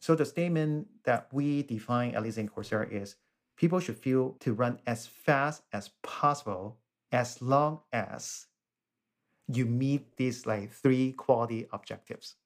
So 0.00 0.14
the 0.14 0.24
statement 0.24 0.86
that 1.04 1.26
we 1.32 1.64
define, 1.64 2.14
at 2.14 2.22
least 2.22 2.38
in 2.38 2.48
Coursera, 2.48 2.90
is 2.90 3.16
people 3.56 3.80
should 3.80 3.96
feel 3.96 4.36
to 4.40 4.54
run 4.54 4.78
as 4.86 5.08
fast 5.08 5.62
as 5.72 5.90
possible 6.04 6.78
as 7.10 7.42
long 7.42 7.80
as 7.92 8.46
you 9.48 9.66
meet 9.66 10.16
these 10.16 10.46
like 10.46 10.70
three 10.70 11.12
quality 11.12 11.66
objectives. 11.72 12.36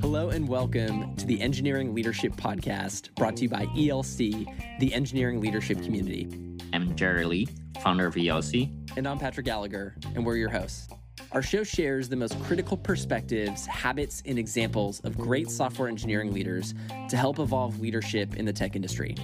Hello 0.00 0.30
and 0.30 0.48
welcome 0.48 1.14
to 1.16 1.26
the 1.26 1.38
Engineering 1.42 1.94
Leadership 1.94 2.32
Podcast 2.32 3.14
brought 3.16 3.36
to 3.36 3.42
you 3.42 3.48
by 3.50 3.66
ELC, 3.66 4.78
the 4.80 4.94
engineering 4.94 5.42
leadership 5.42 5.82
community. 5.82 6.26
I'm 6.72 6.96
Jerry 6.96 7.26
Lee, 7.26 7.48
founder 7.82 8.06
of 8.06 8.14
ELC. 8.14 8.72
And 8.96 9.06
I'm 9.06 9.18
Patrick 9.18 9.44
Gallagher, 9.44 9.94
and 10.14 10.24
we're 10.24 10.36
your 10.36 10.48
hosts. 10.48 10.88
Our 11.32 11.42
show 11.42 11.64
shares 11.64 12.08
the 12.08 12.16
most 12.16 12.40
critical 12.44 12.76
perspectives, 12.76 13.66
habits, 13.66 14.22
and 14.26 14.38
examples 14.38 15.00
of 15.00 15.18
great 15.18 15.50
software 15.50 15.88
engineering 15.88 16.32
leaders 16.32 16.74
to 17.08 17.16
help 17.16 17.38
evolve 17.38 17.80
leadership 17.80 18.36
in 18.36 18.44
the 18.44 18.52
tech 18.52 18.76
industry. 18.76 19.16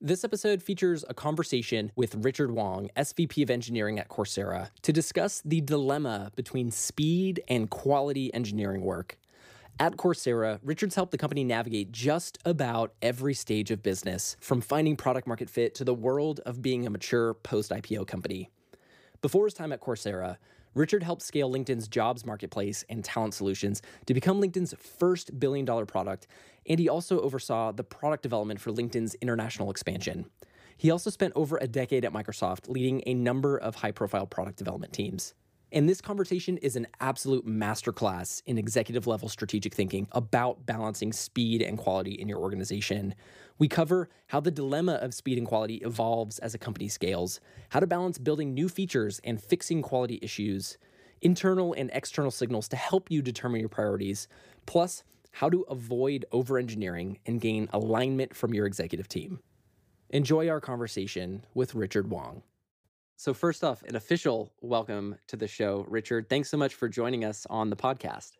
This 0.00 0.24
episode 0.24 0.62
features 0.62 1.04
a 1.08 1.12
conversation 1.12 1.92
with 1.94 2.14
Richard 2.14 2.50
Wong, 2.50 2.88
SVP 2.96 3.42
of 3.42 3.50
Engineering 3.50 3.98
at 3.98 4.08
Coursera, 4.08 4.70
to 4.80 4.92
discuss 4.92 5.42
the 5.44 5.60
dilemma 5.60 6.30
between 6.34 6.70
speed 6.70 7.42
and 7.46 7.68
quality 7.68 8.32
engineering 8.32 8.80
work. 8.80 9.18
At 9.80 9.96
Coursera, 9.96 10.58
Richards 10.64 10.96
helped 10.96 11.12
the 11.12 11.18
company 11.18 11.44
navigate 11.44 11.92
just 11.92 12.36
about 12.44 12.94
every 13.00 13.32
stage 13.32 13.70
of 13.70 13.80
business, 13.80 14.36
from 14.40 14.60
finding 14.60 14.96
product 14.96 15.28
market 15.28 15.48
fit 15.48 15.72
to 15.76 15.84
the 15.84 15.94
world 15.94 16.40
of 16.44 16.60
being 16.60 16.84
a 16.84 16.90
mature 16.90 17.34
post 17.34 17.70
IPO 17.70 18.08
company. 18.08 18.50
Before 19.22 19.44
his 19.44 19.54
time 19.54 19.70
at 19.70 19.80
Coursera, 19.80 20.38
Richard 20.74 21.04
helped 21.04 21.22
scale 21.22 21.48
LinkedIn's 21.48 21.86
jobs 21.86 22.26
marketplace 22.26 22.84
and 22.88 23.04
talent 23.04 23.34
solutions 23.34 23.80
to 24.06 24.14
become 24.14 24.40
LinkedIn's 24.40 24.74
first 24.74 25.38
billion 25.38 25.64
dollar 25.64 25.86
product, 25.86 26.26
and 26.66 26.80
he 26.80 26.88
also 26.88 27.20
oversaw 27.20 27.70
the 27.70 27.84
product 27.84 28.24
development 28.24 28.60
for 28.60 28.72
LinkedIn's 28.72 29.14
international 29.20 29.70
expansion. 29.70 30.26
He 30.76 30.90
also 30.90 31.08
spent 31.08 31.34
over 31.36 31.56
a 31.56 31.68
decade 31.68 32.04
at 32.04 32.12
Microsoft 32.12 32.68
leading 32.68 33.04
a 33.06 33.14
number 33.14 33.56
of 33.56 33.76
high 33.76 33.92
profile 33.92 34.26
product 34.26 34.58
development 34.58 34.92
teams. 34.92 35.34
And 35.70 35.86
this 35.86 36.00
conversation 36.00 36.56
is 36.58 36.76
an 36.76 36.86
absolute 36.98 37.46
masterclass 37.46 38.42
in 38.46 38.56
executive 38.56 39.06
level 39.06 39.28
strategic 39.28 39.74
thinking 39.74 40.08
about 40.12 40.64
balancing 40.64 41.12
speed 41.12 41.60
and 41.60 41.76
quality 41.76 42.12
in 42.12 42.26
your 42.26 42.38
organization. 42.38 43.14
We 43.58 43.68
cover 43.68 44.08
how 44.28 44.40
the 44.40 44.50
dilemma 44.50 44.94
of 44.94 45.12
speed 45.12 45.36
and 45.36 45.46
quality 45.46 45.76
evolves 45.76 46.38
as 46.38 46.54
a 46.54 46.58
company 46.58 46.88
scales, 46.88 47.40
how 47.68 47.80
to 47.80 47.86
balance 47.86 48.16
building 48.16 48.54
new 48.54 48.70
features 48.70 49.20
and 49.24 49.42
fixing 49.42 49.82
quality 49.82 50.18
issues, 50.22 50.78
internal 51.20 51.74
and 51.74 51.90
external 51.92 52.30
signals 52.30 52.68
to 52.68 52.76
help 52.76 53.10
you 53.10 53.20
determine 53.20 53.60
your 53.60 53.68
priorities, 53.68 54.26
plus 54.64 55.04
how 55.32 55.50
to 55.50 55.66
avoid 55.68 56.24
over 56.32 56.56
engineering 56.56 57.18
and 57.26 57.42
gain 57.42 57.68
alignment 57.74 58.34
from 58.34 58.54
your 58.54 58.64
executive 58.64 59.06
team. 59.06 59.40
Enjoy 60.08 60.48
our 60.48 60.60
conversation 60.60 61.44
with 61.52 61.74
Richard 61.74 62.08
Wong. 62.08 62.42
So, 63.20 63.34
first 63.34 63.64
off, 63.64 63.82
an 63.82 63.96
official 63.96 64.52
welcome 64.60 65.16
to 65.26 65.36
the 65.36 65.48
show, 65.48 65.84
Richard. 65.88 66.28
Thanks 66.28 66.48
so 66.48 66.56
much 66.56 66.76
for 66.76 66.88
joining 66.88 67.24
us 67.24 67.48
on 67.50 67.68
the 67.68 67.74
podcast. 67.74 68.36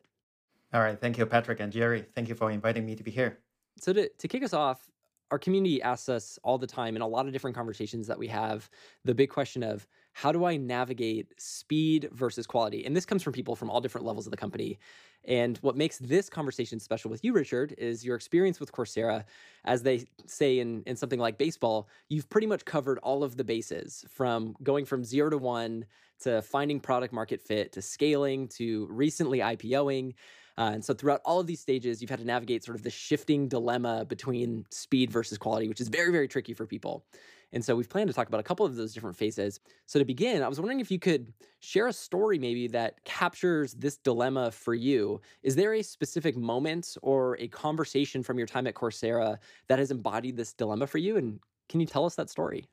All 0.72 0.80
right. 0.80 0.96
Thank 1.00 1.18
you, 1.18 1.26
Patrick 1.26 1.58
and 1.58 1.72
Jerry. 1.72 2.04
Thank 2.14 2.28
you 2.28 2.36
for 2.36 2.48
inviting 2.52 2.86
me 2.86 2.94
to 2.94 3.02
be 3.02 3.10
here. 3.10 3.40
So, 3.80 3.92
to, 3.92 4.08
to 4.08 4.28
kick 4.28 4.44
us 4.44 4.52
off, 4.52 4.88
our 5.32 5.38
community 5.38 5.82
asks 5.82 6.08
us 6.08 6.38
all 6.44 6.58
the 6.58 6.66
time 6.68 6.94
in 6.94 7.02
a 7.02 7.08
lot 7.08 7.26
of 7.26 7.32
different 7.32 7.56
conversations 7.56 8.06
that 8.06 8.20
we 8.20 8.28
have 8.28 8.70
the 9.04 9.16
big 9.16 9.30
question 9.30 9.64
of 9.64 9.84
how 10.12 10.30
do 10.30 10.44
I 10.44 10.56
navigate 10.56 11.32
speed 11.40 12.08
versus 12.12 12.46
quality? 12.46 12.86
And 12.86 12.94
this 12.94 13.04
comes 13.04 13.24
from 13.24 13.32
people 13.32 13.56
from 13.56 13.70
all 13.70 13.80
different 13.80 14.06
levels 14.06 14.28
of 14.28 14.30
the 14.30 14.36
company. 14.36 14.78
And 15.24 15.58
what 15.58 15.76
makes 15.76 15.98
this 15.98 16.30
conversation 16.30 16.80
special 16.80 17.10
with 17.10 17.22
you, 17.22 17.32
Richard, 17.32 17.74
is 17.76 18.04
your 18.04 18.16
experience 18.16 18.60
with 18.60 18.72
Coursera. 18.72 19.24
As 19.64 19.82
they 19.82 20.06
say 20.26 20.60
in, 20.60 20.82
in 20.86 20.96
something 20.96 21.18
like 21.18 21.36
baseball, 21.36 21.88
you've 22.08 22.30
pretty 22.30 22.46
much 22.46 22.64
covered 22.64 22.98
all 22.98 23.22
of 23.22 23.36
the 23.36 23.44
bases 23.44 24.04
from 24.08 24.56
going 24.62 24.84
from 24.84 25.04
zero 25.04 25.28
to 25.30 25.38
one 25.38 25.84
to 26.20 26.42
finding 26.42 26.80
product 26.80 27.12
market 27.12 27.40
fit 27.40 27.72
to 27.72 27.82
scaling 27.82 28.48
to 28.48 28.86
recently 28.90 29.40
IPOing. 29.40 30.14
Uh, 30.56 30.70
and 30.74 30.84
so 30.84 30.92
throughout 30.92 31.20
all 31.24 31.38
of 31.38 31.46
these 31.46 31.60
stages, 31.60 32.00
you've 32.00 32.10
had 32.10 32.18
to 32.18 32.24
navigate 32.24 32.64
sort 32.64 32.76
of 32.76 32.82
the 32.82 32.90
shifting 32.90 33.48
dilemma 33.48 34.04
between 34.04 34.64
speed 34.70 35.10
versus 35.10 35.38
quality, 35.38 35.68
which 35.68 35.80
is 35.80 35.88
very, 35.88 36.10
very 36.10 36.26
tricky 36.26 36.52
for 36.52 36.66
people. 36.66 37.04
And 37.52 37.64
so 37.64 37.74
we've 37.74 37.88
planned 37.88 38.08
to 38.08 38.14
talk 38.14 38.28
about 38.28 38.40
a 38.40 38.44
couple 38.44 38.66
of 38.66 38.76
those 38.76 38.92
different 38.92 39.16
phases. 39.16 39.60
So 39.86 39.98
to 39.98 40.04
begin, 40.04 40.42
I 40.42 40.48
was 40.48 40.60
wondering 40.60 40.80
if 40.80 40.90
you 40.90 40.98
could 40.98 41.32
share 41.60 41.86
a 41.86 41.92
story 41.92 42.38
maybe 42.38 42.68
that 42.68 43.02
captures 43.04 43.74
this 43.74 43.96
dilemma 43.96 44.50
for 44.50 44.74
you. 44.74 45.20
Is 45.42 45.56
there 45.56 45.74
a 45.74 45.82
specific 45.82 46.36
moment 46.36 46.96
or 47.02 47.36
a 47.38 47.48
conversation 47.48 48.22
from 48.22 48.38
your 48.38 48.46
time 48.46 48.66
at 48.66 48.74
Coursera 48.74 49.38
that 49.68 49.78
has 49.78 49.90
embodied 49.90 50.36
this 50.36 50.52
dilemma 50.52 50.86
for 50.86 50.98
you? 50.98 51.16
And 51.16 51.40
can 51.68 51.80
you 51.80 51.86
tell 51.86 52.04
us 52.04 52.14
that 52.16 52.30
story? 52.30 52.68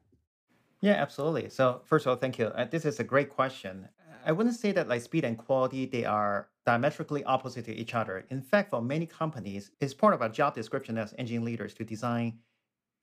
Yeah, 0.82 0.94
absolutely. 0.94 1.50
So 1.50 1.82
first 1.86 2.06
of 2.06 2.12
all, 2.12 2.16
thank 2.18 2.38
you. 2.38 2.48
Uh, 2.48 2.66
this 2.66 2.86
is 2.86 3.00
a 3.00 3.04
great 3.04 3.30
question. 3.30 3.88
I 4.26 4.32
wouldn't 4.32 4.56
say 4.56 4.72
that 4.72 4.88
like 4.88 5.02
speed 5.02 5.24
and 5.24 5.38
quality 5.38 5.86
they 5.86 6.04
are 6.04 6.50
diametrically 6.66 7.24
opposite 7.24 7.66
to 7.66 7.74
each 7.74 7.94
other. 7.94 8.26
In 8.30 8.42
fact, 8.42 8.72
for 8.72 8.82
many 8.82 9.06
companies, 9.06 9.72
it's 9.80 9.94
part 9.94 10.14
of 10.14 10.22
a 10.22 10.30
job 10.30 10.56
description 10.56 10.98
as 10.98 11.14
engineering 11.18 11.46
leaders 11.46 11.74
to 11.76 11.86
design 11.86 12.40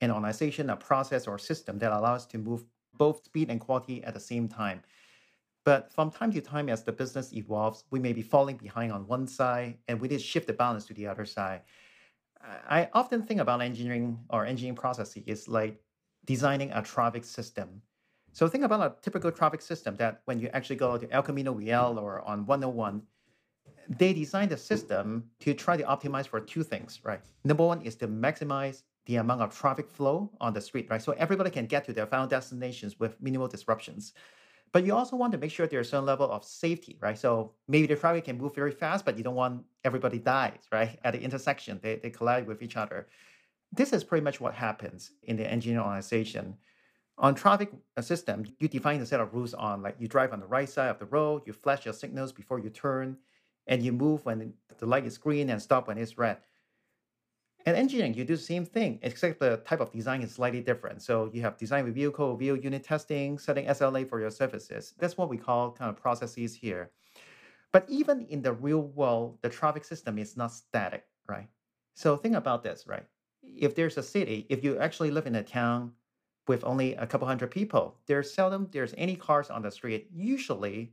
an 0.03 0.11
organization, 0.11 0.69
a 0.69 0.75
process, 0.75 1.27
or 1.27 1.37
system 1.37 1.79
that 1.79 1.91
allows 1.91 2.25
to 2.27 2.37
move 2.37 2.63
both 2.97 3.23
speed 3.25 3.49
and 3.49 3.59
quality 3.59 4.03
at 4.03 4.13
the 4.13 4.19
same 4.19 4.47
time. 4.47 4.81
But 5.65 5.91
from 5.93 6.11
time 6.11 6.31
to 6.33 6.41
time, 6.41 6.69
as 6.69 6.83
the 6.83 6.91
business 6.91 7.33
evolves, 7.33 7.85
we 7.89 7.99
may 7.99 8.13
be 8.13 8.21
falling 8.21 8.57
behind 8.57 8.91
on 8.91 9.07
one 9.07 9.27
side 9.27 9.77
and 9.87 9.99
we 9.99 10.07
need 10.07 10.17
to 10.17 10.23
shift 10.23 10.47
the 10.47 10.53
balance 10.53 10.85
to 10.87 10.93
the 10.93 11.07
other 11.07 11.25
side. 11.25 11.61
I 12.69 12.89
often 12.93 13.21
think 13.23 13.39
about 13.39 13.61
engineering 13.61 14.19
or 14.29 14.45
engineering 14.45 14.75
processes 14.75 15.23
is 15.25 15.47
like 15.47 15.81
designing 16.25 16.71
a 16.73 16.81
traffic 16.81 17.23
system. 17.23 17.81
So 18.33 18.47
think 18.47 18.65
about 18.65 18.81
a 18.81 19.01
typical 19.01 19.31
traffic 19.31 19.61
system 19.61 19.95
that 19.97 20.21
when 20.25 20.39
you 20.39 20.49
actually 20.53 20.75
go 20.75 20.97
to 20.97 21.09
El 21.11 21.21
Camino 21.21 21.53
Real 21.53 21.97
or 21.97 22.21
on 22.21 22.45
101, 22.45 23.01
they 23.87 24.13
designed 24.13 24.51
the 24.51 24.57
system 24.57 25.23
to 25.39 25.53
try 25.53 25.77
to 25.77 25.83
optimize 25.83 26.27
for 26.27 26.39
two 26.39 26.63
things, 26.63 26.99
right? 27.03 27.21
Number 27.43 27.65
one 27.65 27.81
is 27.81 27.95
to 27.97 28.07
maximize 28.07 28.83
the 29.05 29.17
amount 29.17 29.41
of 29.41 29.57
traffic 29.57 29.89
flow 29.89 30.31
on 30.39 30.53
the 30.53 30.61
street, 30.61 30.87
right? 30.89 31.01
So 31.01 31.13
everybody 31.13 31.49
can 31.49 31.65
get 31.65 31.85
to 31.85 31.93
their 31.93 32.05
final 32.05 32.27
destinations 32.27 32.99
with 32.99 33.21
minimal 33.21 33.47
disruptions. 33.47 34.13
But 34.71 34.85
you 34.85 34.95
also 34.95 35.15
want 35.15 35.31
to 35.33 35.37
make 35.37 35.51
sure 35.51 35.67
there's 35.67 35.87
a 35.87 35.89
certain 35.91 36.05
level 36.05 36.31
of 36.31 36.43
safety, 36.43 36.97
right? 36.99 37.17
So 37.17 37.51
maybe 37.67 37.85
the 37.85 37.95
traffic 37.95 38.25
can 38.25 38.39
move 38.39 38.55
very 38.55 38.71
fast, 38.71 39.05
but 39.05 39.17
you 39.17 39.23
don't 39.23 39.35
want 39.35 39.63
everybody 39.83 40.17
dies, 40.17 40.59
right? 40.71 40.99
At 41.03 41.13
the 41.13 41.21
intersection, 41.21 41.79
they, 41.83 41.97
they 41.97 42.09
collide 42.09 42.47
with 42.47 42.63
each 42.63 42.75
other. 42.75 43.07
This 43.71 43.93
is 43.93 44.03
pretty 44.03 44.23
much 44.23 44.41
what 44.41 44.53
happens 44.53 45.11
in 45.23 45.35
the 45.35 45.49
engineering 45.49 45.85
organization. 45.85 46.57
On 47.19 47.35
traffic 47.35 47.71
system, 48.01 48.45
you 48.59 48.67
define 48.67 48.99
a 49.01 49.05
set 49.05 49.19
of 49.19 49.33
rules 49.33 49.53
on 49.53 49.83
like 49.83 49.95
you 49.99 50.07
drive 50.07 50.33
on 50.33 50.39
the 50.39 50.47
right 50.47 50.67
side 50.67 50.89
of 50.89 50.97
the 50.97 51.05
road, 51.05 51.43
you 51.45 51.53
flash 51.53 51.85
your 51.85 51.93
signals 51.93 52.31
before 52.31 52.59
you 52.59 52.71
turn, 52.71 53.17
and 53.67 53.83
you 53.83 53.91
move 53.91 54.25
when 54.25 54.53
the 54.79 54.85
light 54.85 55.05
is 55.05 55.19
green 55.19 55.51
and 55.51 55.61
stop 55.61 55.87
when 55.87 55.99
it's 55.99 56.17
red. 56.17 56.37
In 57.65 57.75
engineering, 57.75 58.13
you 58.13 58.25
do 58.25 58.35
the 58.35 58.41
same 58.41 58.65
thing, 58.65 58.99
except 59.03 59.39
the 59.39 59.57
type 59.65 59.79
of 59.79 59.91
design 59.91 60.21
is 60.21 60.33
slightly 60.33 60.59
different. 60.59 61.01
So 61.01 61.29
you 61.33 61.41
have 61.43 61.57
design 61.57 61.85
review, 61.85 62.11
code 62.11 62.37
review, 62.37 62.55
unit 62.55 62.83
testing, 62.83 63.39
setting 63.39 63.67
SLA 63.67 64.07
for 64.09 64.19
your 64.19 64.31
services. 64.31 64.93
That's 64.99 65.17
what 65.17 65.29
we 65.29 65.37
call 65.37 65.71
kind 65.71 65.89
of 65.89 65.95
processes 65.95 66.53
here. 66.55 66.91
But 67.71 67.85
even 67.87 68.25
in 68.27 68.41
the 68.41 68.51
real 68.51 68.81
world, 68.81 69.39
the 69.41 69.49
traffic 69.49 69.85
system 69.85 70.17
is 70.17 70.35
not 70.35 70.51
static, 70.51 71.05
right? 71.27 71.47
So 71.93 72.17
think 72.17 72.35
about 72.35 72.63
this, 72.63 72.85
right? 72.85 73.05
If 73.41 73.75
there's 73.75 73.97
a 73.97 74.03
city, 74.03 74.45
if 74.49 74.63
you 74.63 74.77
actually 74.77 75.11
live 75.11 75.25
in 75.25 75.35
a 75.35 75.43
town 75.43 75.93
with 76.47 76.65
only 76.65 76.95
a 76.95 77.07
couple 77.07 77.27
hundred 77.27 77.51
people, 77.51 77.95
there's 78.07 78.33
seldom 78.33 78.67
there's 78.71 78.93
any 78.97 79.15
cars 79.15 79.49
on 79.49 79.61
the 79.61 79.71
street. 79.71 80.09
Usually, 80.13 80.91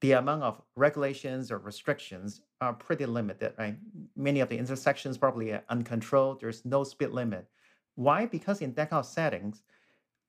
the 0.00 0.12
amount 0.12 0.42
of 0.42 0.60
regulations 0.76 1.50
or 1.50 1.58
restrictions 1.58 2.40
are 2.60 2.72
pretty 2.72 3.06
limited, 3.06 3.52
right? 3.58 3.76
Many 4.16 4.40
of 4.40 4.48
the 4.48 4.58
intersections 4.58 5.18
probably 5.18 5.52
are 5.52 5.64
uncontrolled. 5.68 6.40
There's 6.40 6.64
no 6.64 6.84
speed 6.84 7.10
limit. 7.10 7.46
Why? 7.96 8.26
Because 8.26 8.60
in 8.60 8.74
that 8.74 8.90
kind 8.90 9.00
of 9.00 9.06
settings, 9.06 9.62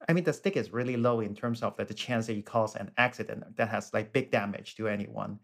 I 0.08 0.14
mean, 0.14 0.24
the 0.24 0.34
stick 0.34 0.56
is 0.58 0.72
really 0.72 0.98
low 0.98 1.20
in 1.20 1.36
terms 1.36 1.62
of 1.62 1.78
like, 1.78 1.88
the 1.88 1.94
chance 1.94 2.28
that 2.28 2.34
you 2.34 2.42
cause 2.42 2.76
an 2.76 2.90
accident 2.98 3.58
that 3.58 3.70
has 3.70 3.94
like 3.94 4.14
big 4.14 4.32
damage 4.32 4.76
to 4.76 4.88
anyone. 4.88 5.40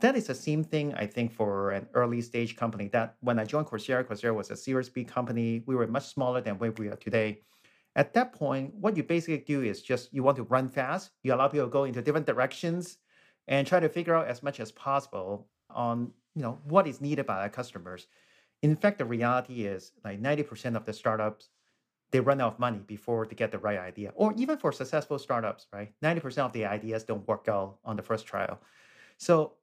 That 0.00 0.16
is 0.16 0.26
the 0.26 0.34
same 0.34 0.64
thing, 0.64 0.94
I 0.94 1.06
think, 1.06 1.30
for 1.30 1.70
an 1.72 1.86
early 1.92 2.22
stage 2.22 2.56
company. 2.56 2.88
That 2.88 3.16
when 3.20 3.38
I 3.38 3.44
joined 3.44 3.66
Coursera, 3.66 4.02
Coursera 4.02 4.34
was 4.34 4.50
a 4.50 4.56
Series 4.56 4.88
B 4.88 5.04
company. 5.04 5.62
We 5.66 5.76
were 5.76 5.86
much 5.86 6.06
smaller 6.06 6.40
than 6.40 6.58
where 6.58 6.72
we 6.72 6.88
are 6.88 6.96
today. 6.96 7.42
At 7.94 8.14
that 8.14 8.32
point, 8.32 8.74
what 8.74 8.96
you 8.96 9.02
basically 9.02 9.44
do 9.46 9.62
is 9.62 9.82
just 9.82 10.12
you 10.12 10.22
want 10.22 10.38
to 10.38 10.42
run 10.44 10.68
fast. 10.68 11.10
You 11.22 11.34
allow 11.34 11.48
people 11.48 11.66
to 11.66 11.70
go 11.70 11.84
into 11.84 12.02
different 12.02 12.26
directions 12.26 12.96
and 13.48 13.66
try 13.66 13.80
to 13.80 13.88
figure 13.88 14.14
out 14.14 14.28
as 14.28 14.42
much 14.42 14.60
as 14.60 14.72
possible 14.72 15.46
on 15.70 16.12
you 16.34 16.42
know 16.42 16.58
what 16.64 16.86
is 16.86 17.00
needed 17.00 17.26
by 17.26 17.40
our 17.40 17.48
customers. 17.48 18.06
In 18.62 18.76
fact, 18.76 18.98
the 18.98 19.04
reality 19.04 19.66
is 19.66 19.92
like 20.04 20.20
90% 20.22 20.76
of 20.76 20.84
the 20.84 20.92
startups 20.92 21.50
they 22.10 22.20
run 22.20 22.40
out 22.40 22.54
of 22.54 22.58
money 22.60 22.78
before 22.86 23.26
they 23.26 23.34
get 23.34 23.50
the 23.50 23.58
right 23.58 23.78
idea. 23.78 24.12
Or 24.14 24.32
even 24.36 24.56
for 24.56 24.70
successful 24.70 25.18
startups, 25.18 25.66
right? 25.72 25.92
90% 26.02 26.38
of 26.38 26.52
the 26.52 26.64
ideas 26.64 27.02
don't 27.02 27.26
work 27.26 27.48
out 27.48 27.78
on 27.84 27.96
the 27.96 28.02
first 28.02 28.24
trial. 28.24 28.60
So 29.18 29.54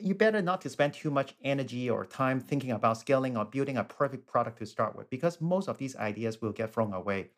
you 0.00 0.14
better 0.14 0.40
not 0.40 0.60
to 0.62 0.68
spend 0.68 0.94
too 0.94 1.10
much 1.10 1.34
energy 1.44 1.90
or 1.90 2.04
time 2.04 2.40
thinking 2.40 2.70
about 2.72 2.98
scaling 2.98 3.36
or 3.36 3.44
building 3.44 3.76
a 3.76 3.84
perfect 3.84 4.26
product 4.26 4.58
to 4.58 4.66
start 4.66 4.96
with 4.96 5.10
because 5.10 5.40
most 5.40 5.68
of 5.68 5.78
these 5.78 5.96
ideas 5.96 6.40
will 6.40 6.52
get 6.52 6.72
thrown 6.72 6.92
away 6.92 7.30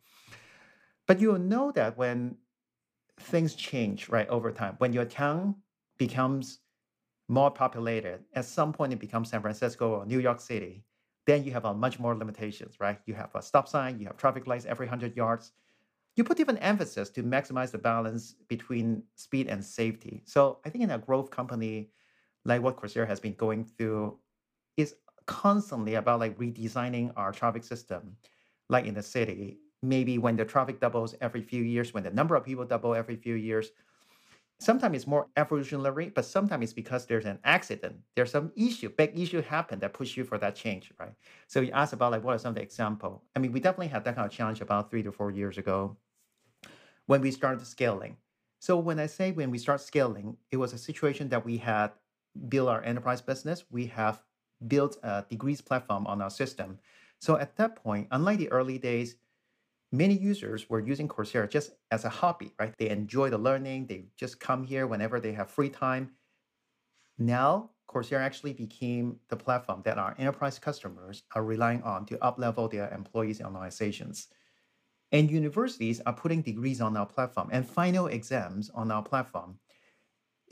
but 1.07 1.19
you'll 1.19 1.39
know 1.39 1.71
that 1.71 1.97
when 1.97 2.37
things 3.19 3.55
change 3.55 4.09
right 4.09 4.27
over 4.29 4.51
time 4.51 4.75
when 4.77 4.93
your 4.93 5.05
town 5.05 5.55
becomes 5.97 6.59
more 7.29 7.51
populated 7.51 8.19
at 8.33 8.45
some 8.45 8.73
point 8.73 8.93
it 8.93 8.99
becomes 8.99 9.29
san 9.29 9.41
francisco 9.41 9.99
or 9.99 10.05
new 10.05 10.19
york 10.19 10.39
city 10.39 10.83
then 11.25 11.43
you 11.43 11.51
have 11.51 11.65
a 11.65 11.73
much 11.73 11.99
more 11.99 12.15
limitations 12.15 12.75
right? 12.79 12.99
You 13.05 13.13
have 13.13 13.33
a 13.35 13.41
stop 13.41 13.67
sign 13.67 13.99
you 13.99 14.07
have 14.07 14.17
traffic 14.17 14.47
lights 14.47 14.65
every 14.65 14.85
100 14.85 15.15
yards. 15.15 15.53
You 16.15 16.23
put 16.23 16.37
different 16.37 16.59
emphasis 16.61 17.09
to 17.11 17.23
maximize 17.23 17.71
the 17.71 17.79
balance 17.79 18.35
between 18.47 19.03
speed 19.15 19.47
and 19.47 19.63
safety. 19.63 20.23
So 20.25 20.59
i 20.65 20.69
think 20.69 20.83
in 20.83 20.91
a 20.91 20.97
growth 20.97 21.31
company 21.31 21.89
like 22.45 22.61
what 22.61 22.75
Coursera 22.77 23.07
has 23.07 23.19
been 23.19 23.33
going 23.35 23.63
through 23.63 24.17
is 24.75 24.95
constantly 25.25 25.95
about 25.95 26.19
like 26.19 26.37
redesigning 26.37 27.13
our 27.15 27.31
traffic 27.31 27.63
system. 27.63 28.17
Like 28.69 28.85
in 28.85 28.93
the 28.93 29.03
city, 29.03 29.59
maybe 29.81 30.17
when 30.17 30.35
the 30.35 30.45
traffic 30.45 30.79
doubles 30.79 31.15
every 31.21 31.41
few 31.41 31.63
years, 31.63 31.93
when 31.93 32.03
the 32.03 32.11
number 32.11 32.35
of 32.35 32.43
people 32.43 32.65
double 32.65 32.95
every 32.95 33.15
few 33.15 33.35
years, 33.35 33.71
sometimes 34.63 34.95
it's 34.95 35.07
more 35.07 35.27
evolutionary, 35.37 36.09
but 36.09 36.25
sometimes 36.25 36.63
it's 36.63 36.73
because 36.73 37.05
there's 37.05 37.25
an 37.25 37.39
accident. 37.43 37.97
There's 38.15 38.31
some 38.31 38.51
issue, 38.55 38.89
big 38.89 39.17
issue 39.19 39.41
happen 39.41 39.79
that 39.79 39.93
push 39.93 40.17
you 40.17 40.23
for 40.23 40.37
that 40.37 40.55
change, 40.55 40.91
right? 40.99 41.13
So 41.47 41.61
you 41.61 41.71
asked 41.71 41.93
about 41.93 42.11
like 42.11 42.23
what 42.23 42.35
are 42.35 42.39
some 42.39 42.49
of 42.49 42.55
the 42.55 42.61
example? 42.61 43.23
I 43.35 43.39
mean, 43.39 43.51
we 43.51 43.59
definitely 43.59 43.87
had 43.87 44.03
that 44.05 44.15
kind 44.15 44.25
of 44.25 44.31
challenge 44.31 44.61
about 44.61 44.89
three 44.89 45.03
to 45.03 45.11
four 45.11 45.31
years 45.31 45.57
ago 45.57 45.97
when 47.05 47.21
we 47.21 47.31
started 47.31 47.65
scaling. 47.65 48.17
So 48.59 48.77
when 48.77 48.99
I 48.99 49.07
say 49.07 49.31
when 49.31 49.51
we 49.51 49.57
start 49.57 49.81
scaling, 49.81 50.37
it 50.51 50.57
was 50.57 50.73
a 50.73 50.77
situation 50.77 51.29
that 51.29 51.45
we 51.45 51.57
had 51.57 51.91
build 52.47 52.69
our 52.69 52.81
enterprise 52.83 53.21
business, 53.21 53.65
we 53.69 53.87
have 53.87 54.23
built 54.67 54.97
a 55.03 55.25
degrees 55.29 55.61
platform 55.61 56.07
on 56.07 56.21
our 56.21 56.29
system. 56.29 56.79
So 57.19 57.37
at 57.37 57.55
that 57.57 57.75
point, 57.75 58.07
unlike 58.11 58.39
the 58.39 58.51
early 58.51 58.77
days, 58.77 59.15
many 59.93 60.15
users 60.15 60.69
were 60.69 60.79
using 60.79 61.07
Coursera 61.07 61.49
just 61.49 61.71
as 61.91 62.03
a 62.03 62.09
hobby, 62.09 62.51
right? 62.59 62.73
They 62.77 62.89
enjoy 62.89 63.29
the 63.29 63.37
learning, 63.37 63.87
they 63.87 64.07
just 64.17 64.39
come 64.39 64.65
here 64.65 64.87
whenever 64.87 65.19
they 65.19 65.31
have 65.31 65.49
free 65.49 65.69
time. 65.69 66.11
Now, 67.17 67.69
Coursera 67.87 68.19
actually 68.19 68.53
became 68.53 69.19
the 69.29 69.37
platform 69.37 69.83
that 69.85 69.97
our 69.97 70.15
enterprise 70.17 70.59
customers 70.59 71.23
are 71.35 71.43
relying 71.43 71.83
on 71.83 72.05
to 72.07 72.17
uplevel 72.17 72.69
their 72.69 72.91
employees 72.91 73.39
and 73.39 73.47
organizations. 73.47 74.27
And 75.11 75.29
universities 75.29 76.01
are 76.05 76.13
putting 76.13 76.41
degrees 76.41 76.81
on 76.81 76.97
our 76.97 77.05
platform 77.05 77.49
and 77.51 77.65
final 77.65 78.07
exams 78.07 78.71
on 78.71 78.91
our 78.91 79.03
platform 79.03 79.59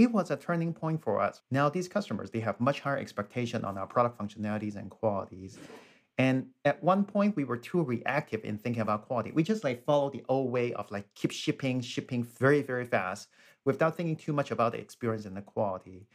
it 0.01 0.11
was 0.11 0.31
a 0.31 0.37
turning 0.37 0.73
point 0.73 1.01
for 1.01 1.19
us. 1.19 1.41
Now 1.51 1.69
these 1.69 1.87
customers, 1.87 2.31
they 2.31 2.39
have 2.39 2.59
much 2.59 2.79
higher 2.79 2.97
expectation 2.97 3.63
on 3.63 3.77
our 3.77 3.85
product 3.85 4.17
functionalities 4.17 4.75
and 4.75 4.89
qualities. 4.89 5.59
And 6.21 6.49
at 6.65 6.83
one 6.83 7.03
point, 7.03 7.35
we 7.35 7.45
were 7.45 7.57
too 7.57 7.81
reactive 7.81 8.45
in 8.45 8.59
thinking 8.59 8.83
about 8.83 9.07
quality. 9.07 9.31
We 9.31 9.41
just 9.41 9.63
like 9.63 9.83
follow 9.83 10.11
the 10.11 10.23
old 10.29 10.51
way 10.51 10.71
of 10.73 10.91
like 10.91 11.11
keep 11.15 11.31
shipping, 11.31 11.81
shipping 11.81 12.23
very, 12.23 12.61
very 12.61 12.85
fast 12.85 13.27
without 13.65 13.97
thinking 13.97 14.15
too 14.15 14.31
much 14.31 14.51
about 14.51 14.73
the 14.73 14.77
experience 14.77 15.25
and 15.25 15.35
the 15.35 15.41
quality. 15.41 16.05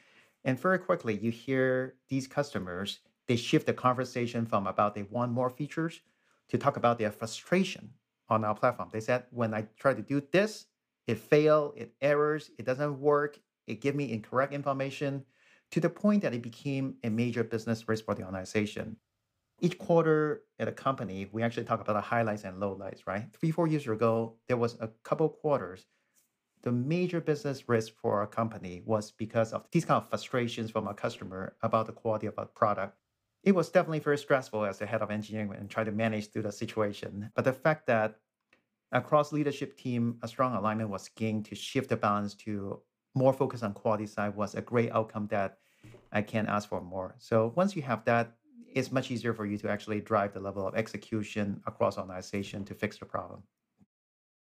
And 0.45 0.61
very 0.61 0.79
quickly, 0.79 1.19
you 1.19 1.33
hear 1.33 1.97
these 2.09 2.29
customers, 2.29 3.01
they 3.27 3.35
shift 3.35 3.67
the 3.67 3.73
conversation 3.73 4.47
from 4.47 4.69
about 4.69 4.95
they 4.95 5.03
want 5.03 5.33
more 5.33 5.51
features 5.51 6.03
to 6.51 6.57
talk 6.57 6.77
about 6.77 7.01
their 7.01 7.11
frustration 7.11 7.91
on 8.29 8.45
our 8.45 8.55
platform. 8.55 8.91
They 8.93 9.01
said, 9.01 9.25
when 9.33 9.55
I 9.55 9.67
try 9.77 9.93
to 9.93 10.03
do 10.03 10.23
this, 10.31 10.67
it 11.09 11.19
fail, 11.19 11.75
it 11.77 11.95
errors, 12.01 12.53
it 12.61 12.65
doesn't 12.65 13.01
work, 13.01 13.41
it 13.67 13.81
gave 13.81 13.97
me 13.97 14.13
incorrect 14.13 14.53
information 14.53 15.25
to 15.73 15.81
the 15.81 15.91
point 15.91 16.23
that 16.23 16.33
it 16.33 16.43
became 16.43 16.95
a 17.03 17.11
major 17.11 17.43
business 17.43 17.89
risk 17.89 18.05
for 18.05 18.15
the 18.15 18.23
organization. 18.23 18.99
Each 19.61 19.79
quarter 19.79 20.43
at 20.59 20.69
a 20.69 20.73
company, 20.73 21.29
we 21.33 21.43
actually 21.43 21.65
talk 21.65 21.81
about 21.81 21.95
the 21.95 22.01
highlights 22.01 22.45
and 22.45 22.61
lowlights, 22.61 23.07
right? 23.07 23.27
Three, 23.33 23.51
four 23.51 23.67
years 23.67 23.87
ago, 23.87 24.37
there 24.49 24.57
was 24.57 24.77
a 24.81 24.89
couple 25.03 25.29
quarters. 25.31 25.87
The 26.63 26.73
major 26.73 27.21
business 27.21 27.69
risk 27.69 27.95
for 27.95 28.19
our 28.21 28.27
company 28.27 28.83
was 28.85 29.13
because 29.13 29.53
of 29.53 29.67
these 29.71 29.85
kind 29.85 30.03
of 30.03 30.09
frustrations 30.09 30.71
from 30.71 30.87
our 30.87 30.95
customer 30.95 31.57
about 31.63 31.87
the 31.87 31.93
quality 31.93 32.27
of 32.27 32.39
our 32.39 32.47
product. 32.47 32.99
It 33.45 33.55
was 33.55 33.71
definitely 33.71 34.01
very 34.01 34.19
stressful 34.19 34.65
as 34.65 34.79
the 34.79 34.87
head 34.87 35.03
of 35.03 35.11
engineering 35.11 35.55
and 35.57 35.71
try 35.71 35.85
to 35.85 35.93
manage 35.93 36.31
through 36.33 36.43
the 36.43 36.53
situation. 36.53 37.31
But 37.35 37.45
the 37.45 37.53
fact 37.53 37.87
that 37.87 38.17
across 38.93 39.33
leadership 39.33 39.77
team, 39.79 40.19
a 40.23 40.29
strong 40.29 40.55
alignment 40.55 40.91
was 40.91 41.09
gained 41.09 41.45
to 41.47 41.55
shift 41.55 41.89
the 41.89 41.97
balance 41.97 42.35
to 42.35 42.81
more 43.15 43.33
focus 43.33 43.63
on 43.63 43.73
quality 43.73 44.07
side 44.07 44.37
was 44.37 44.55
a 44.55 44.61
great 44.61 44.91
outcome 44.93 45.29
that 45.29 45.59
I 46.13 46.23
can't 46.23 46.49
ask 46.49 46.69
for 46.69 46.81
more. 46.81 47.15
So 47.19 47.53
once 47.57 47.75
you 47.75 47.83
have 47.83 48.05
that, 48.05 48.37
it's 48.75 48.93
much 48.93 49.11
easier 49.11 49.35
for 49.35 49.47
you 49.47 49.59
to 49.59 49.71
actually 49.71 50.01
drive 50.01 50.33
the 50.33 50.41
level 50.41 50.67
of 50.67 50.75
execution 50.75 51.63
across 51.67 51.99
organization 51.99 52.65
to 52.67 52.75
fix 52.75 52.99
the 52.99 53.07
problem. 53.07 53.43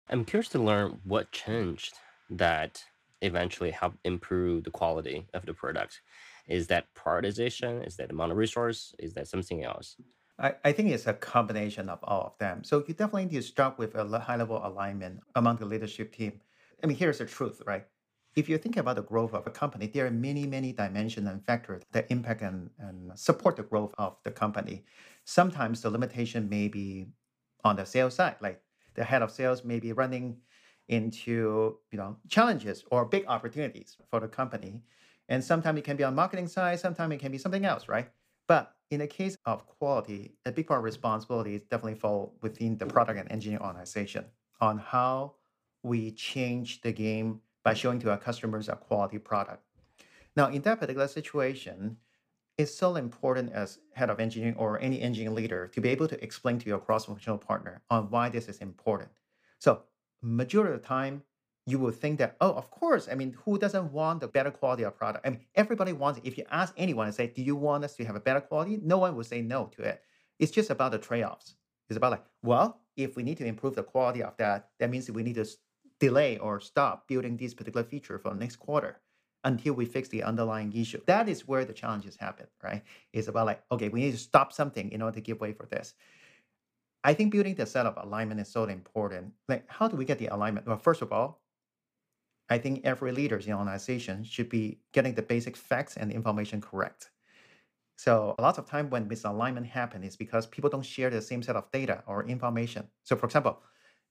I'm 0.09 0.25
curious 0.25 0.49
to 0.51 0.59
learn 0.59 1.01
what 1.05 1.33
changed 1.33 1.95
that 2.31 2.85
eventually 3.21 3.71
helped 3.71 3.99
improve 4.05 4.65
the 4.65 4.71
quality 4.71 5.27
of 5.33 5.47
the 5.47 5.55
product. 5.55 6.01
Is 6.49 6.67
that 6.69 6.93
prioritization? 6.95 7.87
Is 7.87 7.97
that 7.97 8.11
amount 8.11 8.33
of 8.33 8.39
resource? 8.39 8.95
Is 8.99 9.15
that 9.15 9.29
something 9.29 9.63
else? 9.63 9.97
I, 10.39 10.55
I 10.65 10.73
think 10.73 10.91
it's 10.91 11.07
a 11.07 11.15
combination 11.15 11.89
of 11.89 12.01
all 12.03 12.23
of 12.23 12.39
them. 12.39 12.65
So 12.65 12.85
you 12.89 12.95
definitely 12.95 13.27
need 13.27 13.33
to 13.37 13.43
start 13.43 13.79
with 13.79 13.95
a 13.95 14.19
high 14.19 14.37
level 14.37 14.61
alignment 14.65 15.21
among 15.35 15.57
the 15.57 15.67
leadership 15.67 16.13
team. 16.13 16.41
I 16.83 16.87
mean, 16.87 16.97
here's 16.97 17.19
the 17.19 17.27
truth, 17.27 17.63
right? 17.67 17.87
If 18.35 18.49
you 18.49 18.57
think 18.57 18.79
about 18.79 18.97
the 18.97 19.03
growth 19.03 19.35
of 19.35 19.47
a 19.47 19.51
company, 19.51 19.87
there 19.87 20.07
are 20.07 20.11
many, 20.11 20.47
many 20.47 20.73
dimensions 20.73 21.29
and 21.29 21.45
factors 21.45 21.83
that 21.93 22.11
impact 22.11 22.41
and, 22.43 22.71
and 22.79 23.19
support 23.19 23.57
the 23.57 23.63
growth 23.63 23.95
of 23.99 24.17
the 24.25 24.31
company. 24.31 24.85
Sometimes 25.25 25.83
the 25.83 25.91
limitation 25.91 26.49
may 26.49 26.69
be 26.69 27.09
on 27.63 27.77
the 27.77 27.85
sales 27.85 28.15
side, 28.15 28.37
like 28.41 28.63
the 28.95 29.05
head 29.05 29.23
of 29.23 29.31
sales 29.31 29.65
may 29.65 29.81
be 29.81 29.93
running 29.93 30.39
into 30.89 31.79
you 31.91 31.99
know 31.99 32.17
challenges 32.29 32.85
or 32.91 33.05
big 33.05 33.25
opportunities 33.27 33.97
for 34.11 34.21
the 34.21 34.29
company. 34.29 34.83
And 35.29 35.43
sometimes 35.45 35.79
it 35.79 35.85
can 35.85 35.97
be 35.97 36.05
on 36.05 36.15
marketing 36.15 36.49
side, 36.49 36.81
sometimes 36.81 37.15
it 37.15 37.21
can 37.21 37.33
be 37.33 37.39
something 37.39 37.65
else, 37.65 37.89
right? 37.89 38.11
But 38.49 38.75
in 38.91 38.99
the 38.99 39.07
case 39.07 39.37
of 39.47 39.67
quality, 39.67 40.35
a 40.45 40.53
big 40.53 40.67
part 40.67 40.79
of 40.79 40.85
responsibility 40.85 41.59
definitely 41.59 41.95
fall 41.95 42.35
within 42.43 42.77
the 42.77 42.87
product 42.87 43.19
and 43.19 43.31
engineering 43.31 43.65
organization 43.65 44.25
on 44.61 44.79
how 44.79 45.35
we 45.83 46.11
change 46.13 46.81
the 46.83 46.93
game 46.93 47.41
by 47.65 47.75
showing 47.75 47.99
to 48.01 48.11
our 48.11 48.19
customers 48.19 48.69
a 48.69 48.77
quality 48.77 49.19
product. 49.19 49.63
Now, 50.37 50.49
in 50.49 50.63
that 50.63 50.81
particular 50.81 51.09
situation, 51.09 51.99
it's 52.59 52.75
so 52.75 52.97
important 52.97 53.53
as 53.53 53.79
head 53.95 54.11
of 54.11 54.21
engineering 54.21 54.57
or 54.57 54.81
any 54.81 55.01
engineering 55.01 55.35
leader 55.35 55.69
to 55.69 55.81
be 55.81 55.89
able 55.89 56.09
to 56.09 56.23
explain 56.23 56.59
to 56.59 56.67
your 56.67 56.79
cross-functional 56.79 57.39
partner 57.39 57.83
on 57.91 58.11
why 58.11 58.29
this 58.29 58.49
is 58.49 58.59
important. 58.59 59.11
So, 59.59 59.83
majority 60.23 60.75
of 60.75 60.83
the 60.83 60.87
time, 60.87 61.23
you 61.67 61.79
will 61.79 61.93
think 61.93 62.19
that, 62.19 62.37
oh, 62.41 62.53
of 62.53 62.71
course. 62.71 63.09
I 63.11 63.15
mean, 63.15 63.37
who 63.45 63.57
doesn't 63.59 63.93
want 63.93 64.21
the 64.21 64.29
better 64.29 64.51
quality 64.51 64.83
of 64.83 64.97
product? 64.97 65.27
I 65.27 65.31
mean, 65.31 65.41
everybody 65.55 65.93
wants. 65.93 66.21
If 66.25 66.37
you 66.37 66.45
ask 66.51 66.75
anyone 66.77 67.07
and 67.07 67.15
say, 67.15 67.29
do 67.29 67.43
you 67.43 67.55
want 67.55 67.85
us 67.85 67.95
to 67.97 68.05
have 68.05 68.17
a 68.17 68.21
better 68.21 68.41
quality? 68.41 68.81
No 68.83 68.99
one 68.99 69.15
will 69.15 69.25
say 69.25 69.43
no 69.43 69.67
to 69.77 69.83
it. 69.83 70.03
It's 70.39 70.51
just 70.51 70.71
about 70.71 70.91
the 70.93 70.99
trade-offs. 70.99 71.55
It's 71.89 71.97
about 71.97 72.11
like, 72.13 72.25
well, 72.43 72.81
if 72.97 73.17
we 73.17 73.23
need 73.23 73.39
to 73.39 73.47
improve 73.47 73.77
the 73.77 73.83
quality 73.83 74.23
of 74.23 74.37
that, 74.39 74.71
that 74.81 74.91
means 74.91 75.11
we 75.11 75.23
need 75.23 75.37
to 75.37 75.47
delay 76.03 76.37
or 76.39 76.59
stop 76.59 77.07
building 77.07 77.37
this 77.37 77.55
particular 77.55 77.85
feature 77.85 78.19
for 78.19 78.35
next 78.35 78.57
quarter 78.57 79.01
until 79.45 79.75
we 79.75 79.87
fix 79.87 80.09
the 80.09 80.25
underlying 80.25 80.73
issue. 80.73 81.01
That 81.07 81.29
is 81.29 81.47
where 81.47 81.65
the 81.65 81.73
challenges 81.73 82.17
happen, 82.17 82.49
right? 82.63 82.83
It's 83.13 83.29
about 83.29 83.47
like, 83.47 83.63
okay, 83.71 83.89
we 83.89 84.01
need 84.01 84.13
to 84.13 84.19
stop 84.19 84.53
something 84.53 84.91
in 84.91 85.01
order 85.01 85.15
to 85.15 85.21
give 85.21 85.41
way 85.41 85.53
for 85.53 85.67
this. 85.67 85.95
I 87.05 87.15
think 87.15 87.33
building 87.33 87.55
the 87.55 87.67
set 87.67 87.87
of 87.87 87.97
alignment 87.97 88.41
is 88.41 88.49
so 88.49 88.65
important. 88.65 89.35
Like, 89.49 89.69
how 89.71 89.87
do 89.89 89.97
we 89.97 90.05
get 90.05 90.19
the 90.19 90.27
alignment? 90.29 90.67
Well, 90.67 90.77
first 90.77 91.03
of 91.03 91.13
all, 91.13 91.43
I 92.49 92.59
think 92.59 92.85
every 92.85 93.13
leader 93.13 93.37
in 93.39 93.51
an 93.51 93.59
organization 93.59 94.25
should 94.25 94.49
be 94.49 94.81
getting 94.93 95.15
the 95.15 95.23
basic 95.23 95.57
facts 95.57 95.97
and 95.97 96.13
information 96.13 96.61
correct. 96.61 97.11
So 97.97 98.35
a 98.39 98.43
lot 98.43 98.59
of 98.59 98.67
time 98.67 98.91
when 98.91 99.09
misalignment 99.09 99.67
happens 99.67 100.07
is 100.07 100.17
because 100.17 100.47
people 100.47 100.71
don't 100.71 100.85
share 100.85 101.11
the 101.11 101.23
same 101.23 101.43
set 101.43 101.57
of 101.57 101.71
data 101.73 102.05
or 102.07 102.25
information. 102.27 102.89
So 103.05 103.17
for 103.17 103.27
example, 103.27 103.63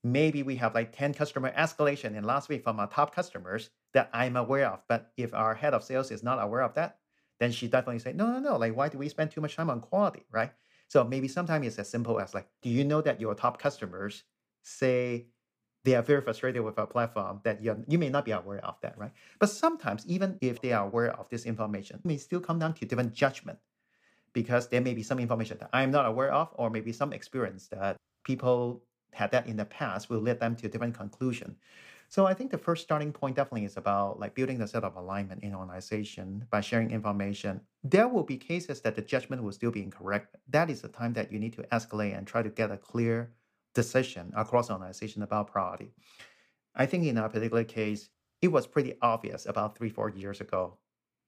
maybe 0.04 0.44
we 0.44 0.56
have 0.58 0.76
like 0.76 0.92
10 0.96 1.14
customer 1.14 1.52
escalation 1.54 2.16
in 2.16 2.24
last 2.24 2.50
week 2.50 2.64
from 2.64 2.80
our 2.80 2.88
top 2.88 3.14
customers 3.14 3.70
that 3.94 4.10
I'm 4.14 4.36
aware 4.36 4.68
of. 4.68 4.82
But 4.88 5.12
if 5.18 5.34
our 5.34 5.56
head 5.56 5.74
of 5.74 5.84
sales 5.84 6.12
is 6.12 6.24
not 6.24 6.42
aware 6.42 6.62
of 6.62 6.74
that, 6.76 7.00
then 7.40 7.52
she 7.52 7.68
definitely 7.68 8.00
say, 8.00 8.14
no, 8.14 8.28
no, 8.32 8.40
no, 8.40 8.58
like 8.58 8.76
why 8.76 8.90
do 8.90 8.98
we 8.98 9.10
spend 9.10 9.32
too 9.32 9.42
much 9.42 9.56
time 9.56 9.70
on 9.70 9.82
quality, 9.82 10.26
right? 10.32 10.52
So 10.88 11.04
maybe 11.04 11.28
sometimes 11.28 11.66
it's 11.68 11.80
as 11.80 11.90
simple 11.90 12.20
as 12.20 12.34
like, 12.34 12.48
do 12.62 12.70
you 12.70 12.84
know 12.84 13.02
that 13.02 13.22
your 13.22 13.36
top 13.36 13.60
customers 13.60 14.24
say 14.64 15.28
they 15.84 15.96
are 15.96 16.04
very 16.04 16.22
frustrated 16.22 16.64
with 16.64 16.78
our 16.78 16.86
platform 16.86 17.42
that 17.44 17.64
you 17.64 17.84
you 17.88 17.98
may 17.98 18.10
not 18.10 18.26
be 18.26 18.32
aware 18.32 18.64
of 18.66 18.80
that, 18.82 18.98
right? 18.98 19.12
But 19.40 19.50
sometimes 19.50 20.06
even 20.08 20.38
if 20.42 20.62
they 20.62 20.74
are 20.74 20.86
aware 20.86 21.12
of 21.20 21.30
this 21.30 21.46
information, 21.46 21.98
it 21.98 22.06
may 22.06 22.18
still 22.18 22.40
come 22.40 22.60
down 22.60 22.74
to 22.76 22.86
different 22.86 23.14
judgment 23.14 23.60
because 24.34 24.70
there 24.70 24.82
may 24.82 24.94
be 24.94 25.04
some 25.04 25.20
information 25.20 25.58
that 25.60 25.70
I'm 25.74 25.92
not 25.92 26.06
aware 26.06 26.32
of, 26.32 26.50
or 26.56 26.70
maybe 26.70 26.94
some 26.94 27.14
experience 27.14 27.68
that 27.70 27.98
people 28.24 28.84
had 29.14 29.32
that 29.32 29.48
in 29.48 29.58
the 29.58 29.66
past 29.66 30.10
will 30.10 30.20
lead 30.20 30.40
them 30.40 30.56
to 30.56 30.68
a 30.68 30.70
different 30.70 30.98
conclusion. 30.98 31.56
So 32.10 32.26
I 32.26 32.34
think 32.34 32.52
the 32.52 32.58
first 32.58 32.84
starting 32.84 33.14
point 33.14 33.38
definitely 33.38 33.64
is 33.64 33.78
about 33.78 34.20
like 34.20 34.36
building 34.36 34.58
the 34.58 34.68
set 34.68 34.84
of 34.84 34.98
alignment 34.98 35.44
in 35.44 35.56
organization 35.56 36.46
by 36.50 36.60
sharing 36.60 36.92
information. 36.92 37.62
There 37.84 38.10
will 38.10 38.24
be 38.24 38.36
cases 38.36 38.82
that 38.82 38.96
the 38.96 39.02
judgment 39.02 39.44
will 39.44 39.54
still 39.54 39.72
be 39.72 39.82
incorrect. 39.82 40.36
That 40.50 40.70
is 40.70 40.82
the 40.82 40.90
time 40.90 41.14
that 41.14 41.32
you 41.32 41.40
need 41.40 41.54
to 41.54 41.64
escalate 41.72 42.18
and 42.18 42.28
try 42.28 42.42
to 42.42 42.50
get 42.50 42.70
a 42.70 42.76
clear 42.76 43.32
decision 43.74 44.34
across 44.36 44.70
organization 44.70 45.24
about 45.24 45.52
priority. 45.52 45.94
I 46.76 46.86
think 46.86 47.06
in 47.06 47.18
our 47.18 47.30
particular 47.30 47.64
case, 47.64 48.10
it 48.42 48.50
was 48.50 48.68
pretty 48.68 48.96
obvious 49.02 49.46
about 49.46 49.78
three, 49.78 49.90
four 49.90 50.10
years 50.10 50.42
ago 50.42 50.78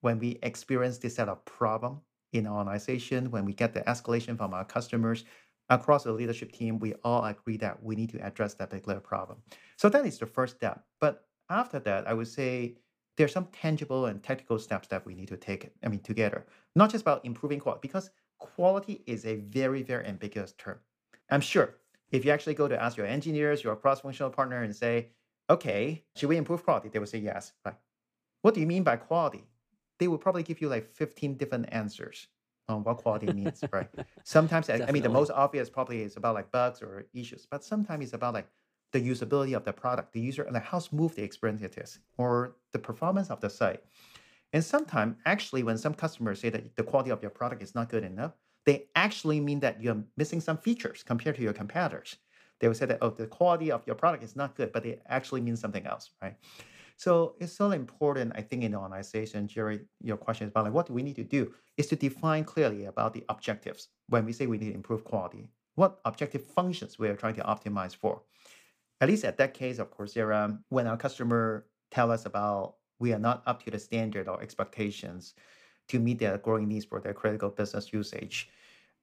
when 0.02 0.18
we 0.18 0.38
experienced 0.42 1.00
this 1.00 1.14
set 1.14 1.30
of 1.30 1.42
problem 1.46 2.02
in 2.34 2.46
our 2.46 2.58
organization, 2.58 3.30
when 3.30 3.46
we 3.46 3.54
get 3.54 3.72
the 3.72 3.80
escalation 3.82 4.36
from 4.36 4.52
our 4.52 4.64
customers, 4.64 5.24
across 5.70 6.04
the 6.04 6.12
leadership 6.12 6.52
team, 6.52 6.78
we 6.78 6.94
all 7.04 7.24
agree 7.24 7.56
that 7.58 7.82
we 7.82 7.96
need 7.96 8.10
to 8.10 8.24
address 8.24 8.54
that 8.54 8.70
particular 8.70 9.00
problem. 9.00 9.38
So 9.76 9.88
that 9.88 10.06
is 10.06 10.18
the 10.18 10.26
first 10.26 10.56
step. 10.56 10.84
But 11.00 11.26
after 11.50 11.78
that, 11.80 12.06
I 12.06 12.14
would 12.14 12.28
say 12.28 12.76
there 13.16 13.24
are 13.24 13.28
some 13.28 13.46
tangible 13.46 14.06
and 14.06 14.22
technical 14.22 14.58
steps 14.58 14.88
that 14.88 15.04
we 15.06 15.14
need 15.14 15.28
to 15.28 15.36
take, 15.36 15.70
I 15.84 15.88
mean, 15.88 16.00
together, 16.00 16.46
not 16.74 16.90
just 16.90 17.02
about 17.02 17.24
improving 17.24 17.60
quality, 17.60 17.80
because 17.82 18.10
quality 18.38 19.02
is 19.06 19.24
a 19.24 19.36
very, 19.36 19.82
very 19.82 20.06
ambiguous 20.06 20.52
term. 20.58 20.78
I'm 21.30 21.40
sure 21.40 21.76
if 22.10 22.24
you 22.24 22.30
actually 22.30 22.54
go 22.54 22.68
to 22.68 22.82
ask 22.82 22.96
your 22.96 23.06
engineers, 23.06 23.64
your 23.64 23.76
cross-functional 23.76 24.30
partner 24.30 24.62
and 24.62 24.74
say, 24.74 25.08
okay, 25.48 26.04
should 26.16 26.28
we 26.28 26.36
improve 26.36 26.64
quality? 26.64 26.88
They 26.88 26.98
will 26.98 27.06
say 27.06 27.18
yes. 27.18 27.52
Right? 27.64 27.74
What 28.42 28.54
do 28.54 28.60
you 28.60 28.66
mean 28.66 28.82
by 28.82 28.96
quality? 28.96 29.44
They 29.98 30.08
will 30.08 30.18
probably 30.18 30.42
give 30.42 30.60
you 30.60 30.68
like 30.68 30.84
15 30.84 31.36
different 31.36 31.66
answers 31.72 32.26
on 32.68 32.82
what 32.84 32.98
quality 32.98 33.32
means, 33.32 33.62
right? 33.72 33.88
Sometimes, 34.24 34.70
I 34.70 34.90
mean, 34.90 35.02
the 35.02 35.08
most 35.08 35.30
obvious 35.30 35.68
probably 35.68 36.02
is 36.02 36.16
about 36.16 36.34
like 36.34 36.50
bugs 36.50 36.80
or 36.82 37.04
issues, 37.12 37.46
but 37.50 37.64
sometimes 37.64 38.04
it's 38.04 38.14
about 38.14 38.34
like 38.34 38.48
the 38.92 39.00
usability 39.00 39.54
of 39.54 39.64
the 39.64 39.72
product, 39.72 40.12
the 40.12 40.20
user, 40.20 40.46
like 40.50 40.64
how 40.64 40.78
smooth 40.78 41.14
the 41.14 41.22
experience 41.22 41.62
it 41.62 41.76
is, 41.78 41.98
or 42.16 42.56
the 42.72 42.78
performance 42.78 43.28
of 43.30 43.40
the 43.40 43.50
site. 43.50 43.82
And 44.52 44.64
sometimes, 44.64 45.16
actually, 45.26 45.62
when 45.64 45.78
some 45.78 45.94
customers 45.94 46.40
say 46.40 46.48
that 46.50 46.76
the 46.76 46.84
quality 46.84 47.10
of 47.10 47.20
your 47.20 47.30
product 47.30 47.62
is 47.62 47.74
not 47.74 47.88
good 47.88 48.04
enough, 48.04 48.32
they 48.64 48.86
actually 48.94 49.40
mean 49.40 49.60
that 49.60 49.82
you're 49.82 50.02
missing 50.16 50.40
some 50.40 50.56
features 50.56 51.02
compared 51.02 51.36
to 51.36 51.42
your 51.42 51.52
competitors. 51.52 52.16
They 52.60 52.68
will 52.68 52.74
say 52.74 52.86
that, 52.86 52.98
oh, 53.02 53.10
the 53.10 53.26
quality 53.26 53.70
of 53.72 53.82
your 53.86 53.96
product 53.96 54.22
is 54.22 54.36
not 54.36 54.54
good, 54.54 54.72
but 54.72 54.86
it 54.86 55.02
actually 55.08 55.40
means 55.40 55.60
something 55.60 55.84
else, 55.86 56.10
right? 56.22 56.36
So 56.96 57.34
it's 57.40 57.52
so 57.52 57.72
important, 57.72 58.32
I 58.36 58.42
think, 58.42 58.62
in 58.62 58.72
the 58.72 58.78
organization, 58.78 59.48
Jerry, 59.48 59.80
your 60.00 60.16
question 60.16 60.46
is 60.46 60.50
about 60.50 60.64
like 60.64 60.72
what 60.72 60.86
do 60.86 60.92
we 60.92 61.02
need 61.02 61.16
to 61.16 61.24
do 61.24 61.52
is 61.76 61.88
to 61.88 61.96
define 61.96 62.44
clearly 62.44 62.84
about 62.84 63.14
the 63.14 63.24
objectives 63.28 63.88
when 64.08 64.24
we 64.24 64.32
say 64.32 64.46
we 64.46 64.58
need 64.58 64.70
to 64.70 64.74
improve 64.74 65.04
quality. 65.04 65.50
What 65.74 66.00
objective 66.04 66.44
functions 66.44 66.98
we 66.98 67.08
are 67.08 67.16
trying 67.16 67.34
to 67.34 67.42
optimize 67.42 67.96
for. 67.96 68.22
At 69.00 69.08
least 69.08 69.24
at 69.24 69.38
that 69.38 69.54
case 69.54 69.78
of 69.78 69.90
Coursera, 69.90 70.56
when 70.68 70.86
our 70.86 70.96
customer 70.96 71.66
tell 71.90 72.10
us 72.12 72.26
about 72.26 72.76
we 73.00 73.12
are 73.12 73.18
not 73.18 73.42
up 73.46 73.64
to 73.64 73.70
the 73.70 73.78
standard 73.78 74.28
or 74.28 74.40
expectations 74.40 75.34
to 75.88 75.98
meet 75.98 76.20
their 76.20 76.38
growing 76.38 76.68
needs 76.68 76.84
for 76.84 77.00
their 77.00 77.12
critical 77.12 77.50
business 77.50 77.92
usage, 77.92 78.48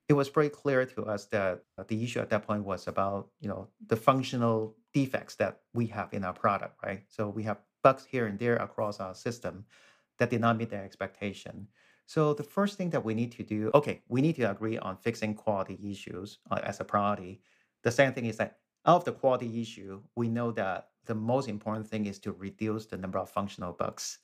it 0.08 0.14
was 0.14 0.30
very 0.30 0.50
clear 0.50 0.86
to 0.86 1.06
us 1.06 1.26
that 1.28 1.64
the 1.88 2.04
issue 2.04 2.20
at 2.20 2.30
that 2.30 2.48
point 2.48 2.64
was 2.64 2.88
about 2.88 3.30
you 3.42 3.50
know 3.50 3.68
the 3.88 3.96
functional 3.98 4.76
defects 4.94 5.36
that 5.36 5.60
we 5.74 5.88
have 5.88 6.14
in 6.14 6.24
our 6.24 6.34
product, 6.34 6.78
right? 6.84 7.04
So 7.10 7.30
we 7.30 7.44
have 7.44 7.60
bugs 7.82 8.06
here 8.06 8.28
and 8.28 8.40
there 8.40 8.58
across 8.58 9.00
our 9.00 9.16
system 9.16 9.66
that 10.18 10.30
did 10.30 10.42
not 10.42 10.58
meet 10.58 10.70
their 10.70 10.84
expectation. 10.84 11.68
So 12.06 12.34
the 12.34 12.44
first 12.44 12.78
thing 12.78 12.90
that 12.90 13.06
we 13.06 13.14
need 13.14 13.32
to 13.34 13.44
do, 13.44 13.72
okay, 13.74 14.02
we 14.10 14.22
need 14.22 14.36
to 14.36 14.52
agree 14.52 14.78
on 14.78 14.98
fixing 14.98 15.34
quality 15.34 15.80
issues 15.84 16.40
uh, 16.50 16.60
as 16.64 16.80
a 16.80 16.84
priority. 16.84 17.42
The 17.84 17.92
second 17.92 18.14
thing 18.14 18.26
is 18.26 18.38
that 18.38 18.58
out 18.86 18.98
of 18.98 19.06
the 19.06 19.14
quality 19.14 19.62
issue, 19.62 20.02
we 20.16 20.28
know 20.28 20.52
that 20.52 20.90
the 21.06 21.16
most 21.16 21.48
important 21.48 21.88
thing 21.88 22.06
is 22.06 22.20
to 22.20 22.32
reduce 22.32 22.86
the 22.86 22.98
number 22.98 23.18
of 23.18 23.30
functional 23.30 23.74
bugs 23.74 24.20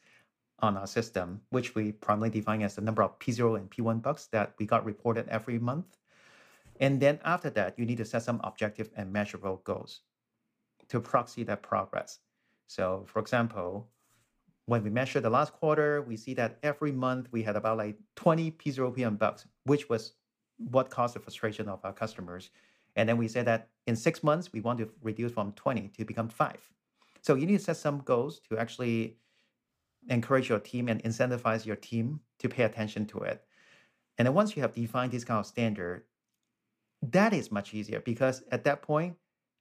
on 0.59 0.77
our 0.77 0.87
system, 0.87 1.41
which 1.49 1.75
we 1.75 1.91
primarily 1.91 2.29
define 2.29 2.61
as 2.61 2.75
the 2.75 2.81
number 2.81 3.03
of 3.03 3.17
P0 3.19 3.57
and 3.57 3.69
P1 3.69 4.01
bugs 4.01 4.27
that 4.31 4.53
we 4.57 4.65
got 4.65 4.85
reported 4.85 5.27
every 5.29 5.59
month. 5.59 5.97
And 6.79 6.99
then 6.99 7.19
after 7.23 7.49
that, 7.51 7.77
you 7.77 7.85
need 7.85 7.97
to 7.97 8.05
set 8.05 8.23
some 8.23 8.41
objective 8.43 8.89
and 8.95 9.11
measurable 9.11 9.61
goals 9.63 10.01
to 10.89 10.99
proxy 10.99 11.43
that 11.43 11.63
progress. 11.63 12.19
So, 12.67 13.05
for 13.07 13.19
example, 13.19 13.89
when 14.65 14.83
we 14.83 14.89
measure 14.89 15.21
the 15.21 15.29
last 15.29 15.53
quarter, 15.53 16.01
we 16.01 16.17
see 16.17 16.33
that 16.35 16.59
every 16.61 16.91
month 16.91 17.29
we 17.31 17.41
had 17.41 17.55
about 17.55 17.77
like 17.77 17.97
20 18.15 18.51
P0PM 18.51 19.17
bugs, 19.17 19.45
which 19.63 19.89
was 19.89 20.13
what 20.57 20.89
caused 20.89 21.15
the 21.15 21.19
frustration 21.19 21.69
of 21.69 21.79
our 21.83 21.93
customers. 21.93 22.49
And 22.95 23.07
then 23.07 23.17
we 23.17 23.27
said 23.27 23.45
that 23.45 23.69
in 23.85 23.95
six 23.95 24.23
months, 24.23 24.51
we 24.51 24.59
want 24.59 24.79
to 24.79 24.89
reduce 25.01 25.31
from 25.31 25.53
20 25.53 25.89
to 25.97 26.05
become 26.05 26.27
five. 26.27 26.59
So 27.21 27.35
you 27.35 27.45
need 27.45 27.59
to 27.59 27.63
set 27.63 27.77
some 27.77 27.99
goals 27.99 28.41
to 28.49 28.57
actually 28.57 29.17
encourage 30.09 30.49
your 30.49 30.59
team 30.59 30.89
and 30.89 31.01
incentivize 31.03 31.65
your 31.65 31.75
team 31.75 32.19
to 32.39 32.49
pay 32.49 32.63
attention 32.63 33.05
to 33.07 33.19
it. 33.19 33.43
And 34.17 34.25
then 34.25 34.33
once 34.33 34.55
you 34.55 34.61
have 34.61 34.73
defined 34.73 35.11
this 35.11 35.23
kind 35.23 35.39
of 35.39 35.45
standard, 35.45 36.03
that 37.01 37.33
is 37.33 37.51
much 37.51 37.73
easier 37.73 37.99
because 37.99 38.43
at 38.51 38.63
that 38.63 38.81
point, 38.81 39.15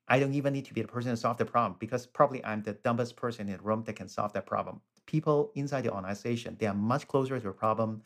I 0.09 0.21
don't 0.21 0.35
even 0.35 0.53
need 0.53 0.65
to 0.67 0.75
be 0.75 0.83
the 0.83 0.89
person 0.89 1.11
to 1.11 1.17
solve 1.17 1.37
the 1.39 1.45
problem 1.45 1.77
because 1.81 2.07
probably 2.07 2.45
I'm 2.45 2.63
the 2.63 2.75
dumbest 2.75 3.17
person 3.17 3.49
in 3.49 3.57
the 3.57 3.63
room 3.63 3.83
that 3.85 3.95
can 3.97 4.09
solve 4.09 4.33
that 4.35 4.47
problem. 4.47 4.81
People 5.07 5.53
inside 5.55 5.83
the 5.83 5.93
organization, 5.93 6.57
they 6.59 6.67
are 6.67 6.75
much 6.75 7.09
closer 7.09 7.39
to 7.39 7.45
the 7.47 7.53
problem. 7.53 8.03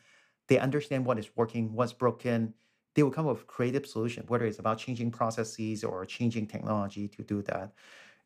They 0.47 0.57
understand 0.59 1.05
what 1.05 1.19
is 1.19 1.35
working, 1.35 1.73
what's 1.73 1.93
broken. 1.93 2.55
They 2.95 3.03
will 3.03 3.11
come 3.11 3.27
up 3.27 3.37
with 3.37 3.47
creative 3.47 3.85
solution, 3.85 4.25
whether 4.27 4.45
it's 4.45 4.59
about 4.59 4.79
changing 4.79 5.11
processes 5.11 5.83
or 5.83 6.05
changing 6.05 6.47
technology 6.47 7.07
to 7.09 7.23
do 7.23 7.41
that. 7.43 7.73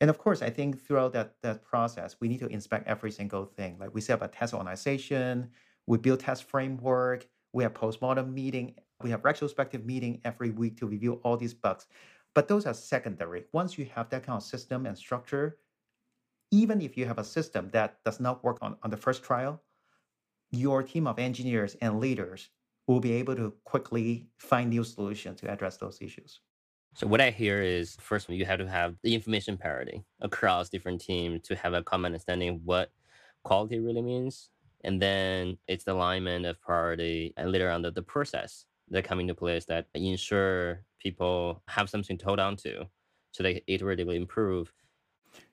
And 0.02 0.10
of 0.10 0.18
course, 0.18 0.42
I 0.42 0.50
think 0.50 0.82
throughout 0.82 1.14
that, 1.14 1.36
that 1.42 1.64
process, 1.64 2.18
we 2.20 2.28
need 2.28 2.40
to 2.40 2.48
inspect 2.48 2.88
every 2.88 3.12
single 3.12 3.46
thing. 3.46 3.78
Like 3.80 3.94
we 3.94 4.02
set 4.02 4.22
up 4.22 4.30
a 4.30 4.34
test 4.34 4.54
organization, 4.54 5.52
we 5.88 5.98
build 5.98 6.20
test 6.20 6.44
framework, 6.46 7.28
we 7.54 7.64
have 7.64 7.74
postmortem 7.74 8.34
meeting, 8.34 8.76
we 9.02 9.10
have 9.12 9.24
retrospective 9.24 9.86
meeting 9.86 10.22
every 10.26 10.50
week 10.52 10.78
to 10.78 10.88
review 10.88 11.14
all 11.24 11.38
these 11.38 11.54
bugs. 11.54 11.88
But 12.36 12.50
those 12.50 12.66
are 12.66 12.74
secondary. 12.74 13.46
Once 13.54 13.78
you 13.78 13.86
have 13.96 14.10
that 14.10 14.24
kind 14.24 14.38
of 14.38 14.44
system 14.44 14.86
and 14.86 14.96
structure, 14.98 15.58
even 16.52 16.82
if 16.82 16.98
you 16.98 17.06
have 17.06 17.18
a 17.18 17.24
system 17.24 17.70
that 17.72 18.04
does 18.04 18.20
not 18.20 18.44
work 18.44 18.58
on, 18.62 18.76
on 18.84 18.92
the 18.92 18.98
first 18.98 19.24
trial, 19.24 19.64
your 20.52 20.84
team 20.84 21.08
of 21.08 21.18
engineers 21.18 21.76
and 21.82 22.00
leaders 22.00 22.50
will 22.88 23.00
be 23.00 23.14
able 23.14 23.36
to 23.36 23.54
quickly 23.64 24.28
find 24.38 24.70
new 24.70 24.84
solutions 24.84 25.40
to 25.42 25.50
address 25.50 25.78
those 25.78 25.98
issues. 26.02 26.42
So 26.94 27.08
what 27.08 27.20
I 27.20 27.32
hear 27.32 27.62
is 27.62 27.98
first 28.00 28.30
you 28.30 28.46
have 28.46 28.60
to 28.60 28.70
have 28.70 28.96
the 29.02 29.16
information 29.16 29.58
parity 29.58 30.04
across 30.22 30.70
different 30.70 31.02
teams 31.02 31.42
to 31.48 31.56
have 31.56 31.74
a 31.74 31.84
common 31.84 32.10
understanding 32.10 32.50
of 32.50 32.62
what 32.64 32.92
quality 33.44 33.80
really 33.80 34.02
means. 34.02 34.50
And 34.84 35.02
then 35.02 35.58
it's 35.68 35.84
the 35.84 35.94
alignment 35.94 36.46
of 36.46 36.62
priority 36.62 37.34
and 37.38 37.52
later 37.52 37.72
on 37.72 37.82
the, 37.82 37.92
the 37.92 38.04
process 38.04 38.66
that 38.90 39.04
come 39.04 39.20
into 39.20 39.34
place 39.34 39.66
that 39.66 39.88
ensure 39.94 40.84
people 41.06 41.62
have 41.68 41.88
something 41.88 42.18
to 42.18 42.26
hold 42.26 42.40
on 42.40 42.56
to 42.56 42.72
so 43.32 43.44
they 43.44 43.62
iteratively 43.70 44.16
improve. 44.16 44.74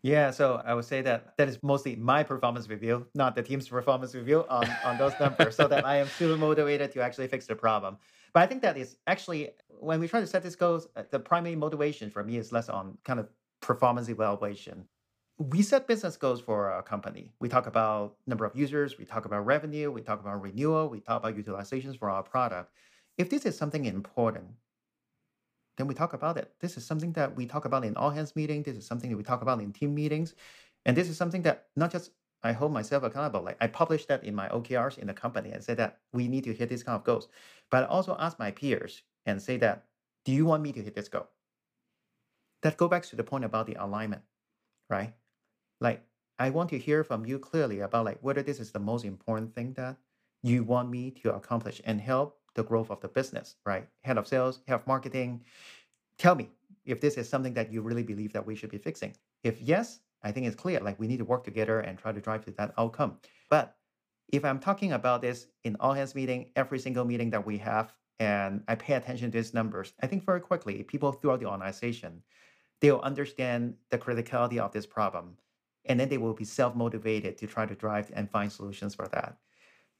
Yeah, 0.02 0.30
so 0.30 0.62
I 0.64 0.72
would 0.72 0.84
say 0.84 1.02
that 1.02 1.36
that 1.36 1.48
is 1.48 1.58
mostly 1.62 1.94
my 1.96 2.22
performance 2.22 2.68
review, 2.68 3.06
not 3.14 3.34
the 3.34 3.42
team's 3.42 3.68
performance 3.76 4.14
review 4.14 4.46
on, 4.48 4.66
on 4.84 4.96
those 4.96 5.12
numbers, 5.20 5.56
so 5.56 5.68
that 5.68 5.84
I 5.84 5.96
am 5.96 6.08
super 6.18 6.36
motivated 6.36 6.90
to 6.92 7.02
actually 7.02 7.28
fix 7.28 7.46
the 7.46 7.54
problem. 7.54 7.98
But 8.32 8.44
I 8.44 8.46
think 8.46 8.62
that 8.62 8.78
is 8.78 8.96
actually, 9.06 9.50
when 9.68 10.00
we 10.00 10.08
try 10.08 10.20
to 10.20 10.26
set 10.26 10.42
these 10.42 10.56
goals, 10.56 10.88
uh, 10.96 11.02
the 11.10 11.18
primary 11.18 11.56
motivation 11.56 12.08
for 12.08 12.24
me 12.24 12.38
is 12.38 12.50
less 12.50 12.68
on 12.68 12.96
kind 13.04 13.20
of 13.20 13.28
performance 13.60 14.08
evaluation. 14.08 14.86
We 15.38 15.60
set 15.62 15.86
business 15.86 16.16
goals 16.16 16.40
for 16.40 16.70
our 16.70 16.82
company. 16.82 17.32
We 17.40 17.48
talk 17.48 17.66
about 17.66 18.16
number 18.26 18.44
of 18.44 18.54
users, 18.56 18.96
we 18.96 19.04
talk 19.04 19.24
about 19.26 19.44
revenue, 19.44 19.90
we 19.90 20.02
talk 20.02 20.20
about 20.20 20.40
renewal, 20.40 20.88
we 20.88 21.00
talk 21.00 21.22
about 21.22 21.36
utilizations 21.36 21.98
for 21.98 22.08
our 22.10 22.22
product. 22.22 22.70
If 23.18 23.28
this 23.28 23.44
is 23.44 23.58
something 23.58 23.84
important, 23.84 24.46
then 25.76 25.86
we 25.86 25.94
talk 25.94 26.12
about 26.12 26.36
it. 26.36 26.52
This 26.60 26.76
is 26.76 26.84
something 26.84 27.12
that 27.12 27.34
we 27.34 27.46
talk 27.46 27.64
about 27.64 27.84
in 27.84 27.96
all 27.96 28.10
hands 28.10 28.36
meeting. 28.36 28.62
This 28.62 28.76
is 28.76 28.86
something 28.86 29.10
that 29.10 29.16
we 29.16 29.22
talk 29.22 29.42
about 29.42 29.60
in 29.60 29.72
team 29.72 29.94
meetings. 29.94 30.34
And 30.84 30.96
this 30.96 31.08
is 31.08 31.16
something 31.16 31.42
that 31.42 31.66
not 31.76 31.92
just 31.92 32.10
I 32.42 32.52
hold 32.52 32.72
myself 32.72 33.04
accountable. 33.04 33.42
Like 33.42 33.56
I 33.60 33.68
publish 33.68 34.06
that 34.06 34.24
in 34.24 34.34
my 34.34 34.48
OKRs 34.48 34.98
in 34.98 35.06
the 35.06 35.14
company 35.14 35.50
and 35.52 35.62
say 35.62 35.74
that 35.74 36.00
we 36.12 36.28
need 36.28 36.44
to 36.44 36.52
hit 36.52 36.68
these 36.68 36.82
kind 36.82 36.96
of 36.96 37.04
goals. 37.04 37.28
But 37.70 37.84
I 37.84 37.86
also 37.86 38.16
ask 38.18 38.38
my 38.38 38.50
peers 38.50 39.02
and 39.26 39.40
say 39.40 39.56
that, 39.58 39.86
do 40.24 40.32
you 40.32 40.44
want 40.44 40.62
me 40.62 40.72
to 40.72 40.82
hit 40.82 40.94
this 40.94 41.08
goal? 41.08 41.28
That 42.62 42.76
go 42.76 42.88
back 42.88 43.04
to 43.06 43.16
the 43.16 43.24
point 43.24 43.44
about 43.44 43.66
the 43.66 43.74
alignment, 43.74 44.22
right? 44.90 45.14
Like 45.80 46.04
I 46.38 46.50
want 46.50 46.70
to 46.70 46.78
hear 46.78 47.04
from 47.04 47.24
you 47.24 47.38
clearly 47.38 47.80
about 47.80 48.04
like 48.04 48.18
whether 48.20 48.42
this 48.42 48.60
is 48.60 48.72
the 48.72 48.78
most 48.78 49.04
important 49.04 49.54
thing 49.54 49.74
that 49.74 49.96
you 50.42 50.64
want 50.64 50.90
me 50.90 51.10
to 51.22 51.34
accomplish 51.34 51.80
and 51.84 52.00
help 52.00 52.38
the 52.54 52.64
growth 52.64 52.90
of 52.90 53.00
the 53.00 53.08
business, 53.08 53.56
right? 53.64 53.86
Head 54.02 54.18
of 54.18 54.26
sales, 54.26 54.60
head 54.66 54.74
of 54.74 54.86
marketing. 54.86 55.42
Tell 56.18 56.34
me 56.34 56.50
if 56.84 57.00
this 57.00 57.16
is 57.16 57.28
something 57.28 57.54
that 57.54 57.72
you 57.72 57.82
really 57.82 58.02
believe 58.02 58.32
that 58.32 58.46
we 58.46 58.54
should 58.54 58.70
be 58.70 58.78
fixing. 58.78 59.14
If 59.42 59.60
yes, 59.60 60.00
I 60.22 60.32
think 60.32 60.46
it's 60.46 60.56
clear, 60.56 60.80
like 60.80 60.98
we 61.00 61.08
need 61.08 61.18
to 61.18 61.24
work 61.24 61.44
together 61.44 61.80
and 61.80 61.98
try 61.98 62.12
to 62.12 62.20
drive 62.20 62.44
to 62.44 62.50
that 62.52 62.74
outcome. 62.78 63.18
But 63.50 63.76
if 64.32 64.44
I'm 64.44 64.58
talking 64.58 64.92
about 64.92 65.20
this 65.20 65.46
in 65.64 65.76
all 65.80 65.92
hands 65.92 66.14
meeting, 66.14 66.46
every 66.56 66.78
single 66.78 67.04
meeting 67.04 67.30
that 67.30 67.44
we 67.44 67.58
have, 67.58 67.92
and 68.18 68.62
I 68.68 68.76
pay 68.76 68.94
attention 68.94 69.30
to 69.30 69.38
these 69.38 69.52
numbers, 69.52 69.92
I 70.02 70.06
think 70.06 70.24
very 70.24 70.40
quickly 70.40 70.82
people 70.84 71.12
throughout 71.12 71.40
the 71.40 71.46
organization, 71.46 72.22
they'll 72.80 73.00
understand 73.00 73.74
the 73.90 73.98
criticality 73.98 74.58
of 74.58 74.72
this 74.72 74.86
problem. 74.86 75.36
And 75.86 75.98
then 75.98 76.08
they 76.08 76.18
will 76.18 76.34
be 76.34 76.44
self-motivated 76.44 77.36
to 77.38 77.46
try 77.46 77.66
to 77.66 77.74
drive 77.74 78.12
and 78.14 78.30
find 78.30 78.52
solutions 78.52 78.94
for 78.94 79.08
that. 79.08 79.36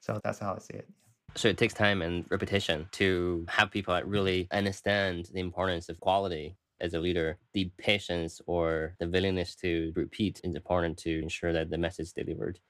So 0.01 0.21
that's 0.23 0.39
how 0.39 0.55
I 0.55 0.59
see 0.59 0.75
it. 0.75 0.89
So 1.35 1.49
it 1.49 1.57
takes 1.57 1.75
time 1.75 2.03
and 2.03 2.25
repetition 2.31 2.89
to 2.93 3.47
have 3.49 3.71
people 3.71 3.99
really 4.05 4.49
understand 4.51 5.31
the 5.33 5.41
importance 5.41 5.89
of 5.89 5.99
quality 5.99 6.57
as 6.81 6.95
a 6.95 7.01
leader. 7.01 7.39
The 7.55 7.71
patience 7.79 8.41
or 8.47 8.95
the 9.01 9.09
willingness 9.09 9.55
to 9.57 9.93
repeat 9.97 10.41
is 10.45 10.55
important 10.55 10.99
to 10.99 11.23
ensure 11.23 11.53
that 11.53 11.71
the 11.71 11.79
message 11.79 12.07
is 12.07 12.13
delivered, 12.13 12.61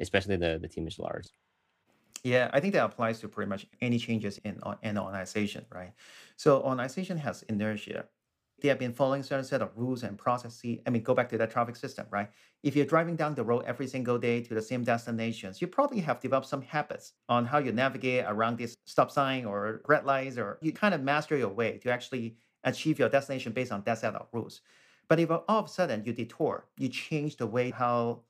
especially 0.00 0.36
the, 0.36 0.58
the 0.60 0.68
team 0.68 0.88
is 0.88 0.98
large. 0.98 1.26
Yeah, 2.24 2.50
I 2.52 2.60
think 2.60 2.74
that 2.74 2.84
applies 2.84 3.20
to 3.20 3.28
pretty 3.28 3.48
much 3.48 3.66
any 3.80 3.98
changes 3.98 4.38
in 4.44 4.60
an 4.82 4.98
organization, 4.98 5.64
right? 5.72 5.92
So 6.36 6.62
organization 6.62 7.18
has 7.18 7.42
inertia 7.48 8.06
they 8.60 8.68
have 8.68 8.78
been 8.78 8.92
following 8.92 9.22
certain 9.22 9.44
set 9.44 9.62
of 9.62 9.70
rules 9.76 10.02
and 10.02 10.18
processes. 10.18 10.78
I 10.86 10.90
mean, 10.90 11.02
go 11.02 11.14
back 11.14 11.28
to 11.30 11.38
that 11.38 11.50
traffic 11.50 11.76
system, 11.76 12.06
right? 12.10 12.30
If 12.62 12.76
you're 12.76 12.86
driving 12.86 13.16
down 13.16 13.34
the 13.34 13.44
road 13.44 13.64
every 13.66 13.86
single 13.86 14.18
day 14.18 14.42
to 14.42 14.54
the 14.54 14.62
same 14.62 14.84
destinations, 14.84 15.60
you 15.60 15.66
probably 15.66 16.00
have 16.00 16.20
developed 16.20 16.48
some 16.48 16.62
habits 16.62 17.14
on 17.28 17.44
how 17.44 17.58
you 17.58 17.72
navigate 17.72 18.24
around 18.26 18.58
this 18.58 18.74
stop 18.86 19.10
sign 19.10 19.44
or 19.44 19.82
red 19.88 20.04
lights, 20.04 20.38
or 20.38 20.58
you 20.60 20.72
kind 20.72 20.94
of 20.94 21.02
master 21.02 21.36
your 21.36 21.48
way 21.48 21.78
to 21.78 21.90
actually 21.90 22.36
achieve 22.64 22.98
your 22.98 23.08
destination 23.08 23.52
based 23.52 23.72
on 23.72 23.82
that 23.84 23.98
set 23.98 24.14
of 24.14 24.26
rules. 24.32 24.60
But 25.08 25.18
if 25.18 25.30
all 25.30 25.44
of 25.48 25.66
a 25.66 25.68
sudden 25.68 26.04
you 26.04 26.12
detour, 26.12 26.66
you 26.76 26.88
change 26.88 27.36
the 27.36 27.46
way 27.46 27.70
how 27.70 28.22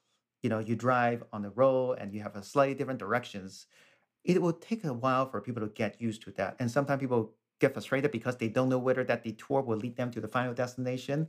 you 0.43 0.49
know 0.49 0.61
you 0.61 0.77
drive 0.77 1.25
on 1.33 1.43
the 1.43 1.51
road 1.51 1.99
and 1.99 2.15
you 2.15 2.21
have 2.23 2.37
a 2.37 2.43
slightly 2.43 2.75
different 2.75 3.01
directions, 3.01 3.67
it 4.25 4.41
will 4.41 4.53
take 4.53 4.85
a 4.85 4.93
while 4.93 5.29
for 5.29 5.41
people 5.41 5.63
to 5.63 5.69
get 5.69 6.01
used 6.01 6.23
to 6.23 6.31
that. 6.33 6.57
And 6.59 6.71
sometimes 6.71 7.01
people 7.01 7.35
get 7.61 7.73
frustrated 7.75 8.11
because 8.11 8.37
they 8.37 8.49
don't 8.49 8.69
know 8.69 8.79
whether 8.79 9.05
that 9.05 9.23
detour 9.23 9.63
will 9.63 9.77
lead 9.77 9.97
them 9.97 10.11
to 10.11 10.21
the 10.21 10.29
final 10.29 10.55
destination. 10.55 11.29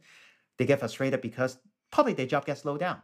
They 0.58 0.66
get 0.66 0.80
frustrated 0.80 1.22
because 1.22 1.60
probably 1.92 2.14
their 2.14 2.26
job 2.26 2.46
gets 2.46 2.62
slowed 2.62 2.80
down, 2.80 3.02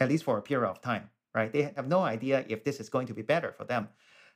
at 0.00 0.08
least 0.08 0.24
for 0.24 0.38
a 0.38 0.42
period 0.42 0.68
of 0.68 0.80
time, 0.80 1.10
right? 1.34 1.52
They 1.52 1.72
have 1.76 1.88
no 1.88 2.00
idea 2.00 2.44
if 2.48 2.64
this 2.64 2.80
is 2.80 2.88
going 2.88 3.06
to 3.08 3.14
be 3.14 3.22
better 3.22 3.52
for 3.52 3.64
them. 3.64 3.88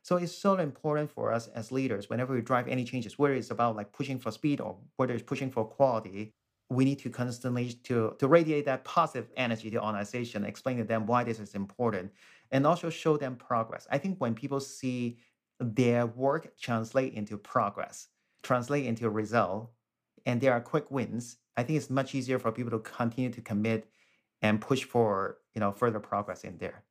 So 0.03 0.17
it's 0.17 0.37
so 0.37 0.57
important 0.57 1.11
for 1.11 1.33
us 1.33 1.47
as 1.49 1.71
leaders, 1.71 2.11
whenever 2.11 2.35
we 2.35 2.41
drive 2.41 2.67
any 2.67 2.85
changes, 2.85 3.19
whether 3.19 3.35
it's 3.35 3.53
about 3.53 3.77
like 3.77 3.93
pushing 3.93 4.19
for 4.19 4.33
speed 4.33 4.61
or 4.61 4.77
whether 4.97 5.15
it's 5.15 5.23
pushing 5.23 5.51
for 5.51 5.65
quality, 5.65 6.35
we 6.71 6.85
need 6.85 6.99
to 7.01 7.11
constantly 7.11 7.73
to, 7.85 8.17
to 8.19 8.27
radiate 8.27 8.65
that 8.65 8.83
positive 8.85 9.31
energy 9.37 9.71
to 9.71 9.77
the 9.77 9.85
organization, 9.85 10.45
explain 10.45 10.79
to 10.79 10.85
them 10.85 11.07
why 11.07 11.23
this 11.23 11.39
is 11.39 11.55
important, 11.55 12.11
and 12.51 12.67
also 12.67 12.91
show 12.91 13.17
them 13.17 13.37
progress. 13.37 13.87
I 13.91 13.99
think 13.99 14.19
when 14.19 14.35
people 14.35 14.59
see 14.59 15.19
their 15.63 16.07
work 16.07 16.57
translate 16.59 17.15
into 17.15 17.37
progress, 17.37 18.09
translate 18.43 18.87
into 18.87 19.09
result, 19.11 19.73
and 20.27 20.41
there 20.41 20.53
are 20.53 20.61
quick 20.61 20.91
wins, 20.91 21.37
I 21.57 21.63
think 21.63 21.77
it's 21.77 21.91
much 21.91 22.15
easier 22.15 22.39
for 22.39 22.53
people 22.53 22.71
to 22.71 22.79
continue 22.79 23.31
to 23.31 23.41
commit 23.41 23.89
and 24.41 24.61
push 24.61 24.85
for 24.85 25.39
you 25.55 25.61
know 25.61 25.73
further 25.73 26.01
progress 26.01 26.45
in 26.45 26.59
there. 26.59 26.85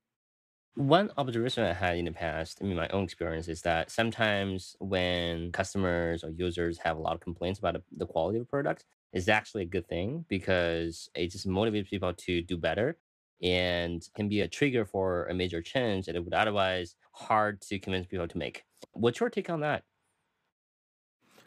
One 0.75 1.11
observation 1.17 1.65
I 1.65 1.73
had 1.73 1.97
in 1.97 2.05
the 2.05 2.13
past, 2.13 2.59
I 2.61 2.63
mean, 2.63 2.77
my 2.77 2.87
own 2.89 3.03
experience 3.03 3.49
is 3.49 3.61
that 3.63 3.91
sometimes 3.91 4.75
when 4.79 5.51
customers 5.51 6.23
or 6.23 6.29
users 6.29 6.77
have 6.79 6.95
a 6.95 7.01
lot 7.01 7.13
of 7.13 7.19
complaints 7.19 7.59
about 7.59 7.81
the 7.91 8.05
quality 8.05 8.37
of 8.37 8.43
a 8.43 8.45
product, 8.45 8.85
it's 9.11 9.27
actually 9.27 9.63
a 9.63 9.65
good 9.65 9.87
thing 9.89 10.23
because 10.29 11.09
it 11.13 11.29
just 11.29 11.45
motivates 11.45 11.89
people 11.89 12.13
to 12.13 12.41
do 12.41 12.55
better 12.55 12.97
and 13.41 14.07
can 14.15 14.29
be 14.29 14.41
a 14.41 14.47
trigger 14.47 14.85
for 14.85 15.25
a 15.27 15.33
major 15.33 15.61
change 15.61 16.05
that 16.05 16.15
it 16.15 16.23
would 16.23 16.33
otherwise 16.33 16.95
hard 17.13 17.61
to 17.61 17.79
convince 17.79 18.07
people 18.07 18.27
to 18.27 18.37
make. 18.37 18.65
What's 18.93 19.19
your 19.19 19.29
take 19.29 19.49
on 19.49 19.61
that? 19.61 19.83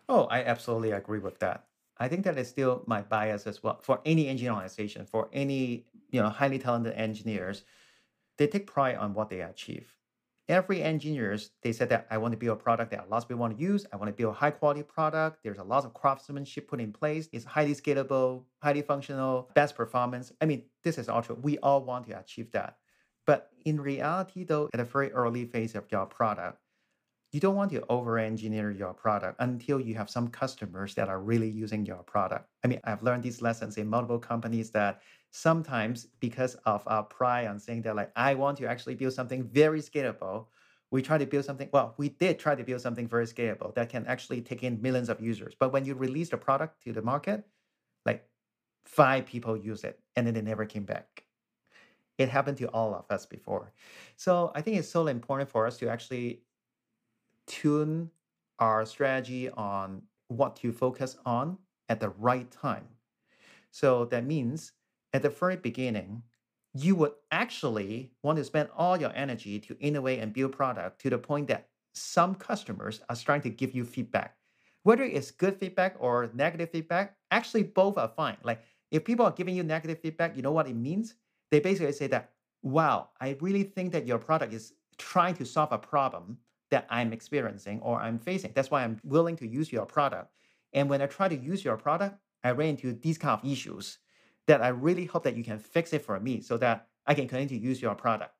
Oh, 0.09 0.24
I 0.24 0.42
absolutely 0.44 0.90
agree 0.92 1.18
with 1.18 1.38
that. 1.40 1.68
I 1.98 2.09
think 2.09 2.24
that 2.24 2.37
is 2.38 2.48
still 2.48 2.85
my 2.87 3.02
bias 3.02 3.46
as 3.46 3.62
well. 3.62 3.80
For 3.80 4.00
any 4.04 4.26
engineering 4.28 4.57
organization, 4.57 5.07
for 5.07 5.28
any 5.33 5.87
you 6.11 6.20
know 6.20 6.28
highly 6.28 6.59
talented 6.59 6.94
engineers, 6.94 7.64
they 8.38 8.46
take 8.48 8.66
pride 8.68 8.96
on 8.96 9.14
what 9.14 9.30
they 9.30 9.42
achieve 9.42 9.96
every 10.48 10.83
engineers 10.83 11.50
they 11.62 11.72
said 11.72 11.88
that 11.88 12.07
i 12.11 12.18
want 12.18 12.33
to 12.33 12.38
build 12.38 12.59
a 12.59 12.62
product 12.62 12.90
that 12.90 13.09
lots 13.09 13.24
of 13.24 13.28
people 13.28 13.40
want 13.40 13.57
to 13.57 13.62
use. 13.62 13.87
I 13.92 13.96
want 13.96 14.09
to 14.09 14.12
build 14.12 14.35
a 14.35 14.38
high 14.38 14.50
quality 14.50 14.83
product. 14.83 15.38
There's 15.42 15.59
a 15.59 15.64
lot 15.64 15.85
of 15.85 15.94
craftsmanship 15.94 16.68
put 16.68 16.80
in 16.80 16.92
place. 16.92 17.28
It's 17.33 17.44
highly 17.44 17.74
scalable 17.74 18.44
highly 18.62 18.83
functional 18.83 19.50
best 19.54 19.74
performance. 19.74 20.33
I 20.40 20.46
mean 20.46 20.64
this 20.83 20.98
is 20.98 21.09
all 21.09 21.22
true. 21.22 21.38
We 21.40 21.59
all 21.59 21.83
want 21.83 22.07
to 22.09 22.18
achieve 22.18 22.52
that. 22.52 22.76
But 23.26 23.50
in 23.64 23.80
reality 23.80 24.44
though 24.44 24.68
at 24.74 24.80
a 24.80 24.85
very 24.85 25.11
early 25.12 25.46
phase 25.46 25.74
of 25.74 25.85
your 25.90 26.07
product 26.07 26.59
you 27.33 27.40
don't 27.40 27.57
want 27.57 27.72
to 27.72 27.85
over 27.88 28.16
engineer 28.18 28.70
your 28.70 28.94
product 28.94 29.40
until 29.40 29.80
you 29.80 29.96
have 29.96 30.09
some 30.09 30.28
customers 30.28 30.94
that 30.94 31.09
are 31.09 31.20
really 31.20 31.50
using 31.50 31.85
your 31.85 32.02
product. 32.02 32.48
I 32.62 32.68
mean 32.68 32.80
i've 32.85 33.02
learned 33.02 33.22
these 33.22 33.40
lessons 33.42 33.76
in 33.78 33.88
multiple 33.88 34.18
companies 34.18 34.70
that 34.70 35.00
sometimes 35.37 36.07
because 36.20 36.55
of 36.64 36.85
our 36.87 37.03
pride 37.03 37.49
on 37.49 37.59
saying 37.59 37.83
that 37.83 37.97
like 37.97 38.12
i 38.14 38.35
want 38.35 38.57
to 38.57 38.66
actually 38.66 38.94
build 38.94 39.12
something 39.12 39.42
very 39.42 39.81
scalable 39.81 40.47
we 40.92 41.03
try 41.03 41.18
to 41.18 41.27
build 41.27 41.44
something 41.44 41.68
well 41.73 41.92
we 41.97 42.09
did 42.09 42.38
try 42.38 42.55
to 42.55 42.62
build 42.62 42.81
something 42.81 43.09
very 43.09 43.27
scalable 43.27 43.75
that 43.75 43.88
can 43.88 44.07
actually 44.07 44.40
take 44.40 44.62
in 44.62 44.81
millions 44.81 45.09
of 45.09 45.20
users 45.20 45.53
but 45.59 45.73
when 45.73 45.85
you 45.85 45.94
release 45.94 46.29
the 46.29 46.37
product 46.37 46.81
to 46.85 46.92
the 46.92 47.03
market 47.03 47.44
like 48.07 48.25
five 48.87 49.27
people 49.27 49.57
use 49.57 49.83
it 49.83 49.99
and 50.14 50.25
then 50.25 50.35
they 50.35 50.42
never 50.42 50.64
came 50.64 50.85
back. 50.85 51.25
It 52.16 52.29
happened 52.29 52.59
to 52.59 52.66
all 52.68 52.94
of 52.94 53.07
us 53.11 53.27
before. 53.27 53.73
So 54.16 54.53
i 54.55 54.61
think 54.61 54.77
it's 54.77 54.88
so 54.88 55.09
important 55.09 55.51
for 55.51 55.66
us 55.66 55.79
to 55.79 55.88
actually 55.88 56.42
tune 57.49 58.11
our 58.61 58.87
strategy 58.87 59.51
on 59.51 60.03
what 60.29 60.55
to 60.57 60.70
focus 60.73 61.16
on 61.27 61.59
at 61.88 61.99
the 61.99 62.11
right 62.11 62.49
time. 62.53 62.87
So 63.73 64.05
that 64.07 64.25
means 64.25 64.73
at 65.14 65.22
the 65.22 65.31
very 65.31 65.57
beginning, 65.57 66.22
you 66.74 66.96
would 66.96 67.12
actually 67.31 68.11
want 68.22 68.37
to 68.37 68.44
spend 68.44 68.68
all 68.77 69.00
your 69.00 69.12
energy 69.14 69.61
to 69.61 69.77
innovate 69.79 70.18
and 70.18 70.33
build 70.33 70.53
product 70.53 71.00
to 71.00 71.09
the 71.09 71.16
point 71.16 71.46
that 71.46 71.68
some 71.92 72.35
customers 72.35 73.00
are 73.09 73.14
starting 73.14 73.48
to 73.48 73.57
give 73.57 73.74
you 73.74 73.85
feedback. 73.85 74.37
Whether 74.83 75.05
it's 75.05 75.31
good 75.31 75.57
feedback 75.57 75.94
or 76.00 76.29
negative 76.35 76.70
feedback, 76.70 77.16
actually 77.31 77.62
both 77.62 77.96
are 77.96 78.09
fine. 78.09 78.37
Like 78.42 78.64
if 78.90 79.05
people 79.05 79.24
are 79.24 79.31
giving 79.31 79.55
you 79.55 79.62
negative 79.62 80.00
feedback, 80.00 80.37
you 80.37 80.42
know 80.42 80.50
what 80.50 80.66
it 80.66 80.74
means? 80.74 81.14
They 81.53 81.61
basically 81.61 81.92
say 81.92 82.09
that, 82.09 82.33
wow, 82.62 83.11
I 83.20 83.37
really 83.40 83.62
think 83.62 83.92
that 83.92 84.07
your 84.07 84.18
product 84.18 84.53
is 84.53 84.72
trying 84.98 85.37
to 85.37 85.44
solve 85.44 85.70
a 85.70 85.79
problem 85.79 86.38
that 86.72 86.87
I'm 86.90 87.12
experiencing 87.12 87.81
or 87.83 88.00
I'm 88.00 88.18
facing. 88.18 88.50
That's 88.53 88.70
why 88.70 88.83
I'm 88.83 88.98
willing 89.05 89.37
to 89.37 89.46
use 89.46 89.70
your 89.70 89.87
product. 89.87 90.33
And 90.72 90.90
when 90.90 91.00
I 91.00 91.07
try 91.07 91.29
to 91.29 91.37
use 91.37 91.64
your 91.64 91.77
product, 91.77 92.18
I 92.42 92.50
ran 92.50 92.70
into 92.70 92.92
these 92.92 93.16
kind 93.16 93.40
of 93.40 93.48
issues 93.48 93.98
that 94.46 94.62
I 94.62 94.68
really 94.68 95.07
hope 95.07 95.24
that 95.24 95.37
you 95.37 95.44
can 95.44 95.59
fix 95.59 95.92
it 95.92 96.04
for 96.04 96.18
me 96.20 96.40
so 96.40 96.57
that 96.59 96.88
I 97.07 97.14
can 97.14 97.28
continue 97.28 97.48
to 97.59 97.64
use 97.64 97.80
your 97.80 97.94
product. 97.94 98.35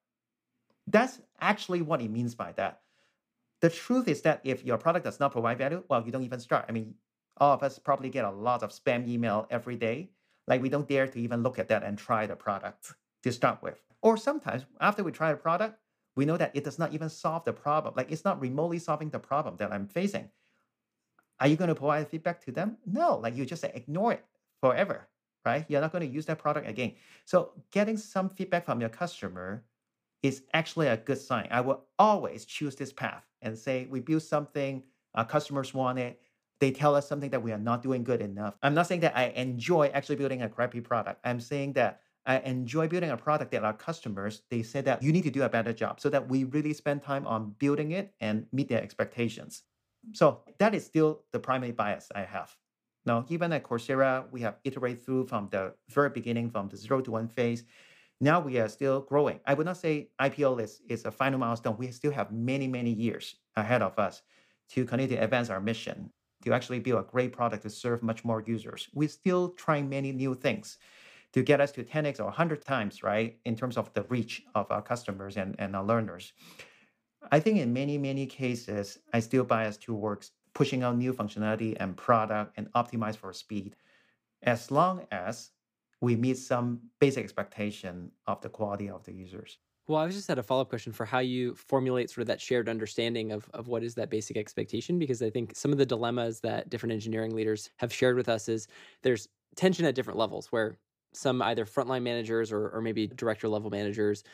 That's 0.87 1.21
actually 1.41 1.83
what 1.83 2.03
it 2.03 2.11
means 2.11 2.35
by 2.35 2.53
that. 2.53 2.83
The 3.61 3.71
truth 3.71 4.09
is 4.09 4.23
that 4.23 4.41
if 4.45 4.65
your 4.65 4.77
product 4.77 5.05
does 5.05 5.21
not 5.21 5.33
provide 5.33 5.59
value, 5.59 5.83
well, 5.89 6.05
you 6.05 6.13
don't 6.13 6.25
even 6.25 6.41
start. 6.41 6.67
I 6.69 6.73
mean, 6.73 6.95
all 7.39 7.55
of 7.55 7.63
us 7.63 7.79
probably 7.79 8.11
get 8.11 8.25
a 8.25 8.31
lot 8.31 8.63
of 8.63 8.71
spam 8.71 9.09
email 9.09 9.47
every 9.51 9.77
day. 9.77 10.11
Like 10.47 10.61
we 10.61 10.69
don't 10.69 10.87
dare 10.87 11.07
to 11.07 11.19
even 11.19 11.43
look 11.43 11.59
at 11.59 11.69
that 11.69 11.83
and 11.83 11.97
try 11.97 12.27
the 12.27 12.37
product 12.37 12.93
to 13.23 13.33
start 13.33 13.63
with. 13.63 13.81
Or 14.03 14.19
sometimes 14.19 14.67
after 14.81 15.03
we 15.03 15.13
try 15.13 15.33
the 15.33 15.39
product, 15.39 15.79
we 16.17 16.27
know 16.27 16.37
that 16.37 16.55
it 16.55 16.65
does 16.65 16.79
not 16.79 16.93
even 16.93 17.09
solve 17.09 17.45
the 17.45 17.55
problem. 17.55 17.95
Like 17.97 18.13
it's 18.13 18.25
not 18.25 18.41
remotely 18.41 18.79
solving 18.79 19.09
the 19.09 19.19
problem 19.19 19.57
that 19.57 19.73
I'm 19.73 19.87
facing. 19.87 20.29
Are 21.41 21.49
you 21.49 21.57
going 21.57 21.69
to 21.69 21.75
provide 21.75 22.07
feedback 22.09 22.45
to 22.45 22.53
them? 22.53 22.77
No, 22.85 23.17
like 23.17 23.35
you 23.35 23.47
just 23.47 23.63
say 23.63 23.73
ignore 23.75 24.13
it 24.13 24.25
forever 24.61 25.09
right? 25.45 25.65
You're 25.69 25.81
not 25.81 25.93
going 25.93 26.07
to 26.07 26.13
use 26.13 26.27
that 26.27 26.39
product 26.39 26.69
again. 26.69 26.95
So 27.25 27.53
getting 27.71 27.97
some 27.97 28.29
feedback 28.29 28.65
from 28.65 28.81
your 28.81 28.91
customer 28.91 29.65
is 30.23 30.43
actually 30.55 30.89
a 30.89 30.97
good 30.97 31.19
sign. 31.19 31.49
I 31.51 31.61
will 31.61 31.85
always 31.99 32.45
choose 32.45 32.77
this 32.77 32.93
path 32.93 33.25
and 33.43 33.59
say 33.59 33.87
we 33.91 34.01
build 34.01 34.23
something, 34.23 34.83
our 35.15 35.25
customers 35.25 35.75
want 35.75 35.99
it. 35.99 36.21
They 36.61 36.71
tell 36.71 36.95
us 36.95 37.07
something 37.07 37.31
that 37.31 37.43
we 37.43 37.53
are 37.53 37.59
not 37.59 37.83
doing 37.83 38.05
good 38.05 38.23
enough. 38.23 38.55
I'm 38.63 38.75
not 38.75 38.87
saying 38.87 39.01
that 39.01 39.17
I 39.17 39.27
enjoy 39.31 39.89
actually 39.93 40.17
building 40.17 40.43
a 40.43 40.49
crappy 40.49 40.81
product. 40.81 41.21
I'm 41.25 41.41
saying 41.41 41.75
that 41.75 42.01
I 42.27 42.39
enjoy 42.39 42.89
building 42.89 43.11
a 43.11 43.17
product 43.19 43.51
that 43.51 43.65
our 43.65 43.75
customers 43.75 44.43
they 44.51 44.63
say 44.63 44.81
that 44.81 45.03
you 45.03 45.13
need 45.13 45.25
to 45.25 45.31
do 45.31 45.43
a 45.43 45.49
better 45.49 45.75
job 45.75 46.01
so 46.01 46.09
that 46.09 46.27
we 46.29 46.45
really 46.45 46.73
spend 46.73 47.03
time 47.03 47.27
on 47.27 47.55
building 47.59 47.91
it 47.91 48.15
and 48.21 48.47
meet 48.51 48.69
their 48.69 48.83
expectations. 48.83 49.63
So 50.13 50.41
that 50.59 50.75
is 50.75 50.87
still 50.87 51.25
the 51.33 51.39
primary 51.39 51.73
bias 51.73 52.11
I 52.15 52.23
have. 52.23 52.57
Now, 53.07 53.25
even 53.29 53.53
at 53.53 53.65
Coursera, 53.65 54.25
we 54.31 54.41
have 54.41 54.57
iterated 54.65 55.05
through 55.05 55.27
from 55.27 55.49
the 55.51 55.75
very 55.91 56.11
beginning, 56.11 56.51
from 56.51 56.69
the 56.69 56.77
zero 56.77 57.01
to 57.03 57.11
one 57.11 57.29
phase. 57.29 57.65
Now 58.21 58.41
we 58.41 58.59
are 58.59 58.69
still 58.69 59.01
growing. 59.01 59.41
I 59.47 59.55
would 59.55 59.67
not 59.67 59.77
say 59.77 60.09
IPO 60.21 60.63
is, 60.63 60.81
is 60.89 61.05
a 61.05 61.11
final 61.11 61.39
milestone. 61.39 61.77
We 61.77 61.91
still 61.91 62.13
have 62.13 62.33
many, 62.33 62.67
many 62.67 62.91
years 62.91 63.37
ahead 63.57 63.83
of 63.83 63.99
us 63.99 64.23
to 64.71 64.85
continue 64.85 65.17
to 65.17 65.23
advance 65.23 65.51
our 65.51 65.61
mission, 65.61 66.11
to 66.45 66.53
actually 66.53 66.79
build 66.79 67.01
a 67.01 67.11
great 67.11 67.33
product 67.33 67.63
to 67.65 67.71
serve 67.71 68.03
much 68.03 68.25
more 68.25 68.43
users. 68.47 68.89
We're 68.95 69.09
still 69.09 69.51
trying 69.51 69.89
many 69.89 70.13
new 70.13 70.35
things 70.35 70.79
to 71.33 71.43
get 71.43 71.61
us 71.61 71.73
to 71.73 71.83
10x 71.83 72.21
or 72.21 72.25
100 72.27 72.65
times, 72.65 73.03
right, 73.03 73.37
in 73.45 73.57
terms 73.57 73.77
of 73.77 73.93
the 73.93 74.05
reach 74.05 74.43
of 74.55 74.71
our 74.71 74.81
customers 74.81 75.37
and, 75.37 75.57
and 75.59 75.75
our 75.75 75.85
learners. 75.85 76.33
I 77.33 77.41
think 77.41 77.59
in 77.59 77.73
many, 77.73 77.99
many 77.99 78.27
cases, 78.27 78.99
I 79.13 79.21
still 79.21 79.45
bias 79.45 79.77
towards 79.77 80.31
pushing 80.55 80.83
out 80.83 80.97
new 80.97 81.13
functionality 81.13 81.77
and 81.81 81.97
product 81.97 82.53
and 82.57 82.73
optimize 82.73 83.17
for 83.17 83.33
speed, 83.33 83.77
as 84.43 84.71
long 84.71 85.07
as 85.11 85.51
we 86.01 86.17
meet 86.17 86.39
some 86.39 86.81
basic 87.01 87.25
expectation 87.25 88.11
of 88.27 88.41
the 88.41 88.49
quality 88.49 88.89
of 88.89 89.03
the 89.05 89.13
users. 89.13 89.59
Well, 89.87 90.01
I 90.01 90.09
just 90.09 90.29
had 90.29 90.39
a 90.39 90.43
follow 90.43 90.63
up 90.63 90.71
question 90.71 90.93
for 90.93 91.05
how 91.05 91.19
you 91.19 91.55
formulate 91.55 92.09
sort 92.09 92.23
of 92.23 92.29
that 92.29 92.41
shared 92.41 92.71
understanding 92.71 93.33
of, 93.33 93.51
of 93.53 93.69
what 93.69 93.83
is 93.83 93.95
that 93.97 94.09
basic 94.09 94.37
expectation, 94.37 94.99
because 94.99 95.21
I 95.21 95.29
think 95.29 95.55
some 95.55 95.73
of 95.73 95.79
the 95.79 95.85
dilemmas 95.85 96.41
that 96.41 96.71
different 96.71 96.95
engineering 96.95 97.35
leaders 97.35 97.69
have 97.77 97.93
shared 97.93 98.17
with 98.17 98.29
us 98.29 98.49
is 98.49 98.67
there's 99.03 99.29
tension 99.57 99.85
at 99.85 99.95
different 99.95 100.19
levels 100.19 100.47
where 100.51 100.79
some 101.13 101.43
either 101.43 101.67
frontline 101.67 102.03
managers 102.03 102.51
or, 102.51 102.71
or 102.71 102.81
maybe 102.81 103.07
director 103.07 103.49
level 103.49 103.71
managers 103.71 104.25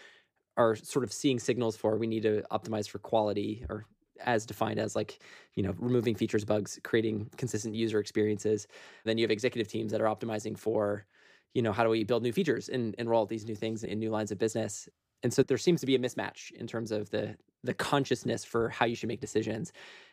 are 0.56 0.76
sort 0.76 1.04
of 1.04 1.12
seeing 1.12 1.38
signals 1.38 1.76
for 1.76 1.96
we 1.96 2.06
need 2.06 2.22
to 2.22 2.42
optimize 2.52 2.88
for 2.88 2.98
quality 2.98 3.64
or 3.68 3.86
as 4.24 4.46
defined 4.46 4.78
as 4.78 4.96
like 4.96 5.18
you 5.54 5.62
know 5.62 5.74
removing 5.78 6.14
features 6.14 6.44
bugs 6.44 6.78
creating 6.82 7.30
consistent 7.36 7.74
user 7.74 7.98
experiences. 7.98 8.66
Then 9.04 9.18
you 9.18 9.24
have 9.24 9.30
executive 9.30 9.70
teams 9.70 9.92
that 9.92 10.00
are 10.00 10.04
optimizing 10.04 10.58
for 10.58 11.06
you 11.54 11.62
know 11.62 11.72
how 11.72 11.84
do 11.84 11.90
we 11.90 12.04
build 12.04 12.22
new 12.22 12.32
features 12.32 12.68
and, 12.68 12.94
and 12.98 13.08
roll 13.08 13.22
out 13.22 13.28
these 13.28 13.46
new 13.46 13.56
things 13.56 13.84
in 13.84 13.98
new 13.98 14.10
lines 14.10 14.30
of 14.30 14.38
business. 14.38 14.88
And 15.22 15.32
so 15.32 15.42
there 15.42 15.58
seems 15.58 15.80
to 15.80 15.86
be 15.86 15.94
a 15.94 15.98
mismatch 15.98 16.50
in 16.52 16.66
terms 16.66 16.92
of 16.92 17.10
the 17.10 17.36
the 17.62 17.74
consciousness 17.74 18.44
for 18.44 18.68
how 18.70 18.86
you 18.86 18.94
should 18.94 19.08
make 19.08 19.20
decisions. 19.20 19.72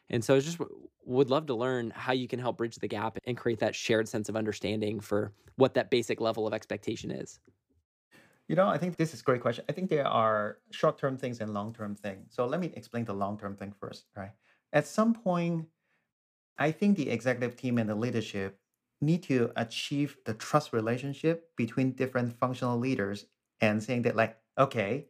And 0.10 0.24
so 0.24 0.36
I 0.36 0.40
just 0.40 0.60
would 1.06 1.30
love 1.30 1.46
to 1.48 1.56
learn 1.56 1.92
how 1.96 2.14
you 2.14 2.28
can 2.28 2.40
help 2.40 2.58
bridge 2.58 2.76
the 2.76 2.88
gap 2.88 3.18
and 3.26 3.38
create 3.38 3.60
that 3.60 3.76
shared 3.76 4.08
sense 4.08 4.30
of 4.30 4.36
understanding 4.36 5.00
for 5.00 5.32
what 5.56 5.74
that 5.76 5.90
basic 5.90 6.20
level 6.20 6.46
of 6.46 6.54
expectation 6.54 7.12
is. 7.12 7.40
You 8.48 8.56
know, 8.56 8.68
I 8.68 8.78
think 8.78 8.96
this 8.96 9.14
is 9.14 9.20
a 9.20 9.24
great 9.24 9.42
question. 9.42 9.66
I 9.68 9.74
think 9.74 9.90
there 9.90 10.08
are 10.08 10.60
short-term 10.72 11.18
things 11.18 11.42
and 11.42 11.54
long-term 11.54 11.96
things. 11.96 12.34
So 12.34 12.46
let 12.46 12.60
me 12.60 12.72
explain 12.76 13.04
the 13.04 13.14
long-term 13.14 13.58
thing 13.58 13.74
first, 13.78 14.06
right? 14.16 14.32
At 14.72 14.88
some 14.88 15.14
point, 15.14 15.68
I 16.58 16.72
think 16.72 16.98
the 16.98 17.10
executive 17.10 17.56
team 17.58 17.78
and 17.78 17.90
the 17.90 17.96
leadership 17.96 18.60
need 19.02 19.24
to 19.24 19.52
achieve 19.56 20.18
the 20.26 20.34
trust 20.34 20.74
relationship 20.74 21.56
between 21.56 21.92
different 21.92 22.38
functional 22.40 22.80
leaders 22.80 23.26
and 23.62 23.84
saying 23.84 24.04
that 24.04 24.16
like, 24.16 24.38
okay, 24.58 25.08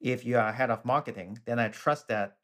if 0.00 0.24
you 0.24 0.38
are 0.38 0.52
head 0.52 0.70
of 0.70 0.84
marketing, 0.84 1.38
then 1.44 1.58
I 1.58 1.68
trust 1.68 2.08
that 2.08 2.38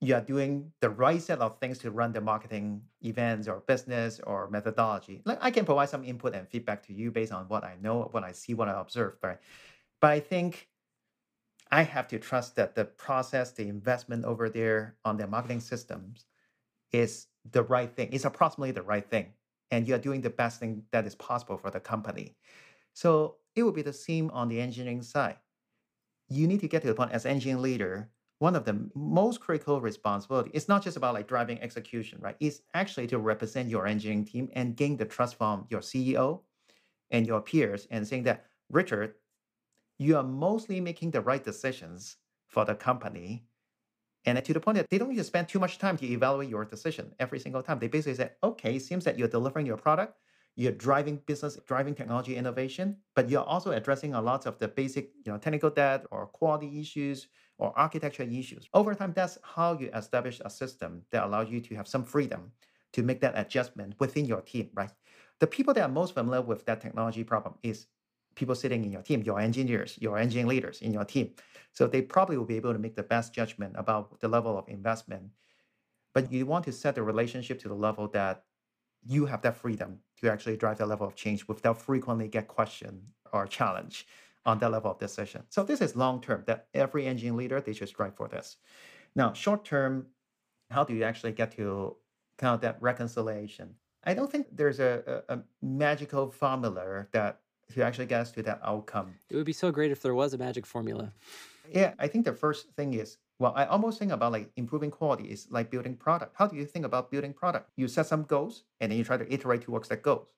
you 0.00 0.14
are 0.14 0.20
doing 0.20 0.72
the 0.80 0.90
right 0.90 1.22
set 1.22 1.38
of 1.38 1.58
things 1.58 1.78
to 1.78 1.90
run 1.90 2.12
the 2.12 2.20
marketing 2.20 2.82
events 3.02 3.48
or 3.48 3.60
business 3.66 4.20
or 4.26 4.50
methodology. 4.50 5.22
Like 5.24 5.38
I 5.40 5.50
can 5.50 5.64
provide 5.64 5.88
some 5.88 6.04
input 6.04 6.34
and 6.34 6.48
feedback 6.48 6.84
to 6.86 6.92
you 6.92 7.10
based 7.10 7.32
on 7.32 7.44
what 7.48 7.64
I 7.64 7.76
know, 7.80 8.08
what 8.10 8.24
I 8.24 8.32
see, 8.32 8.54
what 8.54 8.68
I 8.68 8.78
observe, 8.80 9.14
right? 9.22 9.38
But 10.04 10.10
I 10.10 10.20
think 10.20 10.68
I 11.70 11.80
have 11.80 12.08
to 12.08 12.18
trust 12.18 12.56
that 12.56 12.74
the 12.74 12.84
process, 12.84 13.52
the 13.52 13.66
investment 13.68 14.26
over 14.26 14.50
there 14.50 14.96
on 15.02 15.16
their 15.16 15.26
marketing 15.26 15.60
systems 15.60 16.26
is 16.92 17.28
the 17.50 17.62
right 17.62 17.90
thing. 17.90 18.10
It's 18.12 18.26
approximately 18.26 18.72
the 18.72 18.82
right 18.82 19.08
thing. 19.08 19.32
And 19.70 19.88
you're 19.88 19.98
doing 19.98 20.20
the 20.20 20.28
best 20.28 20.60
thing 20.60 20.82
that 20.92 21.06
is 21.06 21.14
possible 21.14 21.56
for 21.56 21.70
the 21.70 21.80
company. 21.80 22.36
So 22.92 23.36
it 23.56 23.62
would 23.62 23.74
be 23.74 23.80
the 23.80 23.94
same 23.94 24.28
on 24.32 24.50
the 24.50 24.60
engineering 24.60 25.00
side. 25.00 25.38
You 26.28 26.46
need 26.48 26.60
to 26.60 26.68
get 26.68 26.82
to 26.82 26.88
the 26.88 26.94
point 26.94 27.12
as 27.12 27.24
engineering 27.24 27.62
leader 27.62 28.10
one 28.40 28.56
of 28.56 28.66
the 28.66 28.90
most 28.94 29.40
critical 29.40 29.80
responsibility 29.80 30.50
it's 30.52 30.68
not 30.68 30.82
just 30.82 30.98
about 30.98 31.14
like 31.14 31.28
driving 31.28 31.58
execution 31.62 32.18
right 32.20 32.36
it's 32.40 32.60
actually 32.74 33.06
to 33.06 33.16
represent 33.16 33.70
your 33.70 33.86
engineering 33.86 34.24
team 34.24 34.50
and 34.54 34.76
gain 34.76 34.96
the 34.96 35.04
trust 35.04 35.36
from 35.36 35.64
your 35.70 35.80
ceo 35.80 36.40
and 37.12 37.26
your 37.28 37.40
peers 37.40 37.86
and 37.92 38.06
saying 38.06 38.24
that 38.24 38.44
richard 38.70 39.14
you 39.98 40.16
are 40.16 40.22
mostly 40.22 40.80
making 40.80 41.10
the 41.10 41.20
right 41.20 41.44
decisions 41.44 42.16
for 42.46 42.64
the 42.64 42.74
company 42.74 43.46
and 44.26 44.42
to 44.42 44.52
the 44.52 44.60
point 44.60 44.76
that 44.76 44.88
they 44.90 44.98
don't 44.98 45.10
need 45.10 45.16
to 45.16 45.24
spend 45.24 45.48
too 45.48 45.58
much 45.58 45.78
time 45.78 45.96
to 45.96 46.06
evaluate 46.06 46.48
your 46.48 46.64
decision 46.64 47.12
every 47.18 47.38
single 47.38 47.62
time 47.62 47.78
they 47.78 47.88
basically 47.88 48.14
say 48.14 48.30
okay 48.42 48.78
seems 48.78 49.04
that 49.04 49.18
you're 49.18 49.28
delivering 49.28 49.66
your 49.66 49.76
product 49.76 50.18
you're 50.56 50.72
driving 50.72 51.16
business 51.26 51.58
driving 51.66 51.94
technology 51.94 52.36
innovation 52.36 52.96
but 53.14 53.28
you're 53.28 53.44
also 53.44 53.72
addressing 53.72 54.14
a 54.14 54.20
lot 54.20 54.46
of 54.46 54.58
the 54.58 54.68
basic 54.68 55.10
you 55.24 55.32
know 55.32 55.38
technical 55.38 55.70
debt 55.70 56.04
or 56.10 56.26
quality 56.26 56.80
issues 56.80 57.28
or 57.58 57.76
architecture 57.78 58.22
issues. 58.22 58.68
Over 58.74 58.94
time, 58.94 59.12
that's 59.14 59.38
how 59.42 59.78
you 59.78 59.90
establish 59.94 60.40
a 60.44 60.50
system 60.50 61.02
that 61.10 61.24
allows 61.24 61.50
you 61.50 61.60
to 61.60 61.74
have 61.76 61.88
some 61.88 62.04
freedom 62.04 62.52
to 62.92 63.02
make 63.02 63.20
that 63.20 63.34
adjustment 63.36 63.94
within 63.98 64.24
your 64.24 64.40
team, 64.40 64.70
right? 64.74 64.90
The 65.40 65.46
people 65.46 65.74
that 65.74 65.82
are 65.82 65.88
most 65.88 66.14
familiar 66.14 66.42
with 66.42 66.64
that 66.66 66.80
technology 66.80 67.24
problem 67.24 67.54
is 67.62 67.86
people 68.34 68.54
sitting 68.54 68.84
in 68.84 68.92
your 68.92 69.02
team, 69.02 69.22
your 69.22 69.40
engineers, 69.40 69.96
your 70.00 70.18
engineering 70.18 70.48
leaders 70.48 70.80
in 70.80 70.92
your 70.92 71.04
team. 71.04 71.30
So 71.72 71.86
they 71.86 72.02
probably 72.02 72.36
will 72.36 72.44
be 72.44 72.56
able 72.56 72.72
to 72.72 72.78
make 72.78 72.96
the 72.96 73.02
best 73.02 73.34
judgment 73.34 73.74
about 73.76 74.20
the 74.20 74.28
level 74.28 74.56
of 74.58 74.68
investment. 74.68 75.30
But 76.12 76.30
you 76.30 76.46
want 76.46 76.64
to 76.66 76.72
set 76.72 76.94
the 76.94 77.02
relationship 77.02 77.58
to 77.60 77.68
the 77.68 77.74
level 77.74 78.08
that 78.08 78.44
you 79.06 79.26
have 79.26 79.42
that 79.42 79.56
freedom 79.56 79.98
to 80.20 80.30
actually 80.30 80.56
drive 80.56 80.78
that 80.78 80.88
level 80.88 81.06
of 81.06 81.14
change 81.14 81.46
without 81.48 81.80
frequently 81.80 82.28
get 82.28 82.48
questioned 82.48 83.02
or 83.32 83.46
challenged 83.46 84.06
on 84.46 84.58
that 84.58 84.70
level 84.70 84.90
of 84.90 84.98
decision. 84.98 85.42
So 85.48 85.62
this 85.62 85.80
is 85.80 85.96
long 85.96 86.20
term 86.20 86.44
that 86.46 86.68
every 86.74 87.06
engineering 87.06 87.38
leader 87.38 87.60
they 87.60 87.72
should 87.72 87.88
strive 87.88 88.16
for 88.16 88.28
this. 88.28 88.56
Now, 89.16 89.32
short 89.32 89.64
term, 89.64 90.06
how 90.70 90.84
do 90.84 90.94
you 90.94 91.04
actually 91.04 91.32
get 91.32 91.52
to 91.56 91.96
kind 92.38 92.54
of 92.54 92.60
that 92.62 92.78
reconciliation? 92.80 93.74
I 94.04 94.14
don't 94.14 94.30
think 94.30 94.48
there's 94.52 94.80
a, 94.80 95.22
a, 95.28 95.34
a 95.36 95.42
magical 95.62 96.30
formula 96.30 97.06
that 97.12 97.40
to 97.72 97.82
actually 97.82 98.06
get 98.06 98.20
us 98.20 98.30
to 98.32 98.42
that 98.42 98.60
outcome. 98.64 99.14
It 99.30 99.36
would 99.36 99.46
be 99.46 99.52
so 99.52 99.70
great 99.70 99.90
if 99.90 100.02
there 100.02 100.14
was 100.14 100.34
a 100.34 100.38
magic 100.38 100.66
formula. 100.66 101.12
Yeah, 101.70 101.94
I 101.98 102.08
think 102.08 102.24
the 102.24 102.32
first 102.32 102.68
thing 102.76 102.94
is 102.94 103.18
well, 103.40 103.52
I 103.56 103.64
almost 103.64 103.98
think 103.98 104.12
about 104.12 104.30
like 104.30 104.50
improving 104.56 104.92
quality 104.92 105.24
is 105.24 105.48
like 105.50 105.68
building 105.70 105.96
product. 105.96 106.34
How 106.36 106.46
do 106.46 106.54
you 106.54 106.64
think 106.64 106.84
about 106.84 107.10
building 107.10 107.32
product? 107.32 107.70
You 107.76 107.88
set 107.88 108.06
some 108.06 108.22
goals 108.22 108.62
and 108.80 108.92
then 108.92 108.98
you 108.98 109.04
try 109.04 109.16
to 109.16 109.32
iterate 109.32 109.62
towards 109.62 109.88
that 109.88 110.02
goals. 110.02 110.28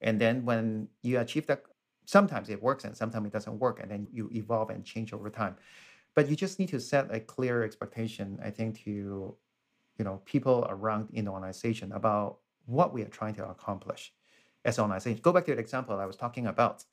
And 0.00 0.20
then 0.20 0.44
when 0.44 0.88
you 1.02 1.18
achieve 1.18 1.46
that 1.48 1.64
sometimes 2.10 2.48
it 2.48 2.60
works 2.60 2.84
and 2.84 2.96
sometimes 2.96 3.26
it 3.26 3.32
doesn't 3.32 3.58
work 3.58 3.80
and 3.80 3.90
then 3.90 4.06
you 4.12 4.28
evolve 4.32 4.70
and 4.70 4.84
change 4.84 5.12
over 5.12 5.30
time 5.30 5.54
but 6.14 6.28
you 6.28 6.34
just 6.34 6.58
need 6.58 6.68
to 6.68 6.80
set 6.80 7.12
a 7.14 7.20
clear 7.20 7.62
expectation 7.62 8.38
i 8.44 8.50
think 8.50 8.82
to 8.84 9.34
you 9.98 10.04
know 10.04 10.20
people 10.24 10.66
around 10.68 11.08
in 11.12 11.24
the 11.26 11.30
organization 11.30 11.92
about 11.92 12.38
what 12.66 12.92
we 12.92 13.02
are 13.02 13.12
trying 13.18 13.34
to 13.34 13.48
accomplish 13.48 14.12
as 14.64 14.78
an 14.78 14.82
organization 14.82 15.20
go 15.22 15.32
back 15.32 15.44
to 15.44 15.54
the 15.54 15.60
example 15.60 15.98
i 15.98 16.06
was 16.06 16.16
talking 16.16 16.46
about. 16.46 16.84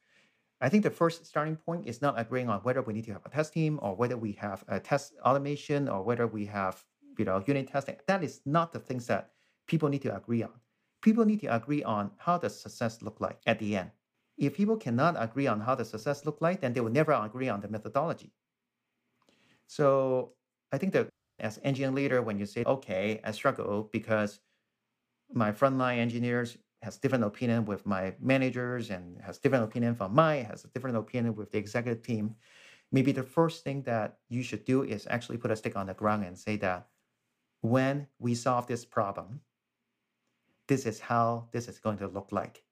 I 0.60 0.70
think 0.70 0.84
the 0.84 0.90
first 0.90 1.26
starting 1.26 1.56
point 1.56 1.88
is 1.88 2.02
not 2.02 2.20
agreeing 2.20 2.50
on 2.50 2.62
whether 2.62 2.82
we 2.82 2.94
need 2.94 3.06
to 3.06 3.14
have 3.14 3.26
a 3.26 3.30
test 3.30 3.54
team 3.54 3.80
or 3.82 3.96
whether 3.96 4.18
we 4.18 4.32
have 4.34 4.64
a 4.68 4.80
test 4.80 5.14
automation 5.24 5.88
or 5.88 6.02
whether 6.02 6.26
we 6.26 6.48
have 6.48 6.84
you 7.18 7.26
know 7.26 7.44
unit 7.46 7.68
testing. 7.68 7.98
That 8.08 8.24
is 8.24 8.42
not 8.46 8.74
the 8.74 8.80
things 8.80 9.06
that 9.08 9.32
people 9.68 9.90
need 9.90 10.02
to 10.04 10.16
agree 10.16 10.44
on. 10.44 10.54
People 11.02 11.26
need 11.26 11.42
to 11.42 11.56
agree 11.56 11.84
on 11.84 12.12
how 12.18 12.40
does 12.40 12.60
success 12.60 13.04
look 13.04 13.22
like 13.22 13.40
at 13.46 13.60
the 13.60 13.78
end. 13.78 13.92
If 14.38 14.56
people 14.56 14.78
cannot 14.78 15.16
agree 15.18 15.48
on 15.48 15.62
how 15.62 15.76
the 15.76 15.86
success 15.86 16.26
look 16.26 16.42
like, 16.42 16.62
then 16.62 16.74
they 16.74 16.82
will 16.82 16.92
never 16.92 17.12
agree 17.12 17.50
on 17.50 17.62
the 17.62 17.68
methodology. 17.68 18.32
So 19.68 20.34
I 20.72 20.78
think 20.78 20.94
that 20.94 21.10
as 21.40 21.60
engineering 21.64 21.96
leader, 21.96 22.22
when 22.22 22.40
you 22.40 22.46
say, 22.46 22.64
okay, 22.66 23.20
I 23.24 23.32
struggle 23.32 23.90
because 23.92 24.40
my 25.34 25.52
frontline 25.52 25.98
engineers 25.98 26.58
has 26.88 26.96
different 26.96 27.26
opinion 27.26 27.66
with 27.66 27.86
my 27.86 28.14
managers 28.22 28.90
and 28.90 29.22
has 29.22 29.38
different 29.40 29.66
opinion 29.66 29.94
from 29.94 30.16
my 30.16 30.36
has 30.36 30.64
a 30.64 30.70
different 30.70 30.96
opinion 30.96 31.36
with 31.36 31.52
the 31.52 31.58
executive 31.58 32.02
team. 32.02 32.34
Maybe 32.94 33.12
the 33.12 33.24
first 33.24 33.66
thing 33.66 33.82
that 33.82 34.20
you 34.30 34.42
should 34.42 34.64
do 34.64 34.84
is 34.84 35.06
actually 35.10 35.38
put 35.38 35.52
a 35.52 35.58
stick 35.58 35.76
on 35.76 35.88
the 35.88 35.94
ground 35.94 36.24
and 36.24 36.40
say 36.40 36.56
that 36.58 36.88
when 37.60 38.08
we 38.20 38.36
solve 38.36 38.68
this 38.68 38.86
problem, 38.86 39.42
this 40.70 40.86
is 40.86 41.02
how 41.02 41.50
this 41.52 41.68
is 41.68 41.78
going 41.78 41.98
to 41.98 42.08
look 42.08 42.32
like. 42.32 42.64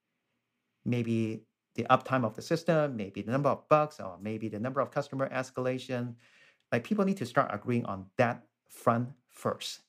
Maybe 0.85 1.43
the 1.75 1.83
uptime 1.89 2.23
of 2.23 2.37
the 2.37 2.41
system, 2.41 2.95
maybe 2.95 3.21
the 3.21 3.33
number 3.33 3.49
of 3.49 3.67
bugs, 3.67 3.99
or 3.99 4.17
maybe 4.21 4.47
the 4.47 4.61
number 4.61 4.79
of 4.79 4.91
customer 4.91 5.27
escalation. 5.27 6.15
Like 6.71 6.85
people 6.85 7.03
need 7.03 7.17
to 7.17 7.25
start 7.25 7.51
agreeing 7.51 7.83
on 7.83 8.05
that 8.15 8.45
front 8.69 9.09
first, 9.27 9.81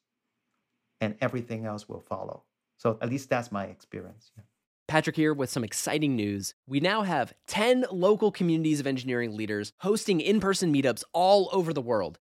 and 1.01 1.15
everything 1.21 1.65
else 1.65 1.89
will 1.89 2.01
follow. 2.01 2.46
So 2.77 2.99
at 3.01 3.09
least 3.09 3.31
that's 3.31 3.51
my 3.51 3.65
experience. 3.65 4.31
Yeah. 4.37 4.45
Patrick 4.89 5.17
here 5.17 5.35
with 5.35 5.51
some 5.51 5.65
exciting 5.65 6.15
news. 6.15 6.55
We 6.69 6.79
now 6.79 7.03
have 7.03 7.33
10 7.49 7.87
local 7.91 8.31
communities 8.31 8.79
of 8.79 8.87
engineering 8.87 9.37
leaders 9.37 9.73
hosting 9.79 10.21
in 10.21 10.39
person 10.39 10.73
meetups 10.73 11.03
all 11.12 11.49
over 11.53 11.73
the 11.73 11.83
world. 11.83 12.21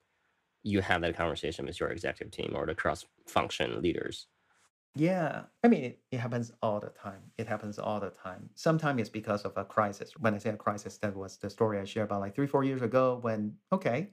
you 0.63 0.81
have 0.81 1.01
that 1.01 1.15
conversation 1.15 1.65
with 1.65 1.79
your 1.79 1.89
executive 1.89 2.31
team 2.31 2.53
or 2.55 2.65
the 2.65 2.75
cross 2.75 3.05
function 3.27 3.81
leaders? 3.81 4.27
Yeah, 4.95 5.43
I 5.63 5.69
mean, 5.69 5.83
it, 5.85 5.99
it 6.11 6.19
happens 6.19 6.51
all 6.61 6.79
the 6.79 6.89
time. 6.89 7.21
It 7.37 7.47
happens 7.47 7.79
all 7.79 7.99
the 7.99 8.09
time. 8.09 8.49
Sometimes 8.55 8.99
it's 8.99 9.09
because 9.09 9.43
of 9.43 9.53
a 9.55 9.63
crisis. 9.63 10.11
When 10.19 10.33
I 10.33 10.37
say 10.37 10.49
a 10.49 10.57
crisis, 10.57 10.97
that 10.97 11.15
was 11.15 11.37
the 11.37 11.49
story 11.49 11.79
I 11.79 11.85
shared 11.85 12.09
about 12.09 12.19
like 12.19 12.35
three, 12.35 12.47
four 12.47 12.65
years 12.65 12.81
ago 12.81 13.19
when, 13.21 13.53
okay, 13.71 14.09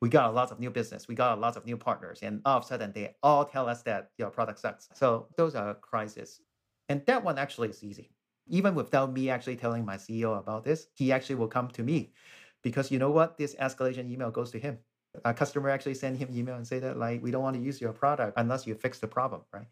we 0.00 0.08
got 0.08 0.30
a 0.30 0.32
lot 0.32 0.52
of 0.52 0.60
new 0.60 0.70
business, 0.70 1.08
we 1.08 1.14
got 1.16 1.36
a 1.36 1.40
lot 1.40 1.56
of 1.56 1.64
new 1.64 1.76
partners, 1.76 2.20
and 2.22 2.40
all 2.44 2.58
of 2.58 2.64
a 2.64 2.66
sudden 2.66 2.92
they 2.92 3.16
all 3.22 3.44
tell 3.44 3.68
us 3.68 3.82
that 3.82 4.10
your 4.18 4.30
product 4.30 4.60
sucks. 4.60 4.88
So 4.94 5.28
those 5.36 5.54
are 5.54 5.74
crises. 5.74 6.40
And 6.88 7.04
that 7.06 7.24
one 7.24 7.38
actually 7.38 7.70
is 7.70 7.82
easy. 7.82 8.10
Even 8.48 8.74
without 8.74 9.12
me 9.12 9.28
actually 9.28 9.56
telling 9.56 9.84
my 9.84 9.96
CEO 9.96 10.38
about 10.38 10.64
this, 10.64 10.88
he 10.94 11.12
actually 11.12 11.36
will 11.36 11.48
come 11.48 11.68
to 11.68 11.82
me 11.82 12.12
because 12.62 12.90
you 12.90 12.98
know 12.98 13.10
what? 13.10 13.38
This 13.38 13.54
escalation 13.56 14.10
email 14.10 14.30
goes 14.30 14.50
to 14.52 14.58
him. 14.58 14.78
A 15.24 15.34
customer 15.34 15.68
actually 15.68 15.94
send 15.94 16.16
him 16.16 16.28
email 16.32 16.56
and 16.56 16.66
say 16.66 16.78
that 16.78 16.96
like 16.96 17.22
we 17.22 17.30
don't 17.30 17.42
want 17.42 17.56
to 17.56 17.62
use 17.62 17.80
your 17.80 17.92
product 17.92 18.32
unless 18.36 18.66
you 18.66 18.74
fix 18.74 18.98
the 18.98 19.06
problem, 19.06 19.42
right? 19.52 19.66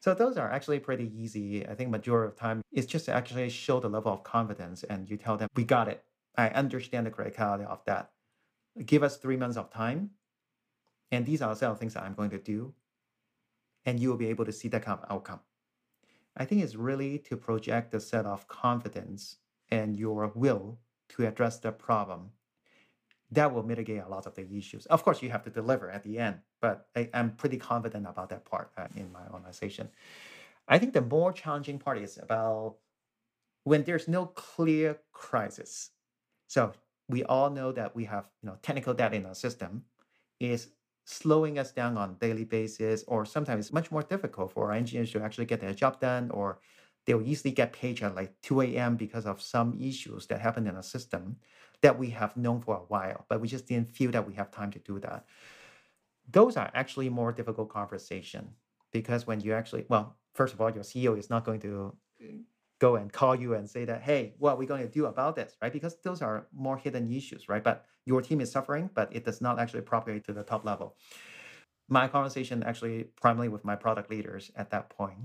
So 0.00 0.14
those 0.14 0.36
are 0.36 0.50
actually 0.50 0.80
pretty 0.80 1.12
easy. 1.14 1.66
I 1.66 1.74
think 1.74 1.90
majority 1.90 2.28
of 2.28 2.36
time 2.36 2.62
it's 2.72 2.86
just 2.86 3.04
to 3.04 3.12
actually 3.12 3.48
show 3.50 3.80
the 3.80 3.88
level 3.88 4.12
of 4.12 4.24
confidence 4.24 4.82
and 4.84 5.08
you 5.08 5.16
tell 5.16 5.36
them, 5.36 5.48
we 5.54 5.64
got 5.64 5.88
it. 5.88 6.02
I 6.36 6.48
understand 6.48 7.06
the 7.06 7.10
criticality 7.10 7.66
of 7.66 7.84
that. 7.84 8.10
Give 8.84 9.02
us 9.02 9.16
three 9.16 9.36
months 9.36 9.56
of 9.56 9.70
time. 9.70 10.10
And 11.12 11.26
these 11.26 11.42
are 11.42 11.54
some 11.54 11.76
things 11.76 11.94
that 11.94 12.04
I'm 12.04 12.14
going 12.14 12.30
to 12.30 12.38
do. 12.38 12.72
And 13.84 14.00
you 14.00 14.08
will 14.08 14.16
be 14.16 14.28
able 14.28 14.44
to 14.44 14.52
see 14.52 14.68
that 14.68 14.84
kind 14.84 14.98
of 15.00 15.10
outcome. 15.10 15.40
I 16.36 16.44
think 16.44 16.62
it's 16.62 16.76
really 16.76 17.18
to 17.18 17.36
project 17.36 17.90
the 17.90 18.00
set 18.00 18.24
of 18.24 18.48
confidence 18.48 19.36
and 19.70 19.96
your 19.96 20.32
will 20.34 20.78
to 21.10 21.26
address 21.26 21.58
the 21.58 21.72
problem 21.72 22.30
that 23.32 23.52
will 23.52 23.62
mitigate 23.62 24.02
a 24.02 24.08
lot 24.08 24.26
of 24.26 24.34
the 24.34 24.46
issues. 24.52 24.86
Of 24.86 25.04
course, 25.04 25.22
you 25.22 25.30
have 25.30 25.44
to 25.44 25.50
deliver 25.50 25.90
at 25.90 26.02
the 26.02 26.18
end, 26.18 26.38
but 26.60 26.88
I, 26.96 27.08
am 27.14 27.32
pretty 27.36 27.56
confident 27.56 28.06
about 28.06 28.28
that 28.30 28.44
part 28.44 28.72
uh, 28.76 28.88
in 28.96 29.12
my 29.12 29.26
organization. 29.32 29.88
I 30.68 30.78
think 30.78 30.92
the 30.92 31.00
more 31.00 31.32
challenging 31.32 31.78
part 31.78 31.98
is 31.98 32.18
about 32.20 32.76
when 33.64 33.84
there's 33.84 34.08
no 34.08 34.26
clear 34.26 34.98
crisis. 35.12 35.90
So 36.48 36.72
we 37.08 37.24
all 37.24 37.50
know 37.50 37.72
that 37.72 37.94
we 37.94 38.04
have 38.06 38.28
you 38.42 38.48
know 38.48 38.56
technical 38.62 38.94
debt 38.94 39.14
in 39.14 39.26
our 39.26 39.34
system 39.34 39.84
is 40.38 40.68
slowing 41.04 41.58
us 41.58 41.72
down 41.72 41.96
on 41.96 42.16
daily 42.20 42.44
basis, 42.44 43.04
or 43.06 43.24
sometimes 43.24 43.66
it's 43.66 43.72
much 43.72 43.90
more 43.90 44.02
difficult 44.02 44.52
for 44.52 44.66
our 44.66 44.72
engineers 44.72 45.10
to 45.12 45.22
actually 45.22 45.44
get 45.44 45.60
their 45.60 45.74
job 45.74 46.00
done, 46.00 46.30
or 46.30 46.58
they'll 47.06 47.22
easily 47.22 47.52
get 47.52 47.72
paged 47.72 48.02
at 48.02 48.14
like 48.14 48.34
2 48.42 48.60
a.m. 48.62 48.96
because 48.96 49.26
of 49.26 49.40
some 49.40 49.78
issues 49.80 50.26
that 50.26 50.40
happen 50.40 50.66
in 50.66 50.74
the 50.74 50.82
system 50.82 51.36
that 51.82 51.98
we 51.98 52.10
have 52.10 52.36
known 52.36 52.60
for 52.60 52.76
a 52.76 52.86
while, 52.88 53.24
but 53.28 53.40
we 53.40 53.48
just 53.48 53.66
didn't 53.66 53.90
feel 53.90 54.10
that 54.10 54.26
we 54.26 54.34
have 54.34 54.50
time 54.50 54.70
to 54.70 54.78
do 54.80 54.98
that. 55.00 55.24
Those 56.30 56.56
are 56.56 56.70
actually 56.74 57.08
more 57.08 57.32
difficult 57.32 57.70
conversation 57.70 58.50
because 58.92 59.26
when 59.26 59.40
you 59.40 59.54
actually, 59.54 59.86
well, 59.88 60.16
first 60.34 60.54
of 60.54 60.60
all, 60.60 60.70
your 60.70 60.84
CEO 60.84 61.18
is 61.18 61.30
not 61.30 61.44
going 61.44 61.60
to 61.60 61.96
go 62.80 62.96
and 62.96 63.12
call 63.12 63.34
you 63.34 63.54
and 63.54 63.68
say 63.68 63.84
that, 63.84 64.02
hey, 64.02 64.34
what 64.38 64.52
are 64.52 64.56
we 64.56 64.66
going 64.66 64.82
to 64.82 64.88
do 64.88 65.06
about 65.06 65.36
this, 65.36 65.56
right? 65.60 65.72
Because 65.72 65.96
those 66.02 66.22
are 66.22 66.46
more 66.52 66.76
hidden 66.76 67.12
issues, 67.12 67.48
right? 67.48 67.62
But 67.62 67.84
your 68.06 68.22
team 68.22 68.40
is 68.40 68.50
suffering, 68.50 68.90
but 68.94 69.14
it 69.14 69.24
does 69.24 69.40
not 69.40 69.58
actually 69.58 69.82
propagate 69.82 70.24
to 70.24 70.32
the 70.32 70.42
top 70.42 70.64
level. 70.64 70.96
My 71.88 72.08
conversation 72.08 72.62
actually 72.62 73.04
primarily 73.20 73.48
with 73.48 73.64
my 73.64 73.76
product 73.76 74.10
leaders 74.10 74.50
at 74.56 74.70
that 74.70 74.90
point 74.90 75.18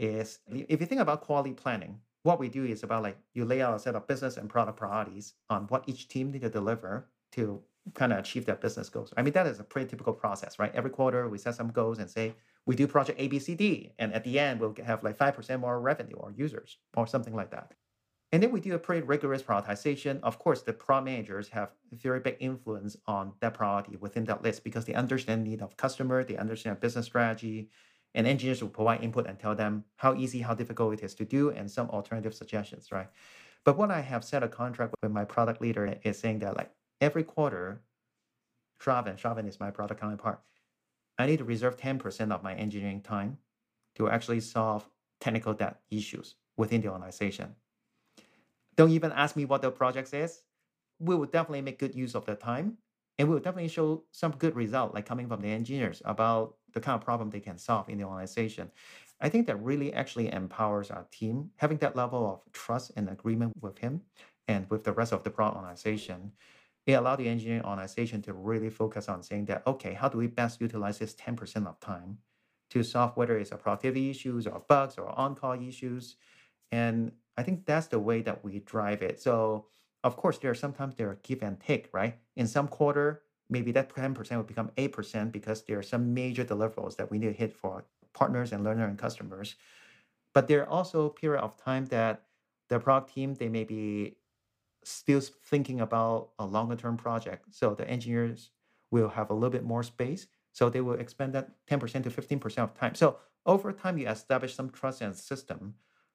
is 0.00 0.38
if 0.48 0.80
you 0.80 0.86
think 0.86 1.00
about 1.00 1.20
quality 1.20 1.52
planning, 1.52 2.00
what 2.22 2.40
we 2.40 2.48
do 2.48 2.64
is 2.64 2.82
about 2.82 3.02
like 3.02 3.18
you 3.34 3.44
lay 3.44 3.60
out 3.60 3.74
a 3.74 3.78
set 3.78 3.94
of 3.94 4.06
business 4.06 4.36
and 4.38 4.48
product 4.48 4.78
priorities 4.78 5.34
on 5.50 5.64
what 5.64 5.84
each 5.86 6.08
team 6.08 6.32
need 6.32 6.40
to 6.40 6.50
deliver 6.50 7.08
to 7.32 7.62
kind 7.94 8.12
of 8.12 8.18
achieve 8.18 8.46
their 8.46 8.56
business 8.56 8.88
goals. 8.88 9.12
I 9.16 9.22
mean, 9.22 9.32
that 9.34 9.46
is 9.46 9.60
a 9.60 9.64
pretty 9.64 9.88
typical 9.88 10.12
process, 10.12 10.58
right? 10.58 10.74
Every 10.74 10.90
quarter 10.90 11.28
we 11.28 11.38
set 11.38 11.54
some 11.54 11.70
goals 11.70 11.98
and 11.98 12.10
say 12.10 12.34
we 12.66 12.76
do 12.76 12.86
project 12.86 13.20
A, 13.20 13.28
B, 13.28 13.38
C, 13.38 13.54
D, 13.54 13.92
and 13.98 14.12
at 14.14 14.24
the 14.24 14.38
end 14.38 14.60
we'll 14.60 14.74
have 14.84 15.04
like 15.04 15.16
five 15.16 15.34
percent 15.34 15.60
more 15.60 15.80
revenue 15.80 16.16
or 16.16 16.32
users 16.32 16.78
or 16.96 17.06
something 17.06 17.34
like 17.34 17.50
that. 17.50 17.74
And 18.32 18.42
then 18.42 18.52
we 18.52 18.60
do 18.60 18.74
a 18.74 18.78
pretty 18.78 19.04
rigorous 19.04 19.42
prioritization. 19.42 20.20
Of 20.22 20.38
course, 20.38 20.62
the 20.62 20.72
product 20.72 21.06
managers 21.06 21.48
have 21.48 21.70
very 21.90 22.20
big 22.20 22.36
influence 22.38 22.96
on 23.06 23.32
that 23.40 23.54
priority 23.54 23.96
within 23.96 24.24
that 24.26 24.42
list 24.42 24.62
because 24.62 24.84
they 24.84 24.94
understand 24.94 25.44
the 25.44 25.50
need 25.50 25.62
of 25.62 25.76
customer, 25.76 26.22
they 26.22 26.36
understand 26.36 26.80
business 26.80 27.06
strategy, 27.06 27.70
and 28.14 28.26
engineers 28.26 28.62
will 28.62 28.70
provide 28.70 29.02
input 29.02 29.26
and 29.26 29.38
tell 29.38 29.54
them 29.54 29.84
how 29.96 30.14
easy, 30.14 30.40
how 30.40 30.54
difficult 30.54 30.94
it 30.94 31.02
is 31.02 31.14
to 31.14 31.24
do, 31.24 31.50
and 31.50 31.70
some 31.70 31.88
alternative 31.90 32.34
suggestions, 32.34 32.90
right? 32.90 33.08
But 33.64 33.76
what 33.76 33.90
I 33.90 34.00
have 34.00 34.24
set 34.24 34.42
a 34.42 34.48
contract 34.48 34.94
with 35.02 35.12
my 35.12 35.24
product 35.24 35.60
leader 35.60 35.98
is 36.02 36.18
saying 36.18 36.40
that 36.40 36.56
like 36.56 36.70
every 37.00 37.22
quarter, 37.22 37.82
Shravan, 38.82 39.18
Shravan 39.18 39.46
is 39.46 39.60
my 39.60 39.70
product 39.70 40.00
counterpart, 40.00 40.40
I 41.18 41.26
need 41.26 41.38
to 41.38 41.44
reserve 41.44 41.76
10% 41.76 42.32
of 42.32 42.42
my 42.42 42.54
engineering 42.54 43.02
time 43.02 43.38
to 43.96 44.08
actually 44.08 44.40
solve 44.40 44.88
technical 45.20 45.52
debt 45.52 45.80
issues 45.90 46.36
within 46.56 46.80
the 46.80 46.88
organization. 46.88 47.54
Don't 48.76 48.90
even 48.90 49.12
ask 49.12 49.36
me 49.36 49.44
what 49.44 49.60
the 49.60 49.70
project 49.70 50.14
is. 50.14 50.42
We 50.98 51.14
will 51.14 51.26
definitely 51.26 51.60
make 51.60 51.78
good 51.78 51.94
use 51.94 52.14
of 52.14 52.24
the 52.24 52.34
time 52.34 52.78
and 53.20 53.28
we 53.28 53.34
will 53.34 53.42
definitely 53.42 53.68
show 53.68 54.02
some 54.12 54.32
good 54.32 54.56
result 54.56 54.94
like 54.94 55.04
coming 55.04 55.28
from 55.28 55.42
the 55.42 55.48
engineers 55.48 56.00
about 56.06 56.54
the 56.72 56.80
kind 56.80 56.96
of 56.96 57.04
problem 57.04 57.28
they 57.28 57.38
can 57.38 57.58
solve 57.58 57.86
in 57.90 57.98
the 57.98 58.04
organization. 58.04 58.70
I 59.20 59.28
think 59.28 59.46
that 59.46 59.62
really 59.62 59.92
actually 59.92 60.32
empowers 60.32 60.90
our 60.90 61.06
team, 61.12 61.50
having 61.56 61.76
that 61.78 61.94
level 61.94 62.26
of 62.32 62.52
trust 62.54 62.92
and 62.96 63.10
agreement 63.10 63.52
with 63.60 63.76
him 63.76 64.00
and 64.48 64.70
with 64.70 64.84
the 64.84 64.92
rest 64.92 65.12
of 65.12 65.22
the 65.22 65.28
product 65.28 65.58
organization. 65.58 66.32
It 66.86 66.92
allowed 66.92 67.16
the 67.16 67.28
engineering 67.28 67.62
organization 67.62 68.22
to 68.22 68.32
really 68.32 68.70
focus 68.70 69.06
on 69.06 69.22
saying 69.22 69.44
that, 69.46 69.66
okay, 69.66 69.92
how 69.92 70.08
do 70.08 70.16
we 70.16 70.26
best 70.26 70.58
utilize 70.58 70.98
this 70.98 71.14
10% 71.14 71.66
of 71.66 71.78
time 71.78 72.16
to 72.70 72.82
solve 72.82 73.14
whether 73.18 73.36
it's 73.36 73.52
a 73.52 73.56
productivity 73.56 74.08
issues 74.08 74.46
or 74.46 74.62
bugs 74.66 74.96
or 74.96 75.10
on-call 75.10 75.60
issues. 75.60 76.16
And 76.72 77.12
I 77.36 77.42
think 77.42 77.66
that's 77.66 77.88
the 77.88 77.98
way 77.98 78.22
that 78.22 78.42
we 78.42 78.60
drive 78.60 79.02
it. 79.02 79.20
So 79.20 79.66
of 80.02 80.16
course, 80.16 80.38
there 80.38 80.50
are 80.50 80.54
sometimes 80.54 80.94
there 80.94 81.10
are 81.10 81.18
give 81.22 81.42
and 81.42 81.60
take, 81.60 81.88
right? 81.92 82.16
In 82.36 82.46
some 82.46 82.68
quarter, 82.68 83.22
maybe 83.48 83.72
that 83.72 83.94
10% 83.94 84.36
will 84.36 84.42
become 84.42 84.70
8% 84.76 85.32
because 85.32 85.62
there 85.62 85.78
are 85.78 85.82
some 85.82 86.14
major 86.14 86.44
deliverables 86.44 86.96
that 86.96 87.10
we 87.10 87.18
need 87.18 87.26
to 87.28 87.32
hit 87.32 87.52
for 87.52 87.84
partners 88.12 88.52
and 88.52 88.64
learner 88.64 88.86
and 88.86 88.98
customers. 88.98 89.56
But 90.32 90.48
there 90.48 90.62
are 90.62 90.68
also 90.68 91.06
a 91.06 91.10
period 91.10 91.42
of 91.42 91.56
time 91.56 91.86
that 91.86 92.22
the 92.68 92.78
product 92.78 93.12
team, 93.14 93.34
they 93.34 93.48
may 93.48 93.64
be 93.64 94.16
still 94.84 95.20
thinking 95.20 95.80
about 95.80 96.30
a 96.38 96.46
longer 96.46 96.76
term 96.76 96.96
project. 96.96 97.46
So 97.50 97.74
the 97.74 97.88
engineers 97.88 98.50
will 98.90 99.10
have 99.10 99.30
a 99.30 99.34
little 99.34 99.50
bit 99.50 99.64
more 99.64 99.82
space. 99.82 100.26
So 100.52 100.70
they 100.70 100.80
will 100.80 100.94
expand 100.94 101.34
that 101.34 101.50
10% 101.68 102.02
to 102.04 102.10
15% 102.10 102.58
of 102.58 102.74
time. 102.74 102.94
So 102.94 103.18
over 103.46 103.72
time, 103.72 103.98
you 103.98 104.08
establish 104.08 104.54
some 104.54 104.70
trust 104.70 105.00
and 105.00 105.14
system 105.14 105.74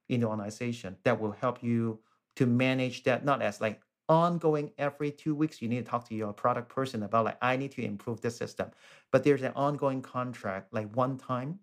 in 0.10 0.22
the 0.22 0.28
organization 0.28 0.98
that 1.04 1.20
will 1.20 1.32
help 1.32 1.64
you 1.64 2.00
to 2.36 2.46
manage 2.46 3.04
that, 3.04 3.26
not 3.26 3.42
as 3.42 3.62
like 3.62 3.82
ongoing 4.08 4.72
every 4.78 5.12
two 5.12 5.34
weeks 5.34 5.62
you 5.62 5.68
need 5.68 5.84
to 5.84 5.90
talk 5.90 6.08
to 6.08 6.16
your 6.16 6.32
product 6.32 6.70
person 6.70 7.02
about 7.02 7.26
like 7.26 7.38
i 7.42 7.58
need 7.58 7.72
to 7.72 7.84
improve 7.84 8.22
this 8.22 8.38
system. 8.38 8.70
But 9.12 9.24
there's 9.24 9.42
an 9.42 9.54
ongoing 9.56 10.02
contract 10.02 10.74
like 10.74 10.96
one 10.96 11.18
time 11.18 11.60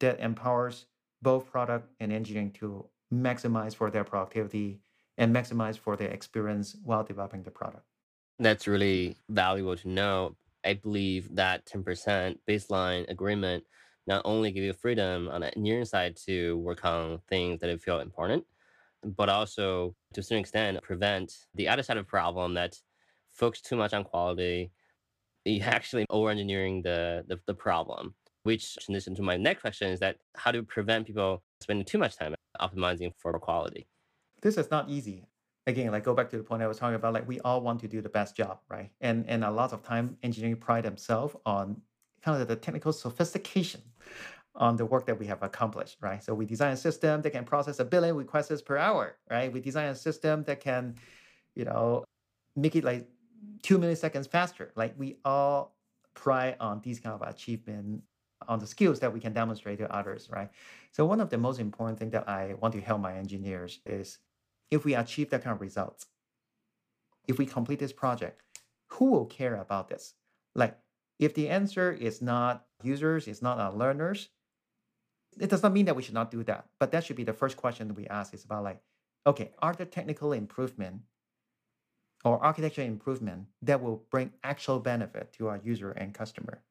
that 0.00 0.20
empowers 0.20 0.86
both 1.22 1.50
product 1.50 1.88
and 2.00 2.12
engineering 2.12 2.52
to 2.52 2.86
maximize 3.12 3.74
for 3.74 3.90
their 3.90 4.04
productivity 4.04 4.80
and 5.16 5.34
maximize 5.34 5.78
for 5.78 5.96
their 5.96 6.10
experience 6.10 6.76
while 6.84 7.02
developing 7.02 7.42
the 7.42 7.50
product. 7.50 7.84
That's 8.38 8.68
really 8.68 9.16
valuable 9.28 9.76
to 9.76 9.88
know. 9.88 10.36
I 10.64 10.74
believe 10.74 11.34
that 11.34 11.66
10% 11.66 12.38
baseline 12.48 13.10
agreement 13.10 13.64
not 14.06 14.22
only 14.24 14.52
give 14.52 14.62
you 14.62 14.72
freedom 14.72 15.28
on 15.28 15.40
the 15.40 15.48
engineering 15.48 15.84
side 15.84 16.16
to 16.26 16.56
work 16.58 16.84
on 16.84 17.18
things 17.28 17.60
that 17.60 17.70
you 17.70 17.78
feel 17.78 18.00
important 18.00 18.44
but 19.04 19.28
also 19.28 19.94
to 20.14 20.20
a 20.20 20.22
certain 20.22 20.40
extent 20.40 20.82
prevent 20.82 21.32
the 21.54 21.68
other 21.68 21.82
side 21.82 21.96
of 21.96 22.06
problem 22.06 22.54
that 22.54 22.74
focus 23.32 23.60
too 23.60 23.76
much 23.76 23.92
on 23.92 24.04
quality. 24.04 24.70
You 25.44 25.60
actually 25.62 26.06
over 26.10 26.30
engineering 26.30 26.82
the, 26.82 27.24
the, 27.28 27.38
the 27.46 27.54
problem, 27.54 28.14
which 28.42 28.76
transition 28.76 29.14
to 29.16 29.22
my 29.22 29.36
next 29.36 29.62
question 29.62 29.90
is 29.90 30.00
that 30.00 30.16
how 30.36 30.50
do 30.50 30.58
you 30.58 30.64
prevent 30.64 31.06
people 31.06 31.42
spending 31.60 31.84
too 31.84 31.98
much 31.98 32.16
time 32.16 32.34
optimizing 32.60 33.12
for 33.16 33.38
quality. 33.38 33.86
This 34.42 34.56
is 34.56 34.70
not 34.70 34.88
easy. 34.88 35.26
Again, 35.66 35.92
like 35.92 36.04
go 36.04 36.14
back 36.14 36.30
to 36.30 36.38
the 36.38 36.42
point 36.42 36.62
I 36.62 36.66
was 36.66 36.78
talking 36.78 36.94
about, 36.94 37.12
like 37.12 37.28
we 37.28 37.40
all 37.40 37.60
want 37.60 37.80
to 37.80 37.88
do 37.88 38.00
the 38.00 38.08
best 38.08 38.36
job, 38.36 38.60
right? 38.68 38.90
And 39.00 39.28
and 39.28 39.44
a 39.44 39.50
lot 39.50 39.72
of 39.72 39.82
time 39.82 40.16
engineering 40.22 40.56
pride 40.56 40.84
themselves 40.84 41.36
on 41.44 41.82
kind 42.22 42.40
of 42.40 42.48
the 42.48 42.56
technical 42.56 42.92
sophistication 42.92 43.82
on 44.58 44.76
the 44.76 44.84
work 44.84 45.06
that 45.06 45.18
we 45.18 45.26
have 45.26 45.42
accomplished, 45.42 45.96
right? 46.00 46.22
So 46.22 46.34
we 46.34 46.44
design 46.44 46.72
a 46.72 46.76
system 46.76 47.22
that 47.22 47.30
can 47.30 47.44
process 47.44 47.78
a 47.78 47.84
billion 47.84 48.16
requests 48.16 48.60
per 48.60 48.76
hour, 48.76 49.16
right? 49.30 49.52
We 49.52 49.60
design 49.60 49.86
a 49.86 49.94
system 49.94 50.42
that 50.44 50.60
can, 50.60 50.96
you 51.54 51.64
know, 51.64 52.04
make 52.56 52.74
it 52.74 52.84
like 52.84 53.08
two 53.62 53.78
milliseconds 53.78 54.28
faster. 54.28 54.72
Like 54.74 54.94
we 54.98 55.18
all 55.24 55.76
pride 56.14 56.56
on 56.58 56.80
these 56.82 56.98
kind 56.98 57.14
of 57.14 57.22
achievement 57.26 58.02
on 58.48 58.58
the 58.58 58.66
skills 58.66 58.98
that 59.00 59.12
we 59.12 59.20
can 59.20 59.32
demonstrate 59.32 59.78
to 59.78 59.94
others, 59.94 60.28
right? 60.30 60.50
So 60.90 61.06
one 61.06 61.20
of 61.20 61.30
the 61.30 61.38
most 61.38 61.60
important 61.60 61.98
thing 61.98 62.10
that 62.10 62.28
I 62.28 62.54
want 62.60 62.74
to 62.74 62.80
help 62.80 63.00
my 63.00 63.14
engineers 63.14 63.80
is 63.86 64.18
if 64.70 64.84
we 64.84 64.94
achieve 64.94 65.30
that 65.30 65.44
kind 65.44 65.54
of 65.54 65.60
results, 65.60 66.06
if 67.28 67.38
we 67.38 67.46
complete 67.46 67.78
this 67.78 67.92
project, 67.92 68.42
who 68.88 69.06
will 69.06 69.26
care 69.26 69.56
about 69.56 69.88
this? 69.88 70.14
Like 70.54 70.76
if 71.18 71.34
the 71.34 71.48
answer 71.48 71.92
is 71.92 72.20
not 72.22 72.66
users, 72.82 73.28
it's 73.28 73.42
not 73.42 73.58
our 73.58 73.72
learners, 73.72 74.30
it 75.40 75.50
does 75.50 75.62
not 75.62 75.72
mean 75.72 75.86
that 75.86 75.96
we 75.96 76.02
should 76.02 76.14
not 76.14 76.30
do 76.30 76.42
that. 76.44 76.66
But 76.78 76.92
that 76.92 77.04
should 77.04 77.16
be 77.16 77.24
the 77.24 77.32
first 77.32 77.56
question 77.56 77.88
that 77.88 77.94
we 77.94 78.06
ask 78.06 78.34
is 78.34 78.44
about 78.44 78.64
like, 78.64 78.80
okay, 79.26 79.52
are 79.60 79.74
there 79.74 79.86
technical 79.86 80.32
improvement 80.32 81.02
or 82.24 82.42
architecture 82.42 82.82
improvement 82.82 83.46
that 83.62 83.80
will 83.80 84.04
bring 84.10 84.32
actual 84.42 84.80
benefit 84.80 85.32
to 85.34 85.48
our 85.48 85.60
user 85.62 85.92
and 85.92 86.14
customer? 86.14 86.62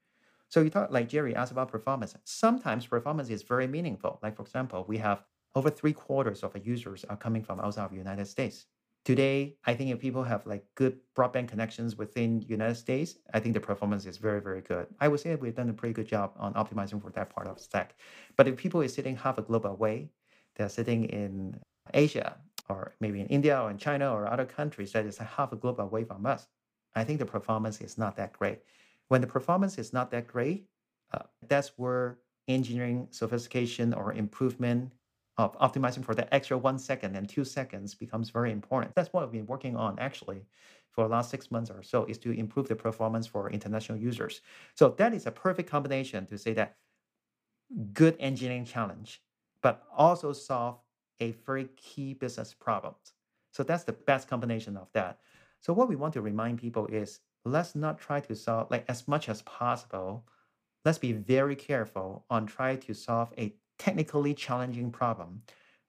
So 0.49 0.62
you 0.62 0.69
talk 0.69 0.91
like 0.91 1.10
Jerry 1.10 1.36
asked 1.36 1.51
about 1.51 1.69
performance. 1.69 2.15
Sometimes 2.23 2.86
performance 2.86 3.30
is 3.30 3.43
very 3.43 3.67
meaningful. 3.67 4.19
Like 4.23 4.36
for 4.36 4.43
example, 4.43 4.86
we 4.88 4.97
have 4.97 5.23
over 5.56 5.69
three 5.69 5.93
quarters 5.93 6.43
of 6.43 6.56
our 6.56 6.62
users 6.62 7.03
are 7.06 7.17
coming 7.17 7.43
from 7.43 7.60
outside 7.60 7.86
of 7.86 7.91
the 7.91 7.97
United 7.97 8.27
States. 8.27 8.65
Today, 9.07 9.55
I 9.65 9.73
think 9.73 9.89
if 9.91 9.99
people 10.01 10.23
have 10.23 10.45
like 10.45 10.65
good 10.75 10.99
broadband 11.15 11.47
connections 11.47 11.95
within 11.95 12.41
United 12.41 12.75
States, 12.75 13.15
I 13.33 13.39
think 13.39 13.53
the 13.53 13.61
performance 13.61 14.05
is 14.05 14.17
very, 14.17 14.41
very 14.41 14.59
good. 14.59 14.85
I 14.99 15.07
would 15.07 15.21
say 15.21 15.33
we've 15.35 15.55
done 15.55 15.69
a 15.69 15.73
pretty 15.73 15.93
good 15.93 16.09
job 16.09 16.33
on 16.37 16.53
optimizing 16.55 17.01
for 17.01 17.09
that 17.11 17.29
part 17.29 17.47
of 17.47 17.55
the 17.55 17.63
stack. 17.63 17.95
But 18.35 18.49
if 18.49 18.57
people 18.57 18.81
is 18.81 18.93
sitting 18.93 19.15
half 19.15 19.37
a 19.37 19.43
globe 19.43 19.65
away, 19.65 20.09
they're 20.57 20.67
sitting 20.67 21.05
in 21.05 21.57
Asia 21.93 22.35
or 22.67 22.95
maybe 22.99 23.21
in 23.21 23.27
India 23.27 23.57
or 23.57 23.71
in 23.71 23.77
China 23.77 24.13
or 24.13 24.27
other 24.27 24.43
countries 24.43 24.91
that 24.91 25.05
is 25.05 25.17
half 25.19 25.53
a 25.53 25.55
globe 25.55 25.79
away 25.79 26.03
from 26.03 26.25
us, 26.25 26.45
I 26.93 27.05
think 27.05 27.19
the 27.19 27.25
performance 27.25 27.79
is 27.79 27.97
not 27.97 28.17
that 28.17 28.33
great. 28.33 28.59
When 29.07 29.21
the 29.21 29.27
performance 29.27 29.77
is 29.77 29.93
not 29.93 30.11
that 30.11 30.27
great, 30.27 30.67
uh, 31.13 31.19
that's 31.47 31.71
where 31.77 32.17
engineering 32.49 33.07
sophistication 33.11 33.93
or 33.93 34.11
improvement 34.11 34.91
of 35.38 35.58
optimizing 35.60 36.04
for 36.04 36.15
the 36.15 36.34
extra 36.34 36.58
one 36.58 36.80
second 36.80 37.15
and 37.15 37.30
two 37.30 37.43
seconds 37.43 37.93
becomes 37.93 38.30
very 38.30 38.52
important. 38.52 38.95
That's 38.95 39.13
what 39.13 39.23
we've 39.23 39.39
been 39.41 39.47
working 39.47 39.76
on 39.76 40.00
actually 40.00 40.41
for 40.89 41.04
the 41.04 41.10
last 41.12 41.30
six 41.30 41.52
months 41.52 41.69
or 41.69 41.84
so 41.84 42.06
is 42.06 42.17
to 42.19 42.32
improve 42.32 42.67
the 42.67 42.76
performance 42.76 43.28
for 43.28 43.52
international 43.52 44.00
users. 44.00 44.41
So 44.73 44.89
that 44.97 45.13
is 45.13 45.28
a 45.28 45.32
perfect 45.32 45.69
combination 45.69 46.26
to 46.28 46.38
say 46.38 46.54
that 46.54 46.76
good 47.93 48.15
engineering 48.19 48.65
challenge, 48.65 49.21
but 49.62 49.84
also 49.95 50.34
solve 50.34 50.80
a 51.19 51.32
very 51.45 51.65
key 51.76 52.13
business 52.13 52.54
problem. 52.54 52.95
So 53.52 53.63
that's 53.63 53.84
the 53.84 53.93
best 53.93 54.28
combination 54.28 54.78
of 54.78 54.88
that. 54.93 55.19
So 55.62 55.73
what 55.73 55.89
we 55.89 55.95
want 55.95 56.13
to 56.13 56.21
remind 56.21 56.60
people 56.60 56.88
is 56.88 57.19
let's 57.45 57.76
not 57.76 58.00
try 58.00 58.19
to 58.21 58.36
solve 58.36 58.71
like 58.71 58.86
as 58.88 59.08
much 59.08 59.30
as 59.30 59.41
possible. 59.43 60.26
Let's 60.86 60.97
be 60.97 61.12
very 61.12 61.56
careful 61.56 62.26
on 62.30 62.45
trying 62.45 62.80
to 62.82 62.93
solve 62.93 63.34
a 63.38 63.54
technically 63.77 64.33
challenging 64.33 64.91
problem 64.91 65.41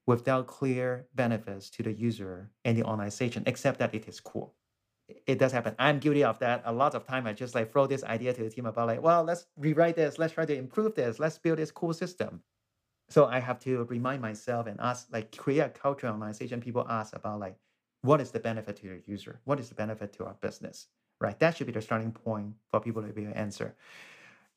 without 0.06 0.46
clear 0.46 1.06
benefits 1.14 1.68
to 1.70 1.82
the 1.82 1.92
user 1.92 2.50
and 2.64 2.76
the 2.76 2.82
organization, 2.82 3.42
except 3.46 3.78
that 3.78 3.94
it 3.94 4.08
is 4.08 4.20
cool. 4.20 4.54
It 5.26 5.38
does 5.38 5.52
happen. 5.52 5.74
I'm 5.78 5.98
guilty 5.98 6.24
of 6.24 6.38
that. 6.40 6.62
A 6.64 6.72
lot 6.72 6.94
of 6.94 7.06
time 7.06 7.26
I 7.26 7.32
just 7.32 7.54
like 7.54 7.72
throw 7.72 7.86
this 7.86 8.04
idea 8.04 8.32
to 8.34 8.42
the 8.42 8.50
team 8.50 8.66
about 8.66 8.88
like, 8.88 9.02
well, 9.02 9.24
let's 9.24 9.46
rewrite 9.56 9.96
this, 9.96 10.18
let's 10.18 10.34
try 10.34 10.44
to 10.44 10.56
improve 10.56 10.94
this, 10.94 11.18
let's 11.18 11.38
build 11.38 11.58
this 11.58 11.70
cool 11.70 11.92
system. 11.92 12.42
So 13.08 13.24
I 13.24 13.38
have 13.38 13.58
to 13.60 13.84
remind 13.84 14.20
myself 14.20 14.66
and 14.66 14.78
ask, 14.80 15.06
like 15.10 15.34
create 15.36 15.60
a 15.60 15.70
culture 15.70 16.08
organization. 16.08 16.60
People 16.60 16.86
ask 16.88 17.16
about 17.16 17.40
like, 17.40 17.56
what 18.02 18.20
is 18.20 18.30
the 18.30 18.40
benefit 18.40 18.76
to 18.76 18.88
the 18.88 19.02
user? 19.06 19.40
What 19.44 19.58
is 19.60 19.68
the 19.70 19.74
benefit 19.74 20.12
to 20.14 20.26
our 20.26 20.36
business? 20.40 20.88
Right. 21.20 21.38
That 21.38 21.56
should 21.56 21.66
be 21.66 21.72
the 21.72 21.82
starting 21.82 22.12
point 22.12 22.52
for 22.70 22.80
people 22.80 23.02
to 23.02 23.08
be 23.08 23.22
able 23.22 23.32
to 23.32 23.38
answer. 23.38 23.74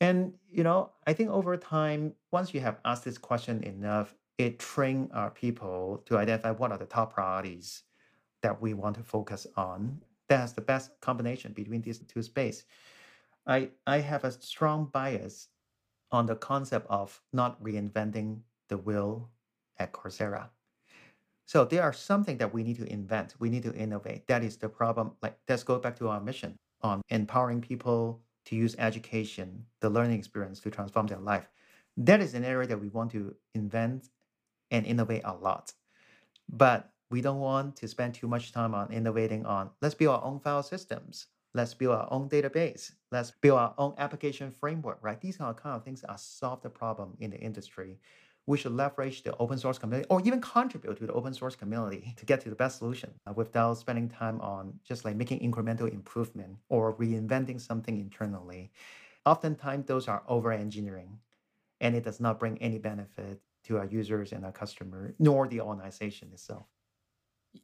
And 0.01 0.33
you 0.49 0.63
know, 0.63 0.91
I 1.07 1.13
think 1.13 1.29
over 1.29 1.55
time, 1.55 2.15
once 2.31 2.53
you 2.53 2.59
have 2.59 2.79
asked 2.83 3.05
this 3.05 3.19
question 3.19 3.63
enough, 3.63 4.15
it 4.37 4.59
train 4.59 5.09
our 5.13 5.29
people 5.29 6.01
to 6.07 6.17
identify 6.17 6.51
what 6.51 6.71
are 6.71 6.77
the 6.79 6.85
top 6.85 7.13
priorities 7.13 7.83
that 8.41 8.59
we 8.59 8.73
want 8.73 8.95
to 8.97 9.03
focus 9.03 9.45
on. 9.55 10.01
That's 10.27 10.53
the 10.53 10.61
best 10.61 10.99
combination 11.01 11.53
between 11.53 11.83
these 11.83 11.99
two 11.99 12.23
space. 12.23 12.63
I 13.45 13.69
I 13.85 13.99
have 13.99 14.23
a 14.23 14.31
strong 14.31 14.85
bias 14.91 15.49
on 16.11 16.25
the 16.25 16.35
concept 16.35 16.87
of 16.89 17.21
not 17.31 17.63
reinventing 17.63 18.41
the 18.69 18.77
wheel 18.77 19.29
at 19.77 19.93
Coursera. 19.93 20.49
So 21.45 21.65
there 21.65 21.83
are 21.83 21.93
something 21.93 22.37
that 22.37 22.53
we 22.53 22.63
need 22.63 22.77
to 22.77 22.91
invent. 22.91 23.35
We 23.39 23.49
need 23.49 23.63
to 23.63 23.75
innovate. 23.75 24.25
That 24.27 24.43
is 24.43 24.57
the 24.57 24.69
problem. 24.69 25.11
Like 25.21 25.37
let's 25.47 25.63
go 25.63 25.77
back 25.77 25.97
to 25.99 26.09
our 26.09 26.21
mission 26.21 26.57
on 26.81 27.01
empowering 27.09 27.61
people 27.61 28.21
to 28.45 28.55
use 28.55 28.75
education, 28.77 29.65
the 29.79 29.89
learning 29.89 30.17
experience 30.17 30.59
to 30.61 30.71
transform 30.71 31.07
their 31.07 31.19
life. 31.19 31.47
That 31.97 32.21
is 32.21 32.33
an 32.33 32.43
area 32.43 32.67
that 32.67 32.81
we 32.81 32.89
want 32.89 33.11
to 33.11 33.35
invent 33.53 34.09
and 34.71 34.85
innovate 34.85 35.21
a 35.25 35.33
lot. 35.33 35.73
But 36.49 36.91
we 37.09 37.21
don't 37.21 37.39
want 37.39 37.75
to 37.77 37.87
spend 37.87 38.13
too 38.13 38.27
much 38.27 38.51
time 38.51 38.73
on 38.73 38.91
innovating 38.91 39.45
on 39.45 39.69
let's 39.81 39.95
build 39.95 40.15
our 40.15 40.23
own 40.23 40.39
file 40.39 40.63
systems. 40.63 41.27
Let's 41.53 41.73
build 41.73 41.95
our 41.95 42.07
own 42.11 42.29
database. 42.29 42.93
Let's 43.11 43.31
build 43.31 43.59
our 43.59 43.73
own 43.77 43.93
application 43.97 44.51
framework, 44.51 44.99
right? 45.01 45.19
These 45.19 45.41
are 45.41 45.53
kind 45.53 45.75
of 45.75 45.83
things 45.83 46.01
that 46.01 46.19
solve 46.19 46.61
the 46.61 46.69
problem 46.69 47.17
in 47.19 47.31
the 47.31 47.39
industry 47.39 47.99
we 48.47 48.57
should 48.57 48.71
leverage 48.73 49.23
the 49.23 49.35
open 49.37 49.57
source 49.57 49.77
community 49.77 50.07
or 50.09 50.21
even 50.21 50.41
contribute 50.41 50.97
to 50.97 51.05
the 51.05 51.13
open 51.13 51.33
source 51.33 51.55
community 51.55 52.13
to 52.17 52.25
get 52.25 52.41
to 52.41 52.49
the 52.49 52.55
best 52.55 52.79
solution 52.79 53.11
uh, 53.27 53.33
without 53.33 53.77
spending 53.77 54.09
time 54.09 54.41
on 54.41 54.73
just 54.83 55.05
like 55.05 55.15
making 55.15 55.39
incremental 55.39 55.91
improvement 55.91 56.57
or 56.69 56.95
reinventing 56.95 57.61
something 57.61 57.99
internally. 57.99 58.71
Oftentimes, 59.25 59.85
those 59.85 60.07
are 60.07 60.23
over 60.27 60.51
engineering 60.51 61.19
and 61.79 61.95
it 61.95 62.03
does 62.03 62.19
not 62.19 62.39
bring 62.39 62.57
any 62.59 62.77
benefit 62.77 63.39
to 63.63 63.77
our 63.77 63.85
users 63.85 64.31
and 64.31 64.43
our 64.43 64.51
customer, 64.51 65.13
nor 65.19 65.47
the 65.47 65.61
organization 65.61 66.29
itself 66.33 66.65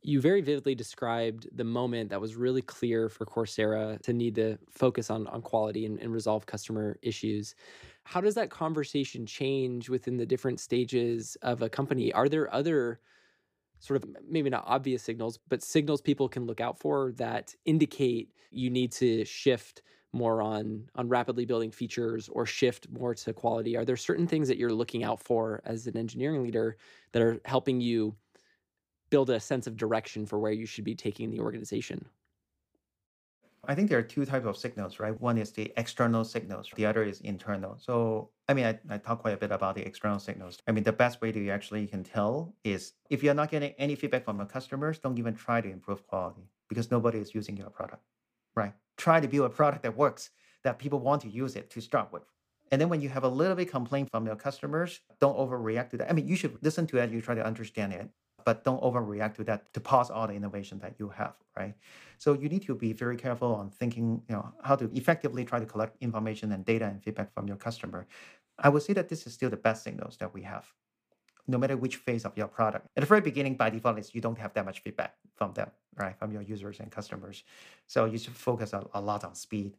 you 0.01 0.19
very 0.19 0.41
vividly 0.41 0.75
described 0.75 1.47
the 1.55 1.63
moment 1.63 2.09
that 2.09 2.19
was 2.19 2.35
really 2.35 2.61
clear 2.61 3.07
for 3.09 3.25
Coursera 3.25 4.01
to 4.01 4.13
need 4.13 4.35
to 4.35 4.57
focus 4.69 5.09
on, 5.09 5.27
on 5.27 5.41
quality 5.41 5.85
and, 5.85 5.99
and 5.99 6.11
resolve 6.11 6.45
customer 6.45 6.97
issues. 7.01 7.55
How 8.03 8.21
does 8.21 8.35
that 8.35 8.49
conversation 8.49 9.25
change 9.25 9.89
within 9.89 10.17
the 10.17 10.25
different 10.25 10.59
stages 10.59 11.37
of 11.41 11.61
a 11.61 11.69
company? 11.69 12.11
Are 12.11 12.27
there 12.27 12.53
other 12.53 12.99
sort 13.79 14.03
of 14.03 14.09
maybe 14.27 14.49
not 14.49 14.63
obvious 14.65 15.03
signals, 15.03 15.39
but 15.47 15.63
signals 15.63 16.01
people 16.01 16.27
can 16.27 16.45
look 16.45 16.59
out 16.59 16.79
for 16.79 17.11
that 17.13 17.53
indicate 17.65 18.33
you 18.51 18.69
need 18.69 18.91
to 18.93 19.23
shift 19.25 19.83
more 20.13 20.41
on 20.41 20.89
on 20.95 21.09
rapidly 21.09 21.45
building 21.45 21.69
features 21.69 22.29
or 22.29 22.45
shift 22.45 22.89
more 22.89 23.13
to 23.13 23.33
quality? 23.33 23.77
Are 23.77 23.85
there 23.85 23.97
certain 23.97 24.27
things 24.27 24.47
that 24.47 24.57
you're 24.57 24.73
looking 24.73 25.03
out 25.03 25.21
for 25.21 25.61
as 25.65 25.85
an 25.87 25.95
engineering 25.95 26.43
leader 26.43 26.77
that 27.11 27.21
are 27.21 27.39
helping 27.45 27.81
you 27.81 28.15
build 29.09 29.29
a 29.29 29.39
sense 29.39 29.67
of 29.67 29.77
direction 29.77 30.25
for 30.25 30.39
where 30.39 30.51
you 30.51 30.65
should 30.65 30.83
be 30.83 30.95
taking 30.95 31.29
the 31.31 31.39
organization? 31.39 32.05
I 33.69 33.75
think 33.75 33.89
there 33.89 33.99
are 33.99 34.03
two 34.03 34.25
types 34.25 34.45
of 34.45 34.55
signals, 34.55 34.99
right? 34.99 35.19
One 35.19 35.37
is 35.37 35.51
the 35.51 35.73
external 35.75 36.23
signals, 36.23 36.69
the 36.75 36.85
other 36.85 37.03
is 37.03 37.19
internal. 37.21 37.77
So, 37.77 38.29
I 38.47 38.53
mean, 38.53 38.65
I, 38.65 38.79
I 38.89 38.97
talk 38.97 39.19
quite 39.19 39.33
a 39.33 39.37
bit 39.37 39.51
about 39.51 39.75
the 39.75 39.85
external 39.85 40.19
signals. 40.19 40.57
I 40.67 40.71
mean, 40.71 40.85
the 40.85 40.93
best 40.93 41.19
way 41.21 41.33
to 41.33 41.49
actually 41.49 41.85
can 41.87 42.03
tell 42.03 42.55
is 42.63 42.93
if 43.09 43.23
you're 43.23 43.33
not 43.33 43.51
getting 43.51 43.73
any 43.77 43.95
feedback 43.95 44.23
from 44.23 44.37
your 44.37 44.45
customers, 44.45 44.99
don't 44.99 45.19
even 45.19 45.35
try 45.35 45.59
to 45.59 45.69
improve 45.69 46.07
quality 46.07 46.47
because 46.69 46.91
nobody 46.91 47.19
is 47.19 47.35
using 47.35 47.57
your 47.57 47.69
product, 47.69 48.03
right? 48.55 48.73
Try 48.95 49.19
to 49.19 49.27
build 49.27 49.47
a 49.47 49.49
product 49.49 49.83
that 49.83 49.97
works, 49.97 50.29
that 50.63 50.79
people 50.79 50.99
want 50.99 51.21
to 51.23 51.29
use 51.29 51.57
it 51.57 51.69
to 51.71 51.81
start 51.81 52.13
with. 52.13 52.23
And 52.71 52.79
then 52.79 52.87
when 52.87 53.01
you 53.01 53.09
have 53.09 53.25
a 53.25 53.29
little 53.29 53.55
bit 53.55 53.69
complaint 53.69 54.09
from 54.11 54.25
your 54.25 54.35
customers, 54.37 55.01
don't 55.19 55.37
overreact 55.37 55.89
to 55.89 55.97
that. 55.97 56.09
I 56.09 56.13
mean, 56.13 56.27
you 56.27 56.37
should 56.37 56.57
listen 56.61 56.87
to 56.87 56.97
it, 56.97 57.11
you 57.11 57.21
try 57.21 57.35
to 57.35 57.45
understand 57.45 57.91
it 57.91 58.09
but 58.47 58.63
don't 58.63 58.81
overreact 58.81 59.35
to 59.35 59.43
that 59.43 59.61
to 59.73 59.81
pause 59.81 60.09
all 60.09 60.25
the 60.25 60.33
innovation 60.33 60.79
that 60.79 60.93
you 60.99 61.09
have, 61.09 61.35
right? 61.59 61.75
So 62.17 62.31
you 62.31 62.47
need 62.47 62.63
to 62.67 62.73
be 62.85 62.93
very 62.93 63.17
careful 63.17 63.51
on 63.53 63.69
thinking, 63.69 64.07
you 64.29 64.35
know, 64.35 64.45
how 64.63 64.77
to 64.77 64.85
effectively 64.93 65.43
try 65.43 65.59
to 65.59 65.65
collect 65.65 65.97
information 65.99 66.53
and 66.53 66.63
data 66.63 66.85
and 66.85 67.03
feedback 67.03 67.33
from 67.33 67.45
your 67.49 67.57
customer. 67.57 68.07
I 68.57 68.69
would 68.69 68.83
say 68.83 68.93
that 68.93 69.09
this 69.09 69.27
is 69.27 69.33
still 69.33 69.49
the 69.49 69.57
best 69.67 69.83
signals 69.83 70.15
that 70.21 70.33
we 70.33 70.43
have, 70.43 70.65
no 71.45 71.57
matter 71.57 71.75
which 71.75 71.97
phase 71.97 72.23
of 72.23 72.37
your 72.37 72.47
product. 72.47 72.87
At 72.95 73.01
the 73.01 73.11
very 73.13 73.19
beginning, 73.19 73.55
by 73.57 73.69
default, 73.69 73.99
is 73.99 74.15
you 74.15 74.21
don't 74.21 74.39
have 74.39 74.53
that 74.53 74.63
much 74.63 74.79
feedback 74.79 75.15
from 75.35 75.51
them, 75.51 75.69
right, 75.97 76.17
from 76.17 76.31
your 76.31 76.41
users 76.53 76.79
and 76.79 76.89
customers. 76.89 77.43
So 77.85 78.05
you 78.05 78.17
should 78.17 78.37
focus 78.49 78.71
a, 78.71 78.81
a 78.93 79.01
lot 79.01 79.25
on 79.25 79.35
speed. 79.35 79.75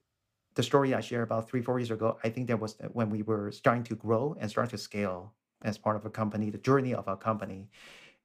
The 0.56 0.62
story 0.62 0.92
I 0.92 1.00
shared 1.00 1.22
about 1.30 1.48
three, 1.48 1.62
four 1.62 1.78
years 1.80 1.90
ago, 1.90 2.18
I 2.22 2.28
think 2.28 2.48
that 2.48 2.60
was 2.60 2.76
when 2.92 3.08
we 3.08 3.22
were 3.22 3.50
starting 3.50 3.84
to 3.84 3.94
grow 3.94 4.36
and 4.38 4.50
start 4.50 4.68
to 4.70 4.78
scale 4.78 5.32
as 5.62 5.78
part 5.78 5.96
of 5.96 6.04
a 6.04 6.10
company, 6.10 6.50
the 6.50 6.58
journey 6.58 6.92
of 6.92 7.08
our 7.08 7.16
company. 7.16 7.70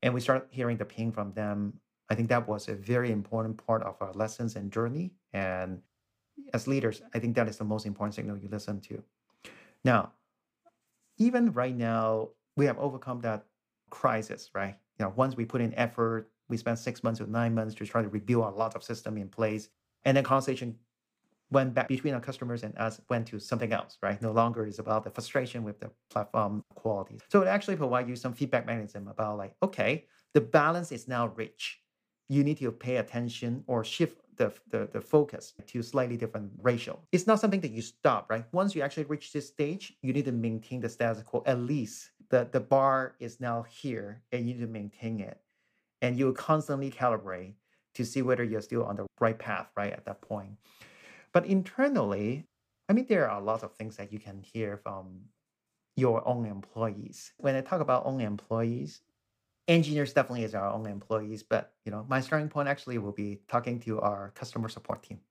And 0.03 0.13
we 0.13 0.19
start 0.19 0.47
hearing 0.51 0.77
the 0.77 0.85
ping 0.85 1.11
from 1.11 1.31
them. 1.31 1.79
I 2.09 2.15
think 2.15 2.27
that 2.27 2.45
was 2.47 2.67
a 2.67 2.75
very 2.75 3.09
important 3.11 3.65
part 3.65 3.81
of 3.83 3.95
our 4.01 4.11
lessons 4.13 4.57
and 4.57 4.71
journey. 4.71 5.13
And 5.31 5.81
as 6.53 6.67
leaders, 6.67 7.01
I 7.15 7.19
think 7.19 7.35
that 7.37 7.47
is 7.47 7.57
the 7.57 7.63
most 7.63 7.85
important 7.85 8.13
signal 8.13 8.37
you 8.37 8.49
listen 8.49 8.81
to. 8.81 9.01
Now, 9.85 10.11
even 11.17 11.53
right 11.53 11.75
now, 11.75 12.29
we 12.57 12.65
have 12.65 12.77
overcome 12.77 13.21
that 13.21 13.45
crisis, 13.89 14.51
right? 14.53 14.75
You 14.99 15.05
know, 15.05 15.13
once 15.15 15.37
we 15.37 15.45
put 15.45 15.61
in 15.61 15.73
effort, 15.75 16.29
we 16.49 16.57
spent 16.57 16.79
six 16.79 17.01
months 17.01 17.21
or 17.21 17.27
nine 17.27 17.55
months 17.55 17.73
to 17.75 17.85
try 17.85 18.01
to 18.01 18.09
rebuild 18.09 18.43
a 18.43 18.57
lot 18.57 18.75
of 18.75 18.83
system 18.83 19.17
in 19.17 19.29
place. 19.29 19.69
And 20.03 20.17
then 20.17 20.25
conversation 20.25 20.75
went 21.51 21.73
back 21.73 21.87
between 21.87 22.13
our 22.13 22.19
customers 22.19 22.63
and 22.63 22.77
us 22.77 22.99
went 23.09 23.27
to 23.27 23.39
something 23.39 23.71
else, 23.71 23.97
right? 24.01 24.21
No 24.21 24.31
longer 24.31 24.65
is 24.65 24.79
about 24.79 25.03
the 25.03 25.11
frustration 25.11 25.63
with 25.63 25.79
the 25.79 25.91
platform 26.09 26.63
quality. 26.75 27.19
So 27.29 27.41
it 27.41 27.47
actually 27.47 27.75
provide 27.75 28.09
you 28.09 28.15
some 28.15 28.33
feedback 28.33 28.65
mechanism 28.65 29.07
about 29.07 29.37
like, 29.37 29.55
okay, 29.61 30.05
the 30.33 30.41
balance 30.41 30.91
is 30.91 31.07
now 31.07 31.27
rich. 31.27 31.79
You 32.29 32.43
need 32.43 32.57
to 32.59 32.71
pay 32.71 32.97
attention 32.97 33.63
or 33.67 33.83
shift 33.83 34.19
the, 34.37 34.51
the, 34.71 34.89
the 34.91 35.01
focus 35.01 35.53
to 35.67 35.83
slightly 35.83 36.17
different 36.17 36.51
ratio. 36.61 36.99
It's 37.11 37.27
not 37.27 37.39
something 37.39 37.61
that 37.61 37.71
you 37.71 37.81
stop, 37.81 38.29
right? 38.29 38.45
Once 38.51 38.75
you 38.75 38.81
actually 38.81 39.03
reach 39.03 39.31
this 39.31 39.47
stage, 39.47 39.93
you 40.01 40.13
need 40.13 40.25
to 40.25 40.31
maintain 40.31 40.81
the 40.81 40.89
status 40.89 41.21
quo. 41.23 41.43
At 41.45 41.59
least 41.59 42.09
the, 42.29 42.47
the 42.51 42.59
bar 42.59 43.15
is 43.19 43.39
now 43.39 43.63
here 43.69 44.23
and 44.31 44.47
you 44.47 44.55
need 44.55 44.61
to 44.61 44.67
maintain 44.67 45.19
it. 45.19 45.39
And 46.01 46.17
you 46.17 46.33
constantly 46.33 46.89
calibrate 46.89 47.53
to 47.93 48.03
see 48.03 48.21
whether 48.21 48.43
you're 48.43 48.61
still 48.61 48.83
on 48.83 48.95
the 48.95 49.05
right 49.19 49.37
path, 49.37 49.69
right, 49.77 49.93
at 49.93 50.05
that 50.05 50.21
point. 50.21 50.53
But 51.33 51.45
internally, 51.45 52.47
I 52.87 52.93
mean, 52.93 53.07
there 53.07 53.29
are 53.29 53.39
a 53.39 53.43
lot 53.43 53.63
of 53.63 53.73
things 53.75 53.97
that 53.97 54.11
you 54.13 54.19
can 54.19 54.39
hear 54.39 54.77
from 54.77 55.29
your 55.95 56.27
own 56.27 56.45
employees. 56.45 57.33
When 57.37 57.55
I 57.55 57.61
talk 57.61 57.81
about 57.81 58.05
own 58.05 58.21
employees, 58.21 59.01
engineers 59.67 60.13
definitely 60.13 60.43
is 60.45 60.55
our 60.55 60.67
own 60.71 60.87
employees, 60.87 61.43
but 61.43 61.75
you 61.85 61.91
know, 61.91 62.05
my 62.09 62.21
starting 62.21 62.49
point 62.49 62.69
actually 62.69 62.97
will 62.99 63.11
be 63.13 63.41
talking 63.47 63.79
to 63.81 64.01
our 64.01 64.31
customer 64.31 64.69
support 64.69 65.03
team. 65.03 65.21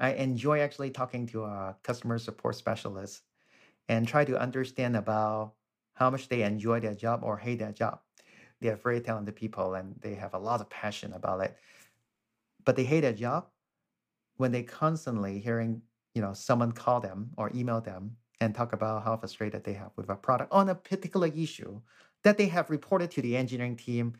I 0.00 0.12
enjoy 0.12 0.60
actually 0.60 0.90
talking 0.90 1.26
to 1.28 1.44
our 1.44 1.76
customer 1.82 2.18
support 2.18 2.54
specialists 2.56 3.22
and 3.88 4.08
try 4.08 4.24
to 4.24 4.40
understand 4.40 4.96
about 4.96 5.54
how 5.94 6.10
much 6.10 6.28
they 6.28 6.42
enjoy 6.42 6.80
their 6.80 6.94
job 6.94 7.22
or 7.24 7.38
hate 7.38 7.60
their 7.60 7.72
job. 7.72 8.00
They 8.60 8.68
are 8.70 8.76
very 8.76 9.00
talented 9.00 9.36
people 9.36 9.74
and 9.74 9.96
they 10.00 10.14
have 10.16 10.34
a 10.34 10.38
lot 10.38 10.60
of 10.60 10.70
passion 10.70 11.12
about 11.12 11.42
it. 11.42 11.56
But 12.64 12.76
they 12.76 12.84
hate 12.84 13.00
their 13.00 13.14
job 13.14 13.50
when 14.36 14.52
they 14.52 14.62
constantly 14.62 15.38
hearing, 15.38 15.82
you 16.14 16.22
know, 16.22 16.32
someone 16.32 16.72
call 16.72 17.00
them 17.00 17.30
or 17.36 17.50
email 17.54 17.80
them 17.80 18.16
and 18.40 18.54
talk 18.54 18.72
about 18.72 19.04
how 19.04 19.16
frustrated 19.16 19.64
they 19.64 19.72
have 19.72 19.90
with 19.96 20.08
a 20.08 20.14
product 20.14 20.52
on 20.52 20.68
a 20.68 20.74
particular 20.74 21.28
issue 21.28 21.80
that 22.22 22.36
they 22.36 22.46
have 22.46 22.70
reported 22.70 23.10
to 23.10 23.22
the 23.22 23.36
engineering 23.36 23.76
team, 23.76 24.14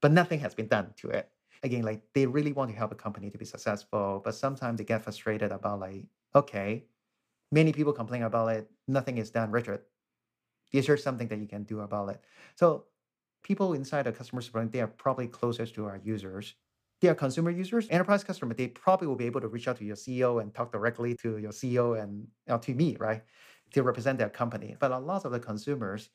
but 0.00 0.12
nothing 0.12 0.40
has 0.40 0.54
been 0.54 0.68
done 0.68 0.92
to 0.96 1.10
it. 1.10 1.30
Again, 1.62 1.82
like 1.82 2.02
they 2.14 2.26
really 2.26 2.52
want 2.52 2.70
to 2.70 2.76
help 2.76 2.92
a 2.92 2.94
company 2.94 3.30
to 3.30 3.38
be 3.38 3.44
successful, 3.44 4.22
but 4.24 4.34
sometimes 4.34 4.78
they 4.78 4.84
get 4.84 5.02
frustrated 5.02 5.50
about 5.50 5.80
like, 5.80 6.04
okay, 6.34 6.84
many 7.50 7.72
people 7.72 7.92
complain 7.92 8.22
about 8.22 8.48
it, 8.48 8.70
nothing 8.86 9.18
is 9.18 9.30
done. 9.30 9.50
Richard, 9.50 9.80
is 10.72 10.86
there 10.86 10.96
something 10.96 11.28
that 11.28 11.38
you 11.38 11.48
can 11.48 11.64
do 11.64 11.80
about 11.80 12.10
it? 12.10 12.20
So 12.54 12.84
people 13.42 13.74
inside 13.74 14.04
the 14.04 14.12
customer 14.12 14.42
support, 14.42 14.70
they 14.70 14.80
are 14.80 14.86
probably 14.86 15.26
closest 15.26 15.74
to 15.74 15.86
our 15.86 16.00
users 16.04 16.54
they 17.00 17.08
are 17.08 17.14
consumer 17.14 17.50
users, 17.50 17.86
enterprise 17.90 18.24
customer, 18.24 18.54
they 18.54 18.68
probably 18.68 19.06
will 19.06 19.16
be 19.16 19.26
able 19.26 19.40
to 19.40 19.48
reach 19.48 19.68
out 19.68 19.76
to 19.78 19.84
your 19.84 19.96
CEO 19.96 20.42
and 20.42 20.52
talk 20.54 20.72
directly 20.72 21.14
to 21.22 21.38
your 21.38 21.52
CEO 21.52 22.00
and 22.02 22.26
to 22.62 22.74
me, 22.74 22.96
right, 22.98 23.22
to 23.72 23.82
represent 23.82 24.18
their 24.18 24.28
company. 24.28 24.76
But 24.78 24.90
a 24.90 24.98
lot 24.98 25.24
of 25.24 25.32
the 25.32 25.38
consumers, 25.38 26.10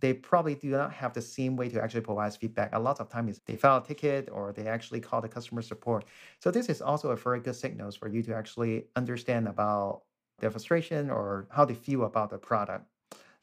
they 0.00 0.14
probably 0.14 0.54
do 0.54 0.70
not 0.70 0.92
have 0.92 1.12
the 1.12 1.20
same 1.20 1.56
way 1.56 1.68
to 1.68 1.82
actually 1.82 2.02
provide 2.02 2.34
feedback. 2.34 2.70
A 2.74 2.78
lot 2.78 3.00
of 3.00 3.08
times 3.10 3.40
they 3.44 3.56
file 3.56 3.78
a 3.78 3.84
ticket 3.84 4.28
or 4.32 4.52
they 4.52 4.66
actually 4.66 5.00
call 5.00 5.20
the 5.20 5.28
customer 5.28 5.62
support. 5.62 6.04
So 6.38 6.50
this 6.50 6.68
is 6.68 6.80
also 6.80 7.10
a 7.10 7.16
very 7.16 7.40
good 7.40 7.56
signals 7.56 7.96
for 7.96 8.08
you 8.08 8.22
to 8.22 8.34
actually 8.34 8.86
understand 8.96 9.48
about 9.48 10.02
their 10.38 10.50
frustration 10.50 11.10
or 11.10 11.48
how 11.50 11.64
they 11.64 11.74
feel 11.74 12.04
about 12.04 12.30
the 12.30 12.38
product. 12.38 12.86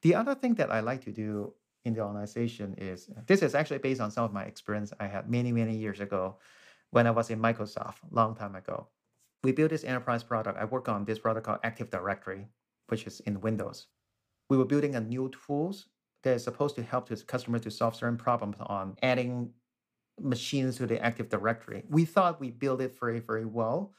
The 0.01 0.15
other 0.15 0.33
thing 0.33 0.55
that 0.55 0.71
I 0.71 0.79
like 0.79 1.03
to 1.05 1.11
do 1.11 1.53
in 1.85 1.93
the 1.93 2.01
organization 2.01 2.73
is 2.77 3.09
this 3.27 3.41
is 3.41 3.53
actually 3.53 3.77
based 3.77 4.01
on 4.01 4.09
some 4.09 4.23
of 4.23 4.33
my 4.33 4.43
experience 4.43 4.93
I 4.99 5.07
had 5.07 5.29
many, 5.29 5.51
many 5.51 5.75
years 5.75 5.99
ago 5.99 6.37
when 6.91 7.07
I 7.07 7.11
was 7.11 7.29
in 7.29 7.39
Microsoft 7.39 7.97
long 8.11 8.35
time 8.35 8.55
ago. 8.55 8.87
We 9.43 9.51
built 9.51 9.69
this 9.69 9.83
enterprise 9.83 10.23
product. 10.23 10.57
I 10.57 10.65
work 10.65 10.89
on 10.89 11.05
this 11.05 11.19
product 11.19 11.45
called 11.45 11.59
Active 11.63 11.89
Directory, 11.89 12.47
which 12.87 13.05
is 13.05 13.19
in 13.21 13.41
Windows. 13.41 13.87
We 14.49 14.57
were 14.57 14.65
building 14.65 14.95
a 14.95 15.01
new 15.01 15.31
tools 15.45 15.87
that 16.23 16.35
is 16.35 16.43
supposed 16.43 16.75
to 16.75 16.83
help 16.83 17.07
the 17.07 17.15
customer 17.17 17.59
to 17.59 17.71
solve 17.71 17.95
certain 17.95 18.17
problems 18.17 18.57
on 18.59 18.95
adding 19.03 19.51
machines 20.19 20.77
to 20.77 20.87
the 20.87 21.01
Active 21.03 21.29
Directory. 21.29 21.83
We 21.89 22.05
thought 22.05 22.39
we 22.39 22.51
built 22.51 22.81
it 22.81 22.97
very, 22.99 23.19
very 23.19 23.45
well. 23.45 23.93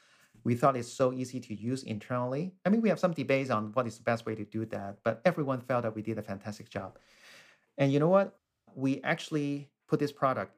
We 0.44 0.54
thought 0.54 0.76
it's 0.76 0.92
so 0.92 1.12
easy 1.12 1.40
to 1.40 1.54
use 1.54 1.82
internally. 1.82 2.54
I 2.64 2.70
mean, 2.70 2.80
we 2.80 2.88
have 2.88 2.98
some 2.98 3.12
debates 3.12 3.50
on 3.50 3.72
what 3.72 3.86
is 3.86 3.98
the 3.98 4.04
best 4.04 4.26
way 4.26 4.34
to 4.34 4.44
do 4.44 4.64
that, 4.66 4.98
but 5.04 5.20
everyone 5.24 5.60
felt 5.60 5.82
that 5.82 5.94
we 5.94 6.02
did 6.02 6.18
a 6.18 6.22
fantastic 6.22 6.68
job. 6.68 6.98
And 7.76 7.92
you 7.92 8.00
know 8.00 8.08
what? 8.08 8.38
We 8.74 9.02
actually 9.02 9.70
put 9.88 10.00
this 10.00 10.12
product 10.12 10.52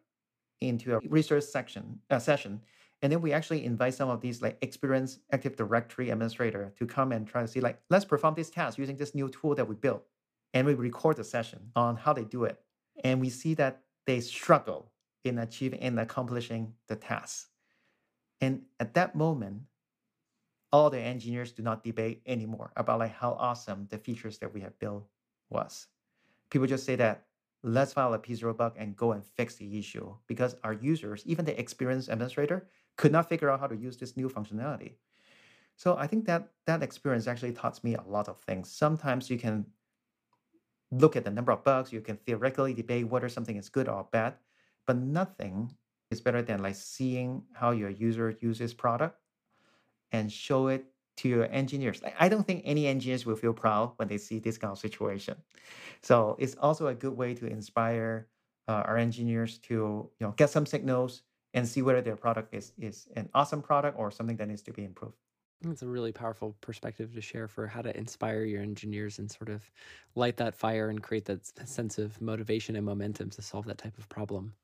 into 0.61 0.96
a 0.96 1.00
research 1.08 1.44
section 1.44 1.98
session 2.18 2.61
and 3.02 3.11
then 3.11 3.22
we 3.22 3.32
actually 3.32 3.64
invite 3.64 3.94
some 3.94 4.11
of 4.11 4.20
these 4.20 4.42
like 4.42 4.58
experienced 4.61 5.20
active 5.32 5.56
directory 5.56 6.11
administrator 6.11 6.72
to 6.78 6.86
come 6.86 7.12
and 7.12 7.26
try 7.26 7.40
to 7.42 7.48
see 7.48 7.61
like 7.61 7.80
let's 7.88 8.04
perform 8.04 8.34
this 8.34 8.50
task 8.50 8.78
using 8.78 8.96
this 8.96 9.14
new 9.14 9.28
tool 9.28 9.54
that 9.54 9.66
we 9.66 9.74
built 9.74 10.04
and 10.52 10.66
we 10.66 10.74
record 10.74 11.16
the 11.16 11.24
session 11.24 11.70
on 11.76 11.96
how 11.96 12.12
they 12.12 12.24
do 12.24 12.44
it. 12.44 12.61
And 13.04 13.20
we 13.20 13.30
see 13.30 13.54
that 13.54 13.82
they 14.06 14.20
struggle 14.20 14.92
in 15.24 15.38
achieving 15.38 15.80
and 15.80 15.98
accomplishing 15.98 16.74
the 16.88 16.96
task. 16.96 17.48
And 18.40 18.62
at 18.78 18.94
that 18.94 19.14
moment 19.14 19.62
all 20.72 20.88
the 20.88 21.00
engineers 21.00 21.52
do 21.52 21.62
not 21.62 21.82
debate 21.82 22.22
anymore 22.26 22.70
about 22.76 23.00
like 23.00 23.12
how 23.12 23.32
awesome 23.32 23.88
the 23.90 23.98
features 23.98 24.38
that 24.38 24.54
we 24.54 24.61
have 24.61 24.78
built 24.78 25.04
was. 25.48 25.88
People 26.50 26.68
just 26.68 26.84
say 26.84 26.96
that 26.96 27.24
let's 27.62 27.92
file 27.92 28.14
a 28.14 28.18
P0 28.18 28.56
bug 28.56 28.74
and 28.76 28.96
go 28.96 29.12
and 29.12 29.24
fix 29.24 29.56
the 29.56 29.78
issue 29.78 30.14
because 30.26 30.56
our 30.64 30.72
users, 30.72 31.22
even 31.26 31.44
the 31.44 31.58
experienced 31.58 32.08
administrator, 32.08 32.68
could 32.96 33.12
not 33.12 33.28
figure 33.28 33.50
out 33.50 33.61
how 33.61 33.66
to 33.66 33.76
use 33.76 33.96
this 33.96 34.16
new 34.16 34.28
functionality. 34.28 34.94
So 35.76 35.96
I 35.96 36.06
think 36.06 36.26
that 36.26 36.48
that 36.66 36.82
experience 36.82 37.26
actually 37.26 37.52
taught 37.52 37.82
me 37.82 37.94
a 37.94 38.02
lot 38.02 38.28
of 38.28 38.38
things. 38.40 38.70
Sometimes 38.70 39.30
you 39.30 39.38
can 39.38 39.66
look 40.90 41.16
at 41.16 41.24
the 41.24 41.30
number 41.30 41.52
of 41.52 41.64
bugs, 41.64 41.92
you 41.92 42.00
can 42.00 42.16
theoretically 42.16 42.74
debate 42.74 43.08
whether 43.08 43.28
something 43.28 43.56
is 43.56 43.68
good 43.68 43.88
or 43.88 44.06
bad, 44.11 44.34
but 44.86 44.96
nothing 44.96 45.70
is 46.11 46.20
better 46.20 46.42
than 46.42 46.62
like 46.62 46.74
seeing 46.74 47.42
how 47.52 47.70
your 47.70 47.90
user 47.90 48.36
uses 48.40 48.74
product 48.74 49.16
and 50.12 50.32
show 50.32 50.66
it 50.66 50.84
to 51.20 51.28
your 51.28 51.44
engineers. 51.52 52.00
I 52.18 52.28
don't 52.28 52.46
think 52.46 52.62
any 52.64 52.86
engineers 52.86 53.26
will 53.26 53.36
feel 53.36 53.52
proud 53.52 53.92
when 53.96 54.08
they 54.08 54.18
see 54.18 54.38
this 54.38 54.56
kind 54.56 54.72
of 54.72 54.78
situation. 54.78 55.36
So 56.02 56.36
it's 56.38 56.54
also 56.54 56.86
a 56.86 56.94
good 56.94 57.16
way 57.16 57.34
to 57.34 57.46
inspire 57.46 58.26
uh, 58.68 58.82
our 58.88 58.96
engineers 58.96 59.58
to 59.58 59.74
you 59.74 60.26
know 60.26 60.32
get 60.32 60.50
some 60.50 60.64
signals 60.64 61.22
and 61.52 61.66
see 61.68 61.82
whether 61.82 62.00
their 62.00 62.16
product 62.16 62.54
is 62.54 62.72
is 62.78 63.08
an 63.16 63.28
awesome 63.34 63.60
product 63.60 63.98
or 63.98 64.10
something 64.10 64.36
that 64.36 64.48
needs 64.48 64.62
to 64.62 64.72
be 64.72 64.84
improved. 64.84 65.16
It's 65.62 65.82
a 65.82 65.88
really 65.88 66.12
powerful 66.12 66.56
perspective 66.62 67.12
to 67.14 67.20
share 67.20 67.46
for 67.46 67.66
how 67.66 67.82
to 67.82 67.94
inspire 67.94 68.44
your 68.44 68.62
engineers 68.62 69.18
and 69.18 69.30
sort 69.30 69.50
of 69.50 69.70
light 70.14 70.38
that 70.38 70.54
fire 70.54 70.88
and 70.88 71.02
create 71.02 71.26
that 71.26 71.68
sense 71.68 71.98
of 71.98 72.18
motivation 72.22 72.76
and 72.76 72.86
momentum 72.86 73.28
to 73.30 73.42
solve 73.42 73.66
that 73.66 73.76
type 73.76 73.98
of 73.98 74.08
problem. 74.08 74.54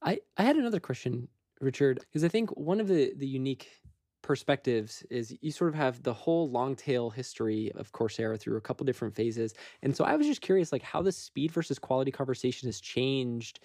I, 0.00 0.20
I 0.38 0.44
had 0.44 0.56
another 0.56 0.80
question, 0.80 1.28
Richard, 1.60 2.00
because 2.00 2.24
I 2.24 2.28
think 2.28 2.56
one 2.56 2.80
of 2.80 2.88
the, 2.88 3.12
the 3.16 3.26
unique 3.26 3.68
perspectives 4.22 5.04
is 5.10 5.36
you 5.40 5.52
sort 5.52 5.68
of 5.68 5.74
have 5.74 6.02
the 6.02 6.12
whole 6.12 6.50
long 6.50 6.74
tail 6.74 7.10
history 7.10 7.70
of 7.76 7.92
Coursera 7.92 8.38
through 8.38 8.56
a 8.56 8.60
couple 8.60 8.84
different 8.84 9.14
phases. 9.14 9.54
And 9.82 9.96
so 9.96 10.04
I 10.04 10.16
was 10.16 10.26
just 10.26 10.40
curious 10.40 10.72
like 10.72 10.82
how 10.82 11.02
the 11.02 11.12
speed 11.12 11.52
versus 11.52 11.78
quality 11.78 12.10
conversation 12.10 12.66
has 12.68 12.80
changed 12.80 13.60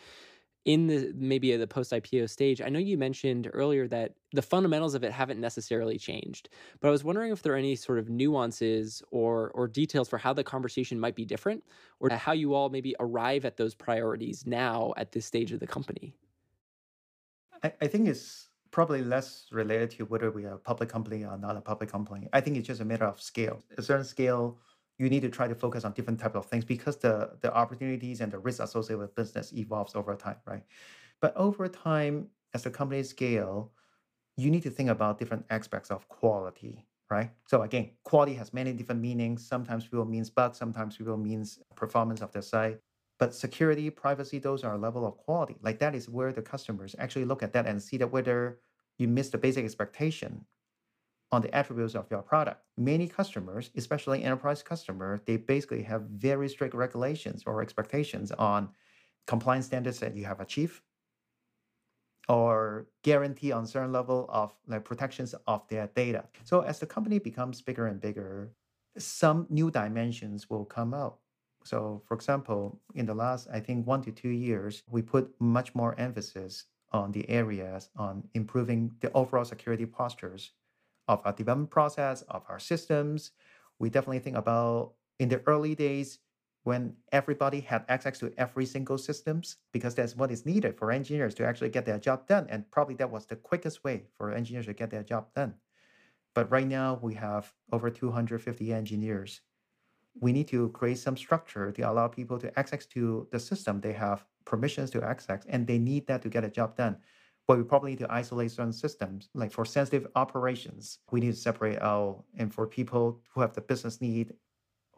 in 0.66 0.86
the 0.86 1.12
maybe 1.16 1.56
the 1.56 1.66
post 1.66 1.91
IPO 1.91 2.30
stage. 2.30 2.62
I 2.62 2.70
know 2.70 2.78
you 2.78 2.97
mentioned 2.97 3.49
earlier 3.52 3.88
that 3.88 4.14
the 4.32 4.43
fundamentals 4.43 4.93
of 4.93 5.04
it 5.04 5.12
haven't 5.12 5.39
necessarily 5.39 5.97
changed, 5.97 6.49
but 6.80 6.89
I 6.89 6.91
was 6.91 7.04
wondering 7.04 7.32
if 7.32 7.41
there 7.41 7.54
are 7.54 7.58
any 7.58 7.76
sort 7.76 7.97
of 7.97 8.10
nuances 8.10 9.02
or 9.10 9.49
or 9.56 9.68
details 9.68 10.08
for 10.08 10.20
how 10.20 10.34
the 10.34 10.43
conversation 10.43 10.99
might 10.99 11.16
be 11.16 11.26
different 11.26 11.64
or 11.99 12.10
how 12.12 12.34
you 12.34 12.54
all 12.54 12.70
maybe 12.70 12.95
arrive 12.99 13.43
at 13.43 13.58
those 13.58 13.74
priorities 13.74 14.45
now 14.45 14.93
at 14.97 15.12
this 15.12 15.26
stage 15.26 15.52
of 15.52 15.60
the 15.60 15.68
company. 15.68 16.14
I, 17.64 17.74
I 17.82 17.88
think 17.88 18.08
it's 18.08 18.51
probably 18.72 19.04
less 19.04 19.48
related 19.52 19.92
to 19.92 20.06
whether 20.06 20.32
we 20.32 20.46
are 20.46 20.56
a 20.56 20.58
public 20.58 20.90
company 20.90 21.26
or 21.26 21.38
not 21.38 21.58
a 21.58 21.62
public 21.62 21.90
company. 21.92 22.28
I 22.34 22.42
think 22.42 22.58
it's 22.58 22.68
just 22.68 22.82
a 22.82 22.86
matter 22.86 23.06
of 23.06 23.22
scale. 23.22 23.64
A 23.78 23.82
certain 23.82 24.06
scale, 24.06 24.60
you 24.98 25.10
need 25.10 25.22
to 25.22 25.30
try 25.30 25.48
to 25.48 25.56
focus 25.56 25.84
on 25.84 25.94
different 25.94 26.20
types 26.20 26.36
of 26.36 26.46
things 26.46 26.66
because 26.66 26.98
the 26.98 27.38
the 27.42 27.54
opportunities 27.54 28.22
and 28.22 28.32
the 28.32 28.40
risks 28.40 28.62
associated 28.62 29.00
with 29.00 29.16
business 29.16 29.54
evolves 29.54 29.96
over 29.96 30.16
time, 30.16 30.38
right? 30.46 30.64
But 31.22 31.36
over 31.36 31.68
time, 31.68 32.30
as 32.54 32.64
the 32.64 32.72
company 32.72 33.04
scale, 33.04 33.72
you 34.38 34.50
need 34.50 34.64
to 34.64 34.70
think 34.70 34.90
about 34.90 35.20
different 35.20 35.46
aspects 35.50 35.92
of 35.92 36.08
quality, 36.08 36.86
right? 37.10 37.32
So 37.48 37.62
again, 37.64 37.92
quality 38.04 38.34
has 38.36 38.54
many 38.54 38.74
different 38.74 39.02
meanings. 39.02 39.46
Sometimes 39.46 39.86
people 39.86 40.06
means 40.06 40.30
bug, 40.30 40.56
sometimes 40.56 40.98
people 40.98 41.18
means 41.18 41.60
performance 41.76 42.22
of 42.22 42.32
the 42.32 42.42
site. 42.42 42.80
But 43.22 43.36
security, 43.36 43.92
privacy, 43.92 44.40
those 44.40 44.64
are 44.64 44.74
a 44.74 44.80
level 44.80 45.06
of 45.06 45.16
quality. 45.16 45.56
Like 45.62 45.78
that 45.78 45.94
is 45.94 46.10
where 46.10 46.34
the 46.34 46.42
customers 46.42 46.96
actually 46.98 47.26
look 47.26 47.44
at 47.44 47.54
that 47.54 47.68
and 47.68 47.82
see 47.82 47.98
that 47.98 48.12
whether 48.12 48.60
you 48.98 49.08
miss 49.08 49.30
the 49.30 49.38
basic 49.38 49.64
expectation 49.64 50.48
on 51.32 51.44
the 51.44 51.56
attributes 51.56 51.96
of 51.96 52.10
your 52.12 52.24
product. 52.24 52.64
Many 52.78 53.08
customers, 53.08 53.72
especially 53.78 54.24
enterprise 54.24 54.64
customers, 54.64 55.22
they 55.28 55.38
basically 55.38 55.84
have 55.84 56.02
very 56.10 56.50
strict 56.50 56.74
regulations 56.74 57.44
or 57.46 57.62
expectations 57.62 58.32
on 58.34 58.70
compliance 59.28 59.68
standards 59.68 60.00
that 60.00 60.16
you 60.16 60.26
have 60.26 60.40
achieved 60.40 60.82
or 62.28 62.88
guarantee 63.04 63.52
on 63.52 63.68
certain 63.68 63.92
level 63.92 64.26
of 64.30 64.54
like 64.68 64.84
protections 64.84 65.36
of 65.46 65.68
their 65.68 65.88
data. 65.96 66.26
So 66.44 66.62
as 66.62 66.80
the 66.80 66.88
company 66.88 67.20
becomes 67.20 67.62
bigger 67.62 67.86
and 67.86 68.02
bigger, 68.02 68.52
some 68.98 69.46
new 69.52 69.70
dimensions 69.70 70.50
will 70.50 70.66
come 70.66 70.96
out. 70.96 71.21
So 71.64 72.01
for 72.05 72.16
example, 72.16 72.80
in 72.95 73.05
the 73.05 73.14
last 73.14 73.47
I 73.51 73.59
think 73.59 73.88
1 73.88 74.01
to 74.03 74.12
2 74.12 74.30
years, 74.30 74.84
we 74.89 75.01
put 75.01 75.34
much 75.39 75.76
more 75.76 75.99
emphasis 75.99 76.66
on 76.91 77.12
the 77.12 77.30
areas 77.30 77.89
on 77.95 78.28
improving 78.34 78.91
the 78.99 79.12
overall 79.14 79.45
security 79.45 79.86
postures 79.86 80.51
of 81.07 81.22
our 81.26 81.34
development 81.34 81.72
process, 81.72 82.22
of 82.24 82.43
our 82.49 82.59
systems. 82.59 83.32
We 83.80 83.89
definitely 83.89 84.20
think 84.20 84.38
about 84.38 84.93
in 85.20 85.30
the 85.30 85.41
early 85.45 85.76
days, 85.76 86.20
when 86.64 86.95
everybody 87.12 87.59
had 87.59 87.84
access 87.89 88.20
to 88.20 88.32
every 88.38 88.66
single 88.66 88.97
systems 88.97 89.57
because 89.72 89.95
that's 89.95 90.16
what 90.16 90.32
is 90.32 90.45
needed 90.45 90.78
for 90.78 90.91
engineers 90.91 91.34
to 91.36 91.45
actually 91.45 91.70
get 91.70 91.86
their 91.86 91.97
job 91.97 92.28
done 92.28 92.45
and 92.49 92.70
probably 92.72 92.95
that 92.95 93.09
was 93.09 93.26
the 93.26 93.36
quickest 93.36 93.84
way 93.84 94.03
for 94.16 94.32
engineers 94.32 94.68
to 94.68 94.74
get 94.74 94.89
their 94.91 95.03
job 95.03 95.28
done 95.34 95.53
but 96.36 96.49
right 96.51 96.68
now 96.68 96.99
we 97.01 97.16
have 97.16 97.53
over 97.72 97.89
250 97.89 98.74
engineers 98.74 99.41
we 100.20 100.34
need 100.34 100.47
to 100.47 100.70
create 100.70 100.97
some 100.97 101.18
structure 101.18 101.72
to 101.72 101.82
allow 101.84 102.07
people 102.07 102.38
to 102.38 102.57
access 102.59 102.86
to 102.86 103.28
the 103.32 103.39
system 103.39 103.80
they 103.80 103.93
have 103.93 104.26
permissions 104.45 104.89
to 104.89 105.03
access 105.03 105.45
and 105.49 105.68
they 105.68 105.78
need 105.78 106.05
that 106.07 106.22
to 106.22 106.30
get 106.30 106.43
a 106.43 106.49
job 106.49 106.76
done 106.76 106.97
but 107.47 107.57
we 107.57 107.64
probably 107.64 107.91
need 107.91 107.99
to 107.99 108.12
isolate 108.12 108.51
certain 108.51 108.74
systems 108.74 109.30
like 109.34 109.51
for 109.51 109.66
sensitive 109.66 110.07
operations 110.16 110.99
we 111.12 111.20
need 111.20 111.32
to 111.32 111.38
separate 111.38 111.82
out 111.82 112.24
and 112.38 112.53
for 112.53 112.68
people 112.68 113.22
who 113.34 113.41
have 113.41 113.53
the 113.53 113.62
business 113.62 114.01
need 114.01 114.34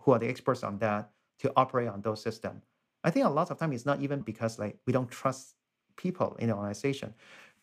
who 0.03 0.11
are 0.11 0.19
the 0.19 0.27
experts 0.27 0.63
on 0.63 0.77
that 0.79 1.11
to 1.39 1.51
operate 1.55 1.87
on 1.87 2.01
those 2.01 2.21
systems. 2.21 2.63
I 3.03 3.09
think 3.09 3.25
a 3.25 3.29
lot 3.29 3.51
of 3.51 3.57
time 3.57 3.73
it's 3.73 3.85
not 3.85 4.01
even 4.01 4.21
because 4.21 4.59
like 4.59 4.77
we 4.85 4.93
don't 4.93 5.09
trust 5.09 5.55
people 5.97 6.35
in 6.39 6.47
the 6.47 6.55
organization, 6.55 7.13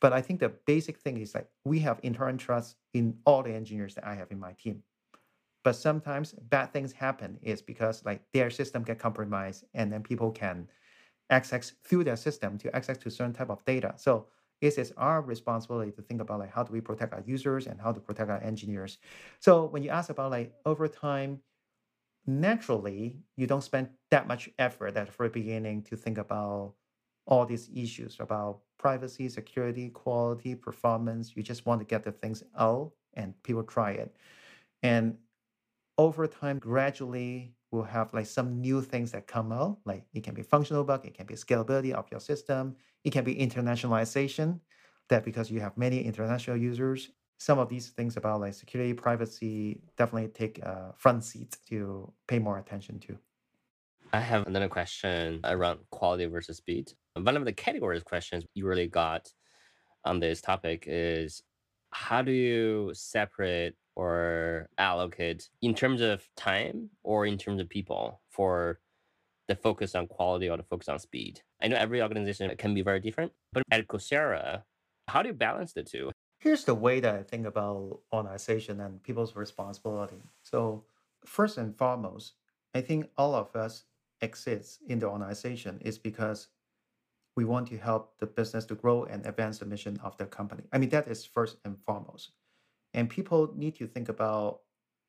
but 0.00 0.12
I 0.12 0.22
think 0.22 0.40
the 0.40 0.50
basic 0.66 0.98
thing 0.98 1.18
is 1.18 1.34
like 1.34 1.48
we 1.64 1.78
have 1.80 2.00
internal 2.02 2.36
trust 2.36 2.76
in 2.94 3.16
all 3.24 3.42
the 3.42 3.52
engineers 3.52 3.94
that 3.94 4.06
I 4.06 4.14
have 4.14 4.30
in 4.30 4.38
my 4.38 4.52
team. 4.52 4.82
But 5.62 5.74
sometimes 5.74 6.32
bad 6.32 6.72
things 6.72 6.92
happen 6.92 7.38
is 7.42 7.62
because 7.62 8.04
like 8.04 8.22
their 8.32 8.50
system 8.50 8.82
get 8.82 8.98
compromised 8.98 9.64
and 9.74 9.92
then 9.92 10.02
people 10.02 10.30
can 10.32 10.68
access 11.30 11.70
through 11.84 12.04
their 12.04 12.16
system 12.16 12.58
to 12.58 12.74
access 12.74 12.98
to 12.98 13.10
certain 13.10 13.32
type 13.32 13.50
of 13.50 13.64
data. 13.64 13.94
So 13.96 14.28
it 14.60 14.78
is 14.78 14.92
our 14.96 15.22
responsibility 15.22 15.92
to 15.92 16.02
think 16.02 16.20
about 16.20 16.40
like 16.40 16.52
how 16.52 16.62
do 16.64 16.72
we 16.72 16.80
protect 16.80 17.12
our 17.14 17.22
users 17.26 17.66
and 17.66 17.80
how 17.80 17.92
to 17.92 18.00
protect 18.00 18.30
our 18.30 18.42
engineers. 18.42 18.98
So 19.40 19.66
when 19.66 19.82
you 19.82 19.90
ask 19.90 20.10
about 20.10 20.30
like 20.32 20.54
over 20.66 20.88
time, 20.88 21.42
naturally 22.26 23.22
you 23.36 23.46
don't 23.46 23.62
spend 23.62 23.88
that 24.10 24.26
much 24.26 24.50
effort 24.58 24.96
at 24.96 25.06
the 25.06 25.12
very 25.12 25.30
beginning 25.30 25.82
to 25.82 25.96
think 25.96 26.18
about 26.18 26.74
all 27.26 27.46
these 27.46 27.70
issues 27.74 28.18
about 28.20 28.62
privacy, 28.78 29.28
security, 29.28 29.88
quality, 29.90 30.54
performance. 30.54 31.36
You 31.36 31.42
just 31.42 31.66
want 31.66 31.80
to 31.80 31.84
get 31.84 32.02
the 32.02 32.12
things 32.12 32.42
out 32.58 32.92
and 33.14 33.40
people 33.42 33.62
try 33.62 33.92
it. 33.92 34.16
And 34.82 35.18
over 36.00 36.26
time, 36.26 36.58
gradually 36.58 37.54
we'll 37.70 37.82
have 37.82 38.12
like 38.14 38.26
some 38.26 38.60
new 38.60 38.80
things 38.80 39.12
that 39.12 39.26
come 39.26 39.52
out. 39.52 39.78
Like 39.84 40.04
it 40.14 40.24
can 40.24 40.34
be 40.34 40.42
functional 40.42 40.82
bug, 40.82 41.04
it 41.04 41.14
can 41.14 41.26
be 41.26 41.34
scalability 41.34 41.92
of 41.92 42.10
your 42.10 42.20
system, 42.20 42.74
it 43.04 43.12
can 43.12 43.22
be 43.22 43.34
internationalization. 43.36 44.60
That 45.10 45.24
because 45.24 45.50
you 45.50 45.60
have 45.60 45.76
many 45.76 46.00
international 46.02 46.56
users, 46.56 47.10
some 47.38 47.58
of 47.58 47.68
these 47.68 47.88
things 47.88 48.16
about 48.16 48.40
like 48.40 48.54
security, 48.54 48.94
privacy 48.94 49.82
definitely 49.98 50.28
take 50.28 50.58
a 50.60 50.94
front 50.96 51.24
seat 51.24 51.58
to 51.68 52.12
pay 52.28 52.38
more 52.38 52.58
attention 52.58 53.00
to. 53.00 53.18
I 54.12 54.20
have 54.20 54.46
another 54.46 54.68
question 54.68 55.40
around 55.44 55.80
quality 55.90 56.26
versus 56.26 56.58
speed. 56.58 56.92
One 57.14 57.36
of 57.36 57.44
the 57.44 57.52
categories 57.52 58.04
questions 58.04 58.44
you 58.54 58.66
really 58.66 58.86
got 58.86 59.32
on 60.04 60.20
this 60.20 60.40
topic 60.40 60.84
is 60.86 61.42
how 61.92 62.22
do 62.22 62.32
you 62.32 62.92
separate 62.94 63.74
or 63.96 64.68
allocate 64.78 65.48
in 65.62 65.74
terms 65.74 66.00
of 66.00 66.28
time 66.36 66.90
or 67.02 67.26
in 67.26 67.38
terms 67.38 67.60
of 67.60 67.68
people 67.68 68.20
for 68.30 68.80
the 69.48 69.54
focus 69.54 69.94
on 69.94 70.06
quality 70.06 70.48
or 70.48 70.56
the 70.56 70.62
focus 70.62 70.88
on 70.88 70.98
speed? 70.98 71.42
I 71.62 71.68
know 71.68 71.76
every 71.76 72.02
organization 72.02 72.54
can 72.56 72.74
be 72.74 72.82
very 72.82 73.00
different, 73.00 73.32
but 73.52 73.62
at 73.70 73.88
Coursera, 73.88 74.62
how 75.08 75.22
do 75.22 75.28
you 75.28 75.34
balance 75.34 75.72
the 75.72 75.82
two? 75.82 76.10
Here's 76.38 76.64
the 76.64 76.74
way 76.74 77.00
that 77.00 77.14
I 77.14 77.22
think 77.22 77.46
about 77.46 78.00
organization 78.12 78.80
and 78.80 79.02
people's 79.02 79.36
responsibility. 79.36 80.22
So, 80.42 80.84
first 81.26 81.58
and 81.58 81.76
foremost, 81.76 82.32
I 82.74 82.80
think 82.80 83.10
all 83.18 83.34
of 83.34 83.54
us 83.54 83.84
exist 84.22 84.80
in 84.88 85.00
the 85.00 85.08
organization 85.08 85.78
is 85.82 85.98
because 85.98 86.48
we 87.36 87.44
want 87.44 87.68
to 87.68 87.78
help 87.78 88.18
the 88.18 88.26
business 88.26 88.64
to 88.66 88.74
grow 88.74 89.04
and 89.04 89.24
advance 89.26 89.58
the 89.58 89.66
mission 89.66 89.98
of 90.02 90.16
the 90.16 90.26
company. 90.26 90.62
I 90.72 90.78
mean, 90.78 90.90
that 90.90 91.08
is 91.08 91.24
first 91.24 91.56
and 91.64 91.78
foremost. 91.78 92.32
And 92.94 93.08
people 93.08 93.52
need 93.56 93.76
to 93.76 93.86
think 93.86 94.08
about 94.08 94.60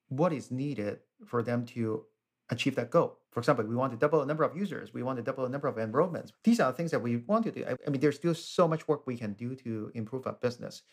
what 0.09 0.33
is 0.33 0.51
needed 0.51 0.99
for 1.25 1.41
them 1.41 1.65
to 1.65 2.05
achieve 2.49 2.75
that 2.75 2.91
goal. 2.91 3.17
For 3.31 3.39
example, 3.39 3.65
we 3.65 3.75
want 3.75 3.93
to 3.93 3.97
double 3.97 4.19
the 4.19 4.25
number 4.25 4.43
of 4.43 4.57
users, 4.57 4.93
we 4.93 5.03
want 5.03 5.17
to 5.17 5.23
double 5.23 5.43
the 5.43 5.49
number 5.49 5.67
of 5.67 5.77
enrollments. 5.77 6.31
These 6.43 6.59
are 6.59 6.71
things 6.73 6.91
that 6.91 7.01
we 7.01 7.17
want 7.17 7.45
to 7.45 7.51
do. 7.51 7.63
I, 7.65 7.77
I 7.87 7.89
mean, 7.89 8.01
there's 8.01 8.17
still 8.17 8.35
so 8.35 8.67
much 8.67 8.87
work 8.89 9.07
we 9.07 9.17
can 9.17 9.33
do 9.33 9.55
to 9.55 9.91
improve 9.95 10.27
our 10.27 10.33
business 10.33 10.83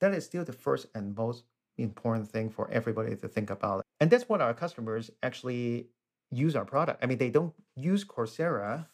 that 0.00 0.14
is 0.14 0.24
still 0.24 0.44
the 0.44 0.52
first 0.52 0.86
and 0.94 1.14
most 1.14 1.44
important 1.78 2.28
thing 2.28 2.50
for 2.50 2.70
everybody 2.70 3.14
to 3.14 3.28
think 3.28 3.50
about. 3.50 3.84
And 4.00 4.10
that's 4.10 4.28
what 4.28 4.40
our 4.40 4.52
customers 4.52 5.10
actually 5.22 5.86
use 6.30 6.56
our 6.56 6.64
product. 6.64 7.02
I 7.02 7.06
mean, 7.06 7.18
they 7.18 7.30
don't 7.30 7.54
use 7.76 8.04
Coursera 8.04 8.86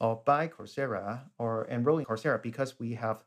or 0.00 0.22
buy 0.24 0.48
Coursera 0.48 1.22
or 1.38 1.64
enroll 1.66 1.98
in 1.98 2.04
Coursera 2.04 2.42
because 2.42 2.78
we 2.78 2.94
have 2.94 3.24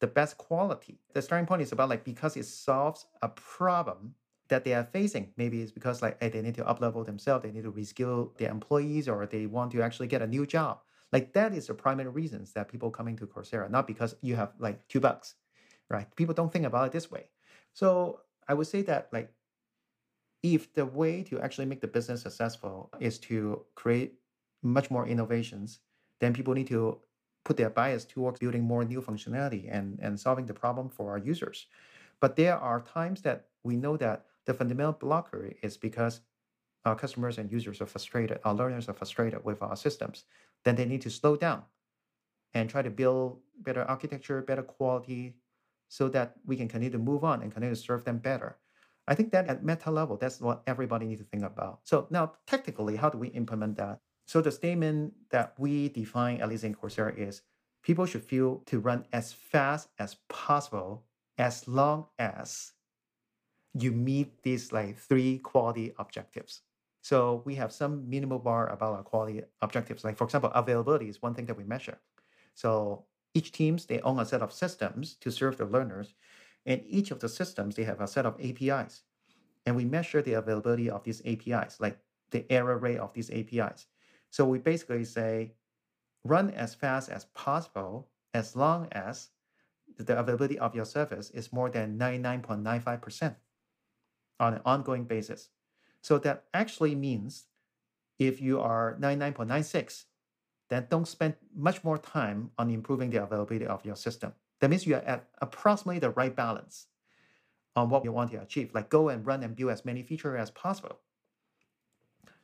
the 0.00 0.06
best 0.06 0.38
quality. 0.38 1.00
The 1.14 1.22
starting 1.22 1.46
point 1.46 1.62
is 1.62 1.72
about 1.72 1.88
like 1.88 2.04
because 2.04 2.36
it 2.36 2.44
solves 2.46 3.06
a 3.22 3.28
problem 3.28 4.14
that 4.48 4.64
they 4.64 4.72
are 4.74 4.84
facing. 4.84 5.32
Maybe 5.36 5.60
it's 5.60 5.72
because 5.72 6.02
like 6.02 6.22
hey, 6.22 6.28
they 6.28 6.42
need 6.42 6.54
to 6.56 6.64
uplevel 6.64 7.04
themselves, 7.04 7.44
they 7.44 7.50
need 7.50 7.64
to 7.64 7.72
reskill 7.72 8.36
their 8.38 8.50
employees, 8.50 9.08
or 9.08 9.26
they 9.26 9.46
want 9.46 9.72
to 9.72 9.82
actually 9.82 10.08
get 10.08 10.22
a 10.22 10.26
new 10.26 10.46
job. 10.46 10.80
Like 11.12 11.32
that 11.32 11.54
is 11.54 11.66
the 11.66 11.74
primary 11.74 12.10
reasons 12.10 12.52
that 12.52 12.68
people 12.68 12.90
coming 12.90 13.16
to 13.16 13.26
Coursera, 13.26 13.70
not 13.70 13.86
because 13.86 14.14
you 14.20 14.36
have 14.36 14.52
like 14.58 14.86
two 14.88 15.00
bucks 15.00 15.34
right? 15.90 16.14
People 16.16 16.34
don't 16.34 16.52
think 16.52 16.66
about 16.66 16.86
it 16.86 16.92
this 16.92 17.10
way. 17.10 17.28
So 17.72 18.20
I 18.46 18.54
would 18.54 18.66
say 18.66 18.82
that 18.82 19.08
like 19.12 19.32
if 20.42 20.72
the 20.74 20.86
way 20.86 21.22
to 21.24 21.40
actually 21.40 21.66
make 21.66 21.80
the 21.80 21.88
business 21.88 22.22
successful 22.22 22.90
is 23.00 23.18
to 23.18 23.64
create 23.74 24.14
much 24.62 24.90
more 24.90 25.06
innovations, 25.06 25.80
then 26.20 26.32
people 26.32 26.54
need 26.54 26.66
to 26.68 27.00
put 27.44 27.56
their 27.56 27.70
bias 27.70 28.04
towards 28.04 28.40
building 28.40 28.62
more 28.62 28.84
new 28.84 29.00
functionality 29.00 29.68
and, 29.70 29.98
and 30.02 30.18
solving 30.18 30.46
the 30.46 30.54
problem 30.54 30.88
for 30.88 31.10
our 31.10 31.18
users. 31.18 31.66
But 32.20 32.36
there 32.36 32.56
are 32.56 32.80
times 32.80 33.22
that 33.22 33.46
we 33.62 33.76
know 33.76 33.96
that 33.96 34.26
the 34.46 34.54
fundamental 34.54 34.92
blocker 34.92 35.52
is 35.62 35.76
because 35.76 36.20
our 36.84 36.96
customers 36.96 37.38
and 37.38 37.50
users 37.50 37.80
are 37.80 37.86
frustrated, 37.86 38.38
our 38.44 38.54
learners 38.54 38.88
are 38.88 38.94
frustrated 38.94 39.44
with 39.44 39.62
our 39.62 39.76
systems. 39.76 40.24
Then 40.64 40.76
they 40.76 40.84
need 40.84 41.02
to 41.02 41.10
slow 41.10 41.36
down 41.36 41.62
and 42.54 42.68
try 42.68 42.82
to 42.82 42.90
build 42.90 43.40
better 43.60 43.82
architecture, 43.82 44.42
better 44.42 44.62
quality, 44.62 45.36
so 45.88 46.08
that 46.08 46.34
we 46.44 46.56
can 46.56 46.68
continue 46.68 46.90
to 46.90 46.98
move 46.98 47.24
on 47.24 47.42
and 47.42 47.52
continue 47.52 47.74
to 47.74 47.80
serve 47.80 48.04
them 48.04 48.18
better. 48.18 48.58
I 49.06 49.14
think 49.14 49.32
that 49.32 49.48
at 49.48 49.64
meta 49.64 49.90
level, 49.90 50.16
that's 50.16 50.40
what 50.40 50.62
everybody 50.66 51.06
needs 51.06 51.22
to 51.22 51.26
think 51.26 51.42
about. 51.42 51.80
So 51.84 52.06
now, 52.10 52.32
technically, 52.46 52.96
how 52.96 53.08
do 53.08 53.18
we 53.18 53.28
implement 53.28 53.76
that? 53.76 54.00
So 54.28 54.42
the 54.42 54.52
statement 54.52 55.14
that 55.30 55.54
we 55.58 55.88
define, 55.88 56.42
at 56.42 56.50
least 56.50 56.62
in 56.62 56.74
Coursera, 56.74 57.16
is 57.16 57.40
people 57.82 58.04
should 58.04 58.22
feel 58.22 58.58
to 58.66 58.78
run 58.78 59.06
as 59.10 59.32
fast 59.32 59.88
as 59.98 60.16
possible 60.28 61.06
as 61.38 61.66
long 61.66 62.08
as 62.18 62.72
you 63.72 63.90
meet 63.90 64.42
these 64.42 64.70
like 64.70 64.98
three 64.98 65.38
quality 65.38 65.94
objectives. 65.98 66.60
So 67.00 67.40
we 67.46 67.54
have 67.54 67.72
some 67.72 68.10
minimal 68.10 68.38
bar 68.38 68.68
about 68.68 68.96
our 68.96 69.02
quality 69.02 69.44
objectives. 69.62 70.04
Like 70.04 70.18
for 70.18 70.24
example, 70.24 70.50
availability 70.54 71.08
is 71.08 71.22
one 71.22 71.32
thing 71.32 71.46
that 71.46 71.56
we 71.56 71.64
measure. 71.64 71.96
So 72.52 73.06
each 73.32 73.50
teams, 73.50 73.86
they 73.86 74.02
own 74.02 74.18
a 74.18 74.26
set 74.26 74.42
of 74.42 74.52
systems 74.52 75.14
to 75.22 75.30
serve 75.30 75.56
the 75.56 75.64
learners. 75.64 76.12
And 76.66 76.82
each 76.86 77.10
of 77.10 77.20
the 77.20 77.30
systems, 77.30 77.76
they 77.76 77.84
have 77.84 78.02
a 78.02 78.06
set 78.06 78.26
of 78.26 78.38
APIs. 78.38 79.04
And 79.64 79.74
we 79.74 79.86
measure 79.86 80.20
the 80.20 80.34
availability 80.34 80.90
of 80.90 81.02
these 81.02 81.22
APIs, 81.24 81.80
like 81.80 81.98
the 82.30 82.44
error 82.52 82.76
rate 82.76 82.98
of 82.98 83.14
these 83.14 83.30
APIs. 83.30 83.86
So 84.30 84.44
we 84.44 84.58
basically 84.58 85.04
say, 85.04 85.52
run 86.24 86.50
as 86.50 86.74
fast 86.74 87.08
as 87.08 87.26
possible 87.34 88.08
as 88.34 88.54
long 88.54 88.88
as 88.92 89.28
the 89.98 90.18
availability 90.18 90.58
of 90.58 90.74
your 90.74 90.84
service 90.84 91.30
is 91.30 91.52
more 91.52 91.70
than 91.70 91.98
99.95%. 91.98 93.36
on 94.40 94.54
an 94.54 94.60
ongoing 94.64 95.04
basis. 95.04 95.48
So 96.00 96.18
that 96.18 96.44
actually 96.54 96.94
means 96.94 97.46
if 98.18 98.40
you 98.40 98.60
are 98.60 98.96
99.96, 99.00 100.04
then 100.70 100.86
don't 100.90 101.08
spend 101.08 101.34
much 101.54 101.82
more 101.82 101.98
time 101.98 102.50
on 102.58 102.70
improving 102.70 103.10
the 103.10 103.22
availability 103.22 103.66
of 103.66 103.84
your 103.84 103.96
system. 103.96 104.32
That 104.60 104.70
means 104.70 104.86
you 104.86 104.96
are 104.96 105.02
at 105.02 105.28
approximately 105.40 105.98
the 105.98 106.10
right 106.10 106.34
balance 106.34 106.86
on 107.74 107.90
what 107.90 108.04
you 108.04 108.12
want 108.12 108.30
to 108.32 108.40
achieve. 108.40 108.74
Like 108.74 108.88
go 108.90 109.08
and 109.08 109.26
run 109.26 109.42
and 109.42 109.56
build 109.56 109.70
as 109.70 109.84
many 109.84 110.02
features 110.02 110.38
as 110.38 110.50
possible. 110.50 111.00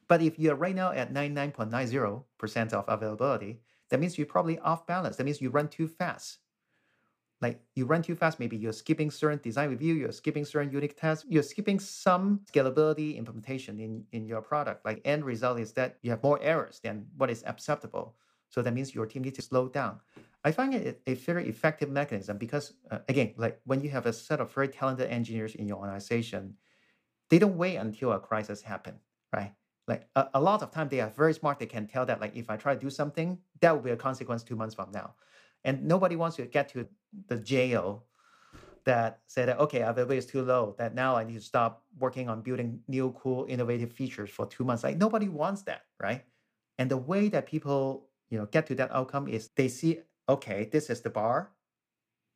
But 0.09 0.23
if 0.23 0.39
you're 0.39 0.55
right 0.55 0.75
now 0.75 0.93
at 0.93 1.13
99.90% 1.13 2.73
of 2.73 2.85
availability, 2.89 3.61
that 3.91 4.01
means 4.01 4.19
you're 4.19 4.27
probably 4.27 4.59
off 4.59 4.87
balance. 4.87 5.17
That 5.17 5.25
means 5.25 5.41
you 5.41 5.51
run 5.51 5.69
too 5.69 5.89
fast. 5.89 6.39
Like 7.41 7.61
you 7.75 7.85
run 7.85 8.03
too 8.03 8.15
fast, 8.15 8.41
maybe 8.41 8.57
you're 8.57 8.73
skipping 8.73 9.11
certain 9.11 9.41
design 9.43 9.69
review, 9.69 9.95
you're 9.95 10.13
skipping 10.13 10.45
certain 10.45 10.73
unit 10.73 10.97
tests, 10.97 11.27
you're 11.29 11.43
skipping 11.43 11.79
some 11.79 12.41
scalability 12.51 13.17
implementation 13.17 13.79
in, 13.81 14.05
in 14.13 14.27
your 14.27 14.41
product. 14.41 14.85
Like 14.85 15.03
end 15.05 15.25
result 15.25 15.59
is 15.61 15.73
that 15.73 15.99
you 16.03 16.11
have 16.11 16.23
more 16.23 16.41
errors 16.43 16.81
than 16.83 17.07
what 17.17 17.31
is 17.31 17.43
acceptable. 17.47 18.17
So 18.49 18.63
that 18.63 18.73
means 18.73 18.95
your 18.95 19.05
team 19.05 19.23
needs 19.23 19.37
to 19.37 19.43
slow 19.43 19.69
down. 19.69 20.01
I 20.45 20.53
find 20.53 20.75
it 20.75 21.03
a 21.07 21.15
very 21.15 21.49
effective 21.49 21.91
mechanism 21.91 22.39
because, 22.39 22.75
uh, 22.91 22.99
again, 23.09 23.35
like 23.37 23.61
when 23.65 23.81
you 23.81 23.91
have 23.91 24.07
a 24.07 24.13
set 24.13 24.41
of 24.41 24.53
very 24.53 24.69
talented 24.69 25.11
engineers 25.11 25.55
in 25.55 25.67
your 25.67 25.79
organization, 25.79 26.55
they 27.31 27.39
don't 27.39 27.57
wait 27.57 27.77
until 27.77 28.13
a 28.13 28.21
crisis 28.21 28.63
happens, 28.63 29.01
right? 29.35 29.53
Like 29.87 30.09
a, 30.17 30.29
a 30.35 30.41
lot 30.41 30.63
of 30.63 30.71
time, 30.71 30.89
they 30.89 31.01
are 31.01 31.11
very 31.11 31.35
smart. 31.35 31.59
They 31.59 31.67
can 31.67 31.87
tell 31.87 32.07
that, 32.07 32.21
like, 32.21 32.35
if 32.35 32.49
I 32.49 32.57
try 32.57 32.75
to 32.75 32.81
do 32.81 32.91
something, 32.91 33.39
that 33.61 33.73
will 33.73 33.83
be 33.83 33.91
a 33.91 33.97
consequence 33.97 34.43
two 34.43 34.57
months 34.57 34.75
from 34.75 34.91
now. 34.93 35.15
And 35.65 35.85
nobody 35.85 36.17
wants 36.17 36.37
to 36.37 36.47
get 36.47 36.69
to 36.71 36.87
the 37.29 37.37
jail 37.37 38.05
that 38.85 39.21
say 39.27 39.47
that 39.47 39.59
okay, 39.59 39.81
availability 39.81 40.19
is 40.19 40.27
too 40.27 40.43
low. 40.43 40.75
That 40.79 40.95
now 40.95 41.17
I 41.17 41.25
need 41.25 41.35
to 41.35 41.41
stop 41.41 41.85
working 41.99 42.29
on 42.29 42.43
building 42.43 42.81
new, 42.87 43.13
cool, 43.13 43.47
innovative 43.49 43.93
features 43.93 44.31
for 44.31 44.47
two 44.47 44.65
months. 44.65 44.85
Like 44.85 44.99
nobody 44.99 45.29
wants 45.29 45.63
that, 45.63 45.83
right? 46.01 46.23
And 46.79 46.91
the 46.91 46.97
way 46.97 47.29
that 47.29 47.47
people 47.47 48.09
you 48.31 48.39
know 48.39 48.47
get 48.47 48.67
to 48.67 48.75
that 48.77 48.93
outcome 48.93 49.29
is 49.29 49.49
they 49.57 49.69
see 49.69 50.01
okay, 50.29 50.69
this 50.71 50.91
is 50.91 51.01
the 51.01 51.11
bar. 51.11 51.51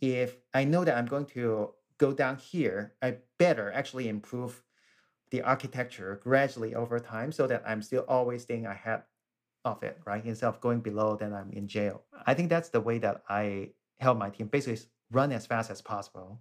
If 0.00 0.36
I 0.54 0.64
know 0.64 0.84
that 0.84 0.96
I'm 0.96 1.06
going 1.06 1.26
to 1.26 1.70
go 1.98 2.12
down 2.12 2.36
here, 2.36 2.94
I 3.02 3.16
better 3.38 3.72
actually 3.72 4.08
improve 4.08 4.62
the 5.30 5.42
architecture 5.42 6.20
gradually 6.22 6.74
over 6.74 6.98
time 6.98 7.32
so 7.32 7.46
that 7.46 7.62
I'm 7.66 7.82
still 7.82 8.04
always 8.08 8.42
staying 8.42 8.66
ahead 8.66 9.02
of 9.64 9.82
it, 9.82 9.98
right? 10.06 10.24
Instead 10.24 10.48
of 10.48 10.60
going 10.60 10.80
below, 10.80 11.16
then 11.16 11.32
I'm 11.32 11.50
in 11.52 11.68
jail. 11.68 12.02
I 12.26 12.34
think 12.34 12.48
that's 12.48 12.70
the 12.70 12.80
way 12.80 12.98
that 12.98 13.22
I 13.28 13.70
help 14.00 14.18
my 14.18 14.30
team 14.30 14.46
basically 14.46 14.80
run 15.10 15.32
as 15.32 15.46
fast 15.46 15.70
as 15.70 15.82
possible. 15.82 16.40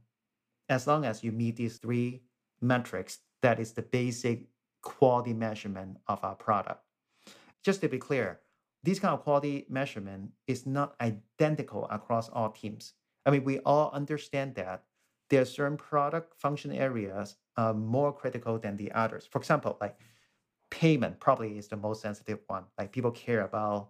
As 0.69 0.87
long 0.87 1.05
as 1.05 1.23
you 1.23 1.31
meet 1.31 1.55
these 1.55 1.77
three 1.77 2.21
metrics, 2.61 3.19
that 3.41 3.59
is 3.59 3.73
the 3.73 3.81
basic 3.81 4.47
quality 4.81 5.33
measurement 5.33 5.97
of 6.07 6.23
our 6.23 6.35
product. 6.35 6.83
Just 7.63 7.81
to 7.81 7.89
be 7.89 7.97
clear, 7.97 8.39
this 8.83 8.99
kind 8.99 9.13
of 9.13 9.23
quality 9.23 9.65
measurement 9.69 10.31
is 10.47 10.65
not 10.65 10.95
identical 11.01 11.87
across 11.89 12.29
all 12.29 12.51
teams. 12.51 12.93
I 13.25 13.31
mean, 13.31 13.43
we 13.43 13.59
all 13.59 13.91
understand 13.91 14.55
that 14.55 14.83
there 15.29 15.41
are 15.41 15.45
certain 15.45 15.77
product 15.77 16.39
function 16.39 16.71
areas 16.71 17.35
are 17.57 17.73
more 17.73 18.13
critical 18.13 18.57
than 18.57 18.77
the 18.77 18.91
others. 18.91 19.27
For 19.29 19.39
example, 19.39 19.77
like 19.81 19.97
payment 20.69 21.19
probably 21.19 21.57
is 21.57 21.67
the 21.67 21.77
most 21.77 22.01
sensitive 22.01 22.39
one. 22.47 22.65
Like 22.77 22.91
people 22.91 23.11
care 23.11 23.41
about 23.41 23.89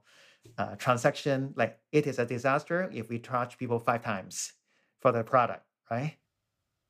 uh, 0.58 0.76
transaction. 0.76 1.54
Like 1.56 1.80
it 1.92 2.08
is 2.08 2.20
a 2.20 2.26
disaster 2.26 2.90
if 2.94 3.10
we 3.10 3.20
charge 3.20 3.58
people 3.58 3.80
five 3.80 4.04
times 4.04 4.54
for 5.00 5.12
the 5.12 5.24
product, 5.24 5.64
right? 5.92 6.18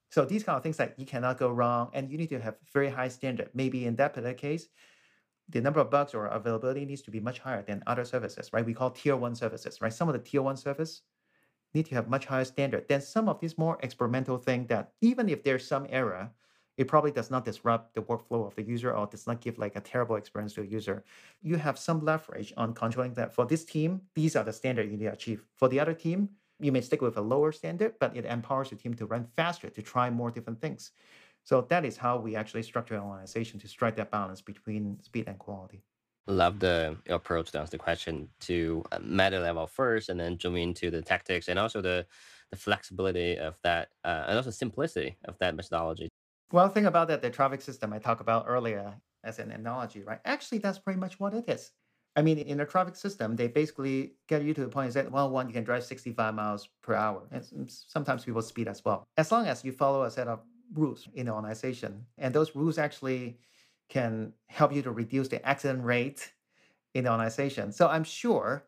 So 0.10 0.24
these 0.24 0.43
kind 0.43 0.56
of 0.56 0.64
things 0.64 0.78
that 0.78 0.98
you 0.98 1.06
cannot 1.06 1.38
go 1.38 1.50
wrong, 1.50 1.89
and 1.93 2.10
you 2.10 2.18
need 2.18 2.30
to 2.30 2.39
have 2.39 2.56
very 2.74 2.89
high 2.89 3.10
standard. 3.10 3.50
Maybe 3.54 3.86
in 3.86 3.98
that 3.98 4.14
particular 4.14 4.34
case, 4.34 4.68
the 5.50 5.62
number 5.62 5.80
of 5.80 5.89
bugs 5.89 6.14
or 6.14 6.28
availability 6.28 6.86
needs 6.86 7.02
to 7.04 7.12
be 7.12 7.20
much 7.20 7.39
higher 7.39 7.62
than 7.62 7.84
other 7.88 8.06
services, 8.06 8.52
right? 8.54 8.66
We 8.66 8.74
call 8.74 8.91
tier 8.91 9.18
one 9.18 9.36
services, 9.36 9.82
right? 9.82 9.91
Some 9.91 10.08
of 10.08 10.14
the 10.14 10.20
tier 10.20 10.41
one 10.41 10.58
service 10.58 11.02
need 11.78 11.86
to 11.88 11.96
have 11.96 12.10
much 12.10 12.26
higher 12.26 12.46
standard 12.46 12.88
than 12.88 13.02
some 13.02 13.30
of 13.30 13.40
these 13.40 13.58
more 13.58 13.78
experimental 13.82 14.38
thing 14.38 14.68
that 14.68 14.92
even 15.02 15.30
if 15.30 15.44
there's 15.44 15.68
some 15.68 15.88
error, 15.90 16.32
it 16.78 16.88
probably 16.88 17.12
does 17.12 17.32
not 17.32 17.46
disrupt 17.46 17.96
the 17.96 18.02
workflow 18.02 18.46
of 18.46 18.56
the 18.56 18.62
user 18.62 18.94
or 18.94 19.08
does 19.08 19.26
not 19.26 19.42
give 19.42 19.58
like 19.58 19.76
a 19.76 19.82
terrible 19.82 20.16
experience 20.16 20.54
to 20.54 20.62
a 20.62 20.66
user. 20.66 21.04
You 21.42 21.58
have 21.58 21.80
some 21.80 22.06
leverage 22.06 22.54
on 22.56 22.74
controlling 22.74 23.14
that. 23.16 23.34
For 23.34 23.46
this 23.46 23.66
team, 23.66 24.02
these 24.14 24.36
are 24.36 24.44
the 24.44 24.54
standard 24.54 24.90
you 24.92 24.98
need 24.98 25.06
to 25.06 25.14
achieve. 25.14 25.44
For 25.56 25.68
the 25.68 25.80
other 25.80 25.94
team, 25.94 26.30
you 26.60 26.72
may 26.72 26.82
stick 26.82 27.02
with 27.02 27.18
a 27.18 27.22
lower 27.22 27.52
standard, 27.52 27.94
but 28.00 28.16
it 28.16 28.26
empowers 28.26 28.70
the 28.70 28.76
team 28.76 28.94
to 28.96 29.06
run 29.06 29.28
faster, 29.36 29.70
to 29.70 29.82
try 29.82 30.10
more 30.10 30.32
different 30.32 30.62
things. 30.62 30.92
So 31.44 31.62
that 31.62 31.86
is 31.86 31.98
how 31.98 32.18
we 32.18 32.36
actually 32.36 32.64
structure 32.64 32.96
an 32.96 33.02
organization 33.02 33.60
to 33.62 33.68
strike 33.68 33.96
that 33.96 34.12
balance 34.12 34.42
between 34.42 35.02
speed 35.02 35.28
and 35.28 35.40
quality. 35.40 35.84
Love 36.28 36.60
the 36.60 36.98
approach 37.10 37.52
to 37.52 37.60
answer 37.60 37.72
the 37.72 37.78
question 37.78 38.28
to 38.42 38.84
meta 39.02 39.40
level 39.40 39.66
first, 39.66 40.10
and 40.10 40.20
then 40.20 40.38
zoom 40.40 40.58
into 40.58 40.92
the 40.92 41.02
tactics 41.02 41.48
and 41.48 41.58
also 41.58 41.82
the 41.82 42.06
the 42.52 42.58
flexibility 42.58 43.38
of 43.38 43.60
that, 43.62 43.90
uh, 44.06 44.24
and 44.28 44.38
also 44.38 44.50
simplicity 44.50 45.18
of 45.26 45.38
that 45.40 45.56
methodology. 45.56 46.08
Well, 46.52 46.70
think 46.70 46.88
about 46.88 47.10
that 47.10 47.22
the 47.22 47.30
traffic 47.30 47.62
system 47.62 47.92
I 47.92 48.00
talked 48.00 48.22
about 48.22 48.46
earlier 48.48 48.96
as 49.24 49.40
an 49.40 49.52
analogy, 49.52 50.02
right? 50.04 50.20
Actually, 50.24 50.60
that's 50.60 50.80
pretty 50.80 51.00
much 51.00 51.20
what 51.20 51.34
it 51.34 51.44
is. 51.50 51.72
I 52.16 52.22
mean, 52.22 52.40
in 52.40 52.60
a 52.62 52.66
traffic 52.66 52.96
system, 52.96 53.36
they 53.36 53.48
basically 53.48 54.14
get 54.28 54.44
you 54.44 54.54
to 54.54 54.62
the 54.62 54.70
point 54.70 54.94
that, 54.94 55.12
well, 55.12 55.30
one, 55.30 55.48
you 55.48 55.54
can 55.54 55.64
drive 55.64 55.84
65 55.84 56.34
miles 56.34 56.70
per 56.82 56.96
hour. 56.96 57.28
And 57.32 57.70
sometimes 57.70 58.26
people 58.26 58.42
speed 58.42 58.68
as 58.68 58.84
well. 58.84 59.04
As 59.18 59.32
long 59.32 59.46
as 59.46 59.64
you 59.64 59.72
follow 59.72 60.04
a 60.04 60.10
set 60.10 60.28
of 60.28 60.40
rules 60.74 61.08
in 61.14 61.28
the 61.28 61.34
organization. 61.34 62.06
And 62.18 62.34
those 62.34 62.56
rules 62.56 62.78
actually 62.78 63.38
can 63.90 64.34
help 64.48 64.74
you 64.74 64.82
to 64.82 64.92
reduce 64.92 65.28
the 65.28 65.46
accident 65.48 65.84
rate 65.84 66.34
in 66.94 67.06
the 67.06 67.12
organization. 67.12 67.72
So 67.72 67.88
I'm 67.88 68.04
sure 68.04 68.66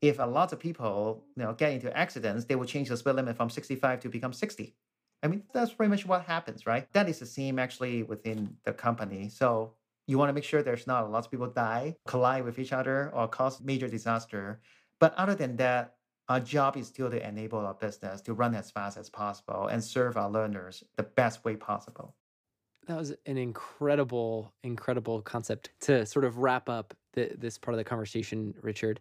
if 0.00 0.18
a 0.18 0.26
lot 0.26 0.52
of 0.52 0.58
people 0.58 1.24
you 1.36 1.44
know 1.44 1.52
get 1.52 1.72
into 1.72 1.96
accidents, 1.96 2.44
they 2.44 2.56
will 2.56 2.66
change 2.66 2.88
the 2.88 2.96
speed 2.96 3.14
limit 3.14 3.36
from 3.36 3.48
65 3.48 4.00
to 4.00 4.08
become 4.08 4.32
60. 4.32 4.74
I 5.22 5.28
mean, 5.28 5.44
that's 5.54 5.72
pretty 5.72 5.90
much 5.90 6.04
what 6.04 6.22
happens, 6.24 6.66
right? 6.66 6.92
That 6.92 7.08
is 7.08 7.20
the 7.20 7.26
same 7.26 7.60
actually 7.60 8.02
within 8.02 8.56
the 8.64 8.72
company. 8.72 9.28
So 9.28 9.74
you 10.08 10.18
want 10.18 10.30
to 10.30 10.32
make 10.32 10.42
sure 10.42 10.62
there's 10.62 10.88
not 10.88 11.04
a 11.04 11.06
lot 11.06 11.24
of 11.24 11.30
people 11.30 11.46
die, 11.46 11.96
collide 12.06 12.44
with 12.44 12.58
each 12.58 12.72
other, 12.72 13.12
or 13.14 13.28
cause 13.28 13.60
major 13.60 13.86
disaster. 13.86 14.60
But 14.98 15.14
other 15.14 15.36
than 15.36 15.56
that, 15.58 15.94
our 16.28 16.40
job 16.40 16.76
is 16.76 16.88
still 16.88 17.10
to 17.10 17.26
enable 17.26 17.60
our 17.60 17.74
business 17.74 18.20
to 18.22 18.34
run 18.34 18.54
as 18.54 18.70
fast 18.70 18.96
as 18.96 19.10
possible 19.10 19.68
and 19.68 19.82
serve 19.82 20.16
our 20.16 20.30
learners 20.30 20.82
the 20.96 21.02
best 21.02 21.44
way 21.44 21.54
possible. 21.54 22.14
That 22.86 22.96
was 22.96 23.14
an 23.26 23.36
incredible, 23.36 24.52
incredible 24.64 25.22
concept 25.22 25.70
to 25.82 26.04
sort 26.04 26.24
of 26.24 26.38
wrap 26.38 26.68
up 26.68 26.94
the, 27.12 27.30
this 27.38 27.58
part 27.58 27.74
of 27.74 27.78
the 27.78 27.84
conversation, 27.84 28.54
Richard. 28.60 29.00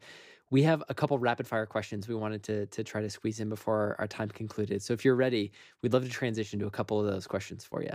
We 0.51 0.63
have 0.63 0.83
a 0.89 0.93
couple 0.93 1.17
rapid 1.17 1.47
fire 1.47 1.65
questions 1.65 2.07
we 2.07 2.15
wanted 2.15 2.43
to, 2.43 2.65
to 2.67 2.83
try 2.83 3.01
to 3.01 3.09
squeeze 3.09 3.39
in 3.39 3.49
before 3.49 3.95
our 3.99 4.07
time 4.07 4.29
concluded. 4.29 4.83
So 4.83 4.93
if 4.93 5.03
you're 5.05 5.15
ready, 5.15 5.51
we'd 5.81 5.93
love 5.93 6.03
to 6.03 6.09
transition 6.09 6.59
to 6.59 6.67
a 6.67 6.71
couple 6.71 6.99
of 6.99 7.05
those 7.05 7.25
questions 7.25 7.63
for 7.63 7.81
you. 7.81 7.93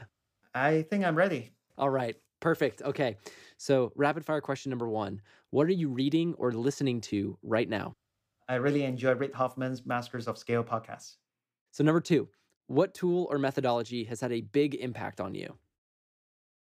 I 0.54 0.82
think 0.82 1.04
I'm 1.04 1.14
ready. 1.14 1.50
All 1.76 1.90
right. 1.90 2.16
Perfect. 2.40 2.82
Okay. 2.82 3.16
So, 3.58 3.92
rapid 3.96 4.24
fire 4.24 4.40
question 4.40 4.70
number 4.70 4.88
one 4.88 5.20
What 5.50 5.66
are 5.66 5.72
you 5.72 5.88
reading 5.88 6.34
or 6.38 6.52
listening 6.52 7.00
to 7.02 7.38
right 7.42 7.68
now? 7.68 7.94
I 8.48 8.56
really 8.56 8.84
enjoy 8.84 9.14
Reid 9.14 9.34
Hoffman's 9.34 9.84
Masters 9.86 10.28
of 10.28 10.38
Scale 10.38 10.62
podcast. 10.62 11.16
So, 11.72 11.82
number 11.82 12.00
two, 12.00 12.28
what 12.66 12.94
tool 12.94 13.26
or 13.30 13.38
methodology 13.38 14.04
has 14.04 14.20
had 14.20 14.32
a 14.32 14.42
big 14.42 14.74
impact 14.74 15.20
on 15.20 15.34
you? 15.34 15.54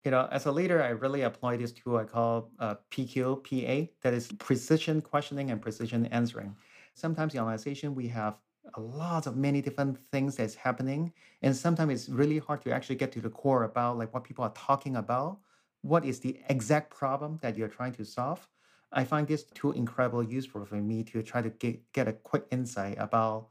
You 0.05 0.11
know, 0.11 0.27
as 0.31 0.45
a 0.45 0.51
leader, 0.51 0.83
I 0.83 0.89
really 0.89 1.23
apply 1.23 1.57
this 1.57 1.71
tool 1.71 1.97
I 1.97 2.03
call 2.03 2.51
uh, 2.59 2.75
PQ, 2.91 3.89
that 4.03 4.13
is 4.13 4.27
precision 4.33 5.01
questioning 5.01 5.49
and 5.49 5.59
precision 5.59 6.05
answering. 6.05 6.55
Sometimes 6.93 7.33
in 7.33 7.39
organization, 7.39 7.95
we 7.95 8.07
have 8.09 8.35
a 8.75 8.79
lot 8.79 9.25
of 9.25 9.35
many 9.35 9.63
different 9.63 9.97
things 10.11 10.35
that's 10.35 10.53
happening. 10.53 11.11
And 11.41 11.55
sometimes 11.55 11.91
it's 11.91 12.09
really 12.09 12.37
hard 12.37 12.61
to 12.61 12.71
actually 12.71 12.97
get 12.97 13.11
to 13.13 13.19
the 13.19 13.31
core 13.31 13.63
about 13.63 13.97
like 13.97 14.13
what 14.13 14.23
people 14.23 14.45
are 14.45 14.53
talking 14.53 14.95
about. 14.95 15.39
What 15.81 16.05
is 16.05 16.19
the 16.19 16.39
exact 16.49 16.91
problem 16.91 17.39
that 17.41 17.57
you're 17.57 17.67
trying 17.67 17.93
to 17.93 18.05
solve? 18.05 18.47
I 18.91 19.05
find 19.05 19.27
this 19.27 19.45
tool 19.55 19.71
incredibly 19.71 20.27
useful 20.27 20.65
for 20.65 20.75
me 20.75 21.03
to 21.05 21.23
try 21.23 21.41
to 21.41 21.49
get, 21.49 21.91
get 21.93 22.07
a 22.07 22.13
quick 22.13 22.45
insight 22.51 22.97
about 22.99 23.47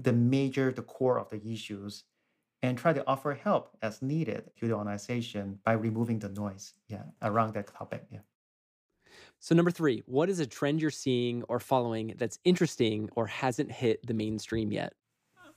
the 0.00 0.12
major, 0.12 0.72
the 0.72 0.82
core 0.82 1.20
of 1.20 1.30
the 1.30 1.40
issues 1.48 2.04
and 2.62 2.78
try 2.78 2.92
to 2.92 3.06
offer 3.06 3.34
help 3.34 3.76
as 3.82 4.02
needed 4.02 4.50
to 4.56 4.68
the 4.68 4.74
organization 4.74 5.58
by 5.64 5.72
removing 5.72 6.18
the 6.18 6.28
noise 6.28 6.74
yeah, 6.88 7.02
around 7.22 7.54
that 7.54 7.66
topic. 7.66 8.04
Yeah. 8.10 8.20
So, 9.40 9.54
number 9.54 9.70
three, 9.70 10.02
what 10.06 10.30
is 10.30 10.38
a 10.38 10.46
trend 10.46 10.80
you're 10.80 10.90
seeing 10.90 11.42
or 11.48 11.58
following 11.58 12.14
that's 12.16 12.38
interesting 12.44 13.10
or 13.16 13.26
hasn't 13.26 13.72
hit 13.72 14.06
the 14.06 14.14
mainstream 14.14 14.72
yet? 14.72 14.94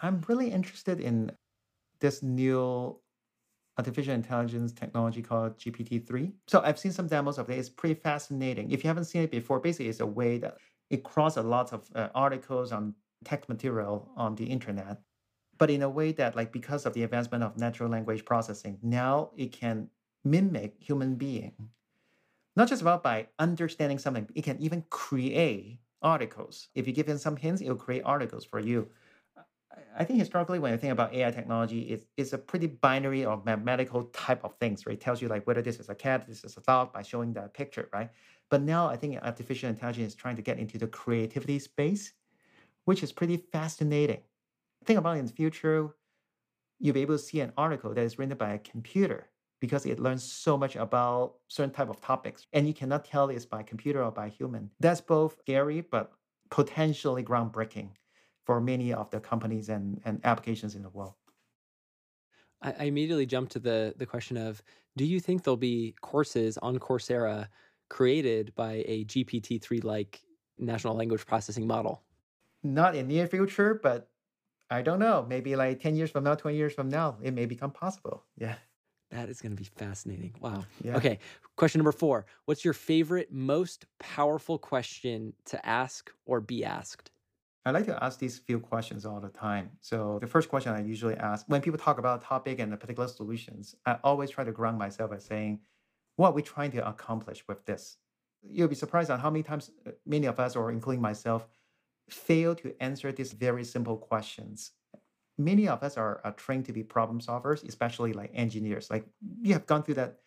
I'm 0.02 0.22
really 0.28 0.52
interested 0.52 1.00
in 1.00 1.32
this 2.00 2.22
new 2.24 3.00
artificial 3.78 4.14
intelligence 4.14 4.72
technology 4.72 5.22
called 5.22 5.58
GPT-3. 5.58 6.34
So 6.48 6.62
I've 6.62 6.80
seen 6.80 6.92
some 6.92 7.08
demos 7.08 7.38
of 7.38 7.50
it. 7.50 7.60
It's 7.60 7.70
pretty 7.70 7.96
fascinating. 7.96 8.72
If 8.72 8.84
you 8.84 8.88
haven't 8.88 9.06
seen 9.06 9.24
it 9.24 9.32
before, 9.32 9.60
basically 9.60 9.90
it's 9.90 10.00
a 10.00 10.06
way 10.06 10.38
that 10.40 10.58
it 10.90 11.04
crawls 11.04 11.38
a 11.38 11.44
lot 11.44 11.74
of 11.74 11.90
uh, 11.96 12.10
articles 12.16 12.72
on 12.72 12.96
text 13.24 13.50
material 13.50 14.12
on 14.16 14.36
the 14.36 14.46
internet. 14.46 15.00
But 15.58 15.70
in 15.70 15.82
a 15.82 15.90
way 15.90 16.12
that 16.14 16.36
like 16.36 16.52
because 16.52 16.86
of 16.86 16.94
the 16.94 17.04
advancement 17.04 17.44
of 17.44 17.58
natural 17.58 17.90
language 17.90 18.26
processing, 18.26 18.80
now 18.82 19.32
it 19.38 19.52
can 19.52 19.90
mimic 20.24 20.76
human 20.80 21.16
being. 21.16 21.70
Not 22.56 22.70
just 22.70 22.82
about 22.82 23.04
by 23.04 23.28
understanding 23.40 24.00
something, 24.00 24.30
it 24.36 24.44
can 24.44 24.60
even 24.62 24.84
create 24.90 25.80
articles. 26.02 26.70
If 26.76 26.88
you 26.88 26.94
give 26.94 27.10
it 27.10 27.20
some 27.20 27.36
hints, 27.38 27.62
it 27.62 27.70
will 27.70 27.76
create 27.76 28.04
articles 28.06 28.46
for 28.46 28.60
you. 28.60 28.90
I 29.98 30.04
think 30.06 30.20
historically, 30.20 30.60
when 30.60 30.72
you 30.72 30.78
think 30.78 30.94
about 30.94 31.14
AI 31.14 31.32
technology, 31.32 31.82
it's, 31.90 32.06
it's 32.18 32.34
a 32.34 32.38
pretty 32.38 32.68
binary 32.68 33.26
or 33.26 33.42
mathematical 33.46 34.06
type 34.06 34.44
of 34.44 34.54
things, 34.60 34.86
right? 34.86 34.94
It 34.94 35.02
tells 35.02 35.22
you 35.22 35.28
like 35.28 35.46
whether 35.48 35.62
this 35.62 35.80
is 35.80 35.90
a 35.90 35.96
cat, 35.96 36.28
this 36.28 36.44
is 36.44 36.56
a 36.58 36.62
dog 36.62 36.94
by 36.94 37.02
showing 37.02 37.34
the 37.34 37.42
picture, 37.50 37.90
right? 37.94 38.10
But 38.50 38.62
now 38.62 38.88
I 38.88 38.96
think 38.98 39.18
artificial 39.22 39.70
intelligence 39.70 40.10
is 40.14 40.16
trying 40.16 40.36
to 40.38 40.42
get 40.42 40.60
into 40.60 40.78
the 40.78 40.88
creativity 40.88 41.60
space, 41.60 42.14
which 42.86 43.04
is 43.04 43.12
pretty 43.14 43.38
fascinating. 43.38 44.24
Think 44.86 45.00
about 45.00 45.18
in 45.18 45.26
the 45.26 45.32
future, 45.32 45.96
you'll 46.80 46.94
be 46.94 47.02
able 47.02 47.16
to 47.16 47.24
see 47.24 47.40
an 47.40 47.54
article 47.58 47.94
that 47.94 48.02
is 48.02 48.20
written 48.20 48.38
by 48.38 48.54
a 48.54 48.60
computer 48.60 49.28
because 49.60 49.86
it 49.86 50.00
learns 50.00 50.24
so 50.24 50.58
much 50.58 50.76
about 50.76 51.36
certain 51.48 51.74
type 51.74 51.90
of 51.90 52.02
topics 52.02 52.46
and 52.54 52.68
you 52.68 52.74
cannot 52.74 53.06
tell 53.06 53.30
it's 53.30 53.46
by 53.46 53.64
computer 53.64 54.04
or 54.04 54.12
by 54.12 54.30
human. 54.30 54.70
That's 54.80 55.02
both 55.02 55.40
scary 55.40 55.82
but 55.82 56.12
potentially 56.52 57.24
groundbreaking 57.24 57.90
for 58.46 58.62
many 58.62 58.94
of 58.94 59.10
the 59.10 59.20
companies 59.20 59.70
and, 59.70 60.02
and 60.06 60.22
applications 60.24 60.76
in 60.76 60.84
the 60.84 60.90
world. 60.90 61.16
I, 62.62 62.74
I 62.80 62.84
immediately 62.84 63.26
jumped 63.26 63.54
to 63.54 63.60
the 63.60 63.94
the 63.98 64.06
question 64.06 64.38
of 64.38 64.62
do 64.98 65.06
you 65.06 65.20
think 65.20 65.44
there'll 65.44 65.58
be 65.58 65.96
courses 66.02 66.58
on 66.60 66.78
coursera 66.80 67.48
created 67.90 68.54
by 68.56 68.84
a 68.88 69.06
gpt-3 69.06 69.84
like 69.84 70.22
natural 70.58 70.96
language 70.96 71.26
processing 71.26 71.66
model? 71.68 72.04
Not 72.64 72.96
in 72.96 73.08
the 73.08 73.16
near 73.16 73.28
future 73.28 73.80
but 73.82 74.10
i 74.70 74.82
don't 74.82 75.00
know 75.00 75.26
maybe 75.28 75.56
like 75.56 75.80
10 75.80 75.96
years 75.96 76.12
from 76.12 76.24
now 76.24 76.36
20 76.36 76.58
years 76.58 76.74
from 76.74 76.90
now 76.90 77.18
it 77.22 77.34
may 77.34 77.46
become 77.46 77.72
possible 77.72 78.24
yeah 78.38 78.56
that 79.12 79.30
is 79.30 79.42
going 79.42 79.56
to 79.56 79.62
be 79.62 79.70
fascinating. 79.78 80.34
Wow. 80.40 80.66
Yeah. 80.84 80.98
Okay. 80.98 81.20
Question 81.56 81.80
number 81.80 81.92
four 81.92 82.26
What's 82.46 82.66
your 82.66 82.74
favorite, 82.74 83.32
most 83.32 83.86
powerful 84.00 84.58
question 84.58 85.34
to 85.46 85.66
ask 85.66 86.12
or 86.26 86.42
be 86.42 86.66
asked? 86.66 87.12
I 87.68 87.72
like 87.72 87.86
to 87.88 88.04
ask 88.04 88.20
these 88.20 88.38
few 88.38 88.60
questions 88.60 89.06
all 89.06 89.20
the 89.20 89.30
time. 89.30 89.72
So 89.82 90.20
the 90.22 90.28
first 90.28 90.50
question 90.50 90.74
I 90.74 90.84
usually 90.84 91.16
ask 91.16 91.46
when 91.48 91.62
people 91.62 91.80
talk 91.80 91.98
about 91.98 92.22
a 92.22 92.26
topic 92.26 92.60
and 92.60 92.72
the 92.72 92.78
particular 92.78 93.08
solutions, 93.08 93.76
I 93.86 93.98
always 94.04 94.30
try 94.30 94.44
to 94.44 94.52
ground 94.52 94.78
myself 94.78 95.10
by 95.10 95.18
saying, 95.18 95.62
what 96.18 96.30
are 96.30 96.34
we 96.34 96.44
trying 96.44 96.72
to 96.72 96.88
accomplish 96.88 97.44
with 97.48 97.66
this? 97.66 97.98
You'll 98.48 98.68
be 98.68 98.76
surprised 98.76 99.10
on 99.10 99.20
how 99.20 99.32
many 99.32 99.42
times 99.42 99.72
uh, 99.88 99.92
many 100.06 100.28
of 100.28 100.40
us, 100.40 100.56
or 100.56 100.72
including 100.72 101.02
myself, 101.02 101.48
fail 102.10 102.56
to 102.56 102.76
answer 102.80 103.12
these 103.12 103.34
very 103.34 103.64
simple 103.64 103.98
questions 103.98 104.72
many 105.38 105.68
of 105.68 105.84
us 105.84 105.98
are, 105.98 106.22
are 106.24 106.32
trained 106.32 106.66
to 106.66 106.74
be 106.74 106.84
problem 106.84 107.20
solvers, 107.20 107.68
especially 107.68 108.14
like 108.14 108.32
engineers. 108.34 108.90
Like 108.90 109.06
you 109.42 109.54
have 109.54 109.66
gone 109.66 109.84
through 109.84 109.96
that 109.96 110.20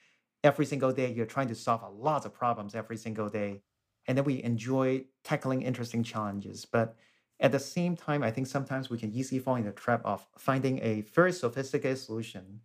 every 0.44 0.66
single 0.66 0.92
day. 0.92 1.12
You're 1.12 1.26
trying 1.26 1.48
to 1.48 1.54
solve 1.54 1.82
a 1.82 1.88
lot 1.88 2.24
of 2.24 2.34
problems 2.34 2.74
every 2.74 2.96
single 2.96 3.28
day. 3.28 3.62
And 4.06 4.16
then 4.16 4.24
we 4.24 4.42
enjoy 4.42 5.04
tackling 5.24 5.62
interesting 5.62 6.02
challenges. 6.02 6.64
But 6.64 6.96
at 7.40 7.52
the 7.52 7.58
same 7.58 7.96
time, 7.96 8.22
I 8.22 8.30
think 8.30 8.46
sometimes 8.46 8.90
we 8.90 8.98
can 8.98 9.12
easily 9.12 9.38
fall 9.38 9.56
in 9.56 9.64
the 9.64 9.72
trap 9.72 10.02
of 10.04 10.26
finding 10.36 10.80
a 10.82 11.02
very 11.02 11.32
sophisticated 11.32 11.98
solution, 11.98 12.60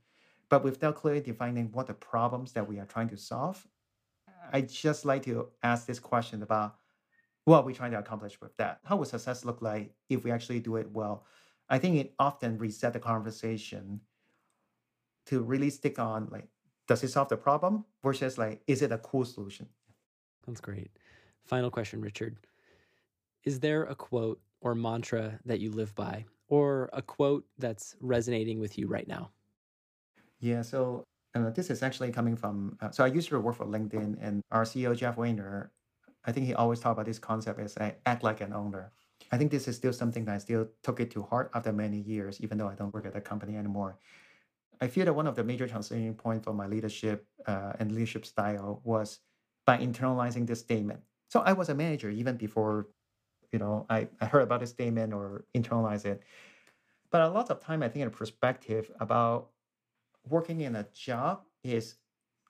but 0.49 0.63
without 0.63 0.95
clearly 0.95 1.21
defining 1.21 1.71
what 1.71 1.87
the 1.87 1.93
problems 1.93 2.53
that 2.53 2.67
we 2.67 2.79
are 2.79 2.85
trying 2.85 3.09
to 3.09 3.17
solve. 3.17 3.67
I 4.51 4.61
just 4.61 5.05
like 5.05 5.23
to 5.23 5.49
ask 5.63 5.85
this 5.85 5.99
question 5.99 6.43
about 6.43 6.75
what 7.45 7.59
are 7.59 7.63
we 7.63 7.73
trying 7.73 7.91
to 7.91 7.99
accomplish 7.99 8.39
with 8.41 8.55
that? 8.57 8.79
How 8.83 8.95
would 8.97 9.07
success 9.07 9.45
look 9.45 9.61
like 9.61 9.93
if 10.09 10.23
we 10.23 10.31
actually 10.31 10.59
do 10.59 10.77
it 10.77 10.89
well? 10.91 11.25
I 11.69 11.77
think 11.79 11.97
it 11.97 12.13
often 12.19 12.57
reset 12.57 12.93
the 12.93 12.99
conversation 12.99 14.01
to 15.27 15.41
really 15.41 15.69
stick 15.69 15.99
on 15.99 16.27
like, 16.31 16.47
does 16.87 17.03
it 17.03 17.09
solve 17.09 17.29
the 17.29 17.37
problem 17.37 17.85
versus 18.03 18.37
like, 18.37 18.61
is 18.67 18.81
it 18.81 18.91
a 18.91 18.97
cool 18.97 19.25
solution? 19.25 19.67
That's 20.45 20.61
great. 20.61 20.91
Final 21.45 21.71
question, 21.71 22.01
Richard. 22.01 22.37
Is 23.43 23.59
there 23.59 23.83
a 23.83 23.95
quote 23.95 24.39
or 24.61 24.75
mantra 24.75 25.39
that 25.45 25.59
you 25.59 25.71
live 25.71 25.93
by, 25.95 26.25
or 26.47 26.89
a 26.93 27.01
quote 27.01 27.45
that's 27.57 27.95
resonating 27.99 28.59
with 28.59 28.77
you 28.77 28.87
right 28.87 29.07
now? 29.07 29.31
Yeah, 30.39 30.61
so 30.61 31.03
uh, 31.35 31.49
this 31.49 31.69
is 31.69 31.83
actually 31.83 32.11
coming 32.11 32.35
from. 32.35 32.77
Uh, 32.81 32.91
so 32.91 33.03
I 33.03 33.07
used 33.07 33.29
to 33.29 33.39
work 33.39 33.55
for 33.55 33.65
LinkedIn, 33.65 34.17
and 34.21 34.41
our 34.51 34.63
CEO 34.63 34.95
Jeff 34.95 35.17
Weiner, 35.17 35.71
I 36.25 36.31
think 36.31 36.45
he 36.45 36.53
always 36.53 36.79
talked 36.79 36.93
about 36.93 37.05
this 37.05 37.19
concept 37.19 37.59
as 37.59 37.77
I 37.77 37.95
act 38.05 38.23
like 38.23 38.41
an 38.41 38.53
owner. 38.53 38.91
I 39.31 39.37
think 39.37 39.51
this 39.51 39.67
is 39.67 39.75
still 39.75 39.93
something 39.93 40.25
that 40.25 40.35
I 40.35 40.37
still 40.37 40.67
took 40.83 40.99
it 40.99 41.11
to 41.11 41.23
heart 41.23 41.51
after 41.53 41.73
many 41.73 41.99
years, 41.99 42.39
even 42.41 42.57
though 42.57 42.67
I 42.67 42.75
don't 42.75 42.93
work 42.93 43.05
at 43.05 43.13
the 43.13 43.21
company 43.21 43.57
anymore. 43.57 43.97
I 44.81 44.87
feel 44.87 45.05
that 45.05 45.13
one 45.13 45.27
of 45.27 45.35
the 45.35 45.43
major 45.43 45.67
transition 45.67 46.13
points 46.13 46.45
for 46.45 46.53
my 46.53 46.67
leadership 46.67 47.25
uh, 47.45 47.73
and 47.79 47.91
leadership 47.91 48.25
style 48.25 48.81
was 48.83 49.19
by 49.65 49.77
internalizing 49.77 50.45
this 50.45 50.59
statement. 50.59 50.99
So 51.29 51.39
I 51.41 51.53
was 51.53 51.69
a 51.69 51.75
manager 51.75 52.09
even 52.09 52.37
before, 52.37 52.87
you 53.51 53.59
know, 53.59 53.85
I, 53.89 54.07
I 54.19 54.25
heard 54.25 54.43
about 54.43 54.59
this 54.59 54.71
statement 54.71 55.13
or 55.13 55.45
internalize 55.55 56.05
it. 56.05 56.21
But 57.11 57.21
a 57.21 57.29
lot 57.29 57.49
of 57.49 57.59
time, 57.61 57.83
I 57.83 57.89
think, 57.89 58.03
in 58.03 58.09
perspective 58.09 58.91
about 58.99 59.49
working 60.27 60.61
in 60.61 60.75
a 60.75 60.85
job 60.93 61.43
is 61.63 61.95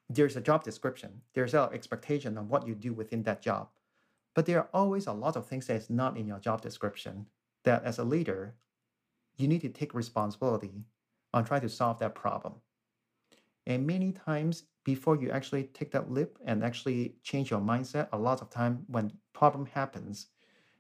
there's 0.10 0.36
a 0.36 0.42
job 0.42 0.64
description, 0.64 1.22
there's 1.34 1.54
an 1.54 1.70
expectation 1.74 2.38
of 2.38 2.50
what 2.50 2.68
you 2.68 2.76
do 2.76 2.94
within 2.94 3.24
that 3.24 3.42
job. 3.42 3.70
But 4.36 4.46
there 4.46 4.60
are 4.60 4.70
always 4.74 5.08
a 5.08 5.14
lot 5.14 5.36
of 5.36 5.46
things 5.46 5.68
that 5.68 5.76
is 5.76 5.90
not 5.90 6.18
in 6.18 6.28
your 6.28 6.40
job 6.40 6.62
description 6.62 7.28
that 7.64 7.84
as 7.84 8.00
a 8.00 8.04
leader, 8.04 8.56
you 9.38 9.48
need 9.48 9.62
to 9.62 9.70
take 9.70 9.94
responsibility 9.94 10.86
on 11.34 11.46
trying 11.46 11.62
to 11.62 11.70
solve 11.70 12.00
that 12.00 12.16
problem. 12.16 12.54
And 13.66 13.88
many 13.88 14.12
times 14.12 14.64
before 14.84 15.16
you 15.16 15.32
actually 15.32 15.64
take 15.66 15.92
that 15.92 16.12
leap 16.12 16.38
and 16.46 16.64
actually 16.64 17.16
change 17.24 17.50
your 17.50 17.62
mindset, 17.62 18.10
a 18.12 18.18
lot 18.18 18.42
of 18.42 18.50
time 18.50 18.84
when 18.88 19.12
problem 19.34 19.66
happens, 19.68 20.28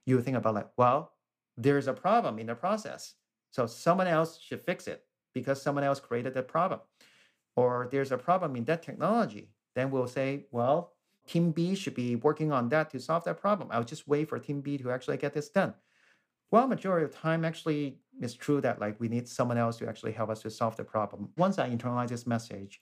you 0.05 0.21
think 0.21 0.35
about 0.35 0.55
like, 0.55 0.69
well, 0.77 1.13
there's 1.55 1.87
a 1.87 1.93
problem 1.93 2.39
in 2.39 2.47
the 2.47 2.55
process. 2.55 3.13
So 3.51 3.67
someone 3.67 4.07
else 4.07 4.39
should 4.41 4.65
fix 4.65 4.87
it 4.87 5.05
because 5.33 5.61
someone 5.61 5.83
else 5.83 5.99
created 5.99 6.33
the 6.33 6.43
problem. 6.43 6.81
Or 7.55 7.87
there's 7.91 8.11
a 8.11 8.17
problem 8.17 8.55
in 8.55 8.65
that 8.65 8.81
technology. 8.83 9.49
Then 9.75 9.91
we'll 9.91 10.07
say, 10.07 10.45
well, 10.51 10.93
Team 11.27 11.51
B 11.51 11.75
should 11.75 11.95
be 11.95 12.15
working 12.15 12.51
on 12.51 12.69
that 12.69 12.89
to 12.91 12.99
solve 12.99 13.23
that 13.25 13.39
problem. 13.39 13.69
I'll 13.71 13.83
just 13.83 14.07
wait 14.07 14.29
for 14.29 14.39
Team 14.39 14.61
B 14.61 14.77
to 14.77 14.91
actually 14.91 15.17
get 15.17 15.33
this 15.33 15.49
done. 15.49 15.73
Well, 16.51 16.67
majority 16.67 17.05
of 17.05 17.15
time, 17.15 17.45
actually, 17.45 17.97
it's 18.21 18.33
true 18.35 18.61
that 18.61 18.79
like 18.79 18.99
we 18.99 19.07
need 19.07 19.27
someone 19.27 19.57
else 19.57 19.77
to 19.77 19.87
actually 19.87 20.11
help 20.11 20.29
us 20.29 20.41
to 20.43 20.49
solve 20.49 20.75
the 20.75 20.83
problem. 20.83 21.29
Once 21.37 21.57
I 21.57 21.69
internalize 21.69 22.09
this 22.09 22.27
message, 22.27 22.81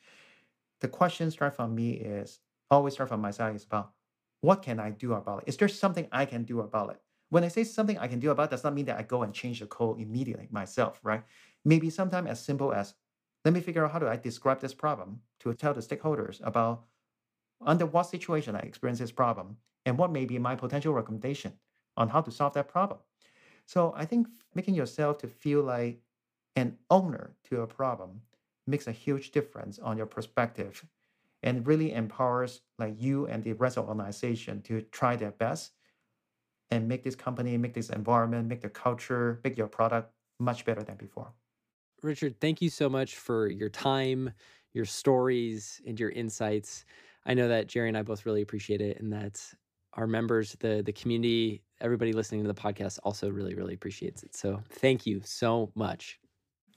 the 0.82 0.88
question 0.88 1.32
start 1.32 1.56
from 1.56 1.74
me 1.76 1.92
is 1.92 2.40
always 2.70 2.94
start 2.94 3.10
from 3.10 3.22
myself 3.22 3.56
is 3.56 3.64
about 3.64 3.94
what 4.42 4.62
can 4.62 4.80
I 4.80 4.90
do 4.90 5.14
about 5.14 5.44
it? 5.44 5.50
Is 5.50 5.58
there 5.58 5.68
something 5.68 6.08
I 6.12 6.26
can 6.26 6.44
do 6.44 6.62
about 6.62 6.90
it? 6.90 7.02
When 7.30 7.44
I 7.44 7.48
say 7.48 7.64
something 7.64 7.98
I 7.98 8.08
can 8.08 8.20
do 8.20 8.32
about 8.32 8.46
it, 8.46 8.52
does 8.52 8.64
not 8.64 8.74
mean 8.74 8.86
that 8.86 8.98
I 8.98 9.04
go 9.04 9.24
and 9.24 9.34
change 9.34 9.60
the 9.60 9.68
code 9.68 10.02
immediately 10.02 10.48
myself, 10.52 11.00
right? 11.04 11.24
Maybe 11.64 11.90
sometimes 11.90 12.30
as 12.30 12.44
simple 12.44 12.74
as 12.74 12.96
let 13.44 13.54
me 13.54 13.62
figure 13.62 13.86
out 13.86 13.92
how 13.92 14.00
do 14.00 14.08
I 14.08 14.18
describe 14.18 14.60
this 14.60 14.74
problem 14.74 15.22
to 15.40 15.54
tell 15.54 15.74
the 15.74 15.82
stakeholders 15.82 16.40
about 16.46 16.86
under 17.66 17.86
what 17.86 18.04
situation 18.04 18.56
I 18.56 18.60
experience 18.60 19.00
this 19.00 19.12
problem, 19.12 19.58
and 19.86 19.98
what 19.98 20.12
may 20.12 20.26
be 20.26 20.40
my 20.40 20.56
potential 20.56 20.94
recommendation 20.94 21.54
on 21.98 22.10
how 22.10 22.22
to 22.22 22.32
solve 22.32 22.54
that 22.54 22.68
problem. 22.68 23.00
So 23.66 23.94
I 23.96 24.06
think 24.06 24.28
making 24.56 24.76
yourself 24.76 25.18
to 25.20 25.28
feel 25.28 25.64
like 25.64 26.02
an 26.56 26.78
owner 26.90 27.36
to 27.46 27.62
a 27.62 27.68
problem 27.68 28.22
makes 28.68 28.88
a 28.88 28.92
huge 28.92 29.32
difference 29.32 29.80
on 29.80 29.98
your 29.98 30.06
perspective 30.06 30.86
and 31.44 31.66
really 31.66 31.94
empowers 31.94 32.62
like 32.78 32.96
you 33.00 33.26
and 33.28 33.44
the 33.44 33.54
rest 33.54 33.78
of 33.78 33.86
the 33.86 33.90
organization 33.90 34.62
to 34.64 34.82
try 34.92 35.16
their 35.16 35.32
best 35.32 35.72
and 36.70 36.88
make 36.88 37.04
this 37.04 37.16
company, 37.16 37.58
make 37.58 37.74
this 37.74 37.90
environment, 37.90 38.48
make 38.48 38.62
the 38.62 38.70
culture, 38.70 39.40
make 39.44 39.58
your 39.58 39.68
product 39.68 40.12
much 40.40 40.66
better 40.66 40.84
than 40.84 40.96
before. 40.96 41.34
Richard, 42.04 42.40
thank 42.40 42.62
you 42.62 42.70
so 42.70 42.90
much 42.90 43.16
for 43.16 43.48
your 43.48 43.70
time, 43.70 44.32
your 44.74 44.86
stories, 44.86 45.82
and 45.86 46.00
your 46.00 46.10
insights. 46.10 46.86
I 47.26 47.34
know 47.34 47.48
that 47.48 47.68
Jerry 47.68 47.88
and 47.88 47.98
I 47.98 48.02
both 48.02 48.26
really 48.26 48.42
appreciate 48.42 48.82
it, 48.82 49.00
and 49.00 49.14
that 49.14 49.42
our 49.94 50.08
members, 50.08 50.56
the 50.60 50.82
the 50.84 50.94
community, 50.94 51.62
everybody 51.80 52.14
listening 52.14 52.42
to 52.42 52.48
the 52.48 52.60
podcast 52.60 53.00
also 53.04 53.30
really, 53.30 53.54
really 53.54 53.74
appreciates 53.74 54.24
it. 54.24 54.36
So 54.36 54.62
thank 54.70 55.06
you 55.06 55.22
so 55.24 55.72
much. 55.76 56.20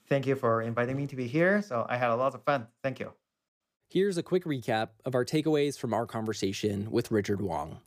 Thank 0.08 0.26
you 0.26 0.36
for 0.36 0.62
inviting 0.62 0.96
me 0.96 1.06
to 1.06 1.16
be 1.16 1.26
here. 1.26 1.62
So 1.62 1.86
I 1.88 1.96
had 1.96 2.10
a 2.10 2.16
lot 2.16 2.34
of 2.34 2.42
fun. 2.44 2.66
Thank 2.82 3.00
you. 3.00 3.12
Here's 3.88 4.18
a 4.18 4.22
quick 4.22 4.44
recap 4.44 4.88
of 5.04 5.14
our 5.14 5.24
takeaways 5.24 5.78
from 5.78 5.94
our 5.94 6.06
conversation 6.06 6.90
with 6.90 7.10
Richard 7.10 7.40
Wong. 7.40 7.80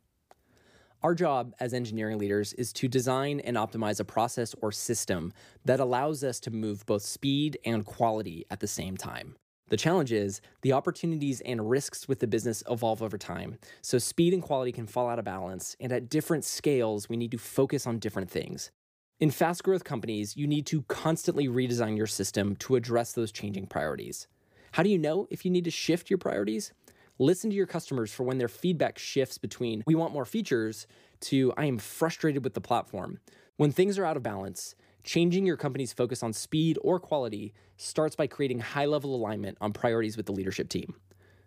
Our 1.03 1.13
job 1.13 1.53
as 1.59 1.75
engineering 1.75 2.17
leaders 2.17 2.53
is 2.53 2.73
to 2.73 2.87
design 2.87 3.39
and 3.41 3.55
optimize 3.55 3.99
a 3.99 4.03
process 4.03 4.55
or 4.63 4.71
system 4.71 5.31
that 5.63 5.79
allows 5.79 6.23
us 6.23 6.39
to 6.39 6.51
move 6.51 6.87
both 6.87 7.03
speed 7.03 7.59
and 7.63 7.85
quality 7.85 8.45
at 8.49 8.61
the 8.61 8.67
same 8.67 8.97
time. 8.97 9.35
The 9.69 9.77
challenge 9.77 10.11
is 10.11 10.41
the 10.63 10.73
opportunities 10.73 11.39
and 11.41 11.69
risks 11.69 12.07
with 12.07 12.19
the 12.19 12.25
business 12.25 12.63
evolve 12.67 13.03
over 13.03 13.17
time. 13.17 13.59
So 13.81 13.99
speed 13.99 14.33
and 14.33 14.41
quality 14.41 14.71
can 14.71 14.87
fall 14.87 15.07
out 15.07 15.19
of 15.19 15.25
balance, 15.25 15.75
and 15.79 15.91
at 15.91 16.09
different 16.09 16.45
scales, 16.45 17.07
we 17.07 17.17
need 17.17 17.31
to 17.31 17.37
focus 17.37 17.85
on 17.85 17.99
different 17.99 18.31
things. 18.31 18.71
In 19.19 19.29
fast 19.29 19.63
growth 19.63 19.83
companies, 19.83 20.35
you 20.35 20.47
need 20.47 20.65
to 20.67 20.81
constantly 20.83 21.47
redesign 21.47 21.95
your 21.95 22.07
system 22.07 22.55
to 22.57 22.75
address 22.75 23.11
those 23.11 23.31
changing 23.31 23.67
priorities. 23.67 24.27
How 24.71 24.83
do 24.83 24.89
you 24.89 24.97
know 24.97 25.27
if 25.29 25.45
you 25.45 25.51
need 25.51 25.65
to 25.65 25.71
shift 25.71 26.09
your 26.09 26.17
priorities? 26.17 26.71
Listen 27.19 27.49
to 27.49 27.55
your 27.55 27.65
customers 27.65 28.13
for 28.13 28.23
when 28.23 28.37
their 28.37 28.47
feedback 28.47 28.99
shifts 28.99 29.39
between 29.39 29.83
we 29.87 29.95
want 29.95 30.13
more 30.13 30.25
features 30.25 30.85
to 31.19 31.51
I 31.57 31.65
am 31.65 31.79
frustrated 31.79 32.43
with 32.43 32.53
the 32.53 32.61
platform. 32.61 33.19
When 33.55 33.71
things 33.71 33.97
are 33.97 34.05
out 34.05 34.17
of 34.17 34.23
balance, 34.23 34.75
changing 35.03 35.43
your 35.43 35.57
company's 35.57 35.93
focus 35.93 36.21
on 36.21 36.31
speed 36.31 36.77
or 36.83 36.99
quality 36.99 37.55
starts 37.75 38.15
by 38.15 38.27
creating 38.27 38.59
high 38.59 38.85
level 38.85 39.15
alignment 39.15 39.57
on 39.61 39.73
priorities 39.73 40.15
with 40.15 40.27
the 40.27 40.31
leadership 40.31 40.69
team. 40.69 40.93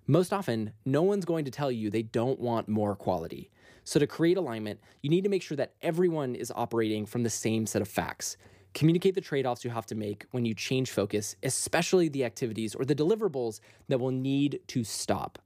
Most 0.09 0.33
often, 0.33 0.73
no 0.85 1.03
one's 1.03 1.25
going 1.25 1.45
to 1.45 1.53
tell 1.53 1.71
you 1.71 1.89
they 1.89 2.03
don't 2.03 2.41
want 2.41 2.69
more 2.69 2.97
quality. 2.97 3.49
So, 3.85 4.01
to 4.01 4.09
create 4.09 4.37
alignment, 4.37 4.81
you 5.03 5.11
need 5.11 5.23
to 5.23 5.31
make 5.31 5.43
sure 5.43 5.57
that 5.57 5.75
everyone 5.83 6.35
is 6.35 6.53
operating 6.57 7.07
from 7.07 7.23
the 7.23 7.31
same 7.31 7.65
set 7.65 7.81
of 7.81 7.87
facts. 7.87 8.37
Communicate 8.75 9.15
the 9.15 9.21
trade 9.21 9.47
offs 9.47 9.65
you 9.65 9.71
have 9.71 9.87
to 9.87 9.95
make 9.95 10.27
when 10.33 10.45
you 10.45 10.53
change 10.53 10.91
focus, 10.91 11.37
especially 11.45 12.09
the 12.09 12.25
activities 12.25 12.75
or 12.75 12.85
the 12.85 12.95
deliverables 12.95 13.61
that 13.89 14.01
will 14.01 14.11
need 14.11 14.59
to 14.67 14.83
stop. 14.83 15.39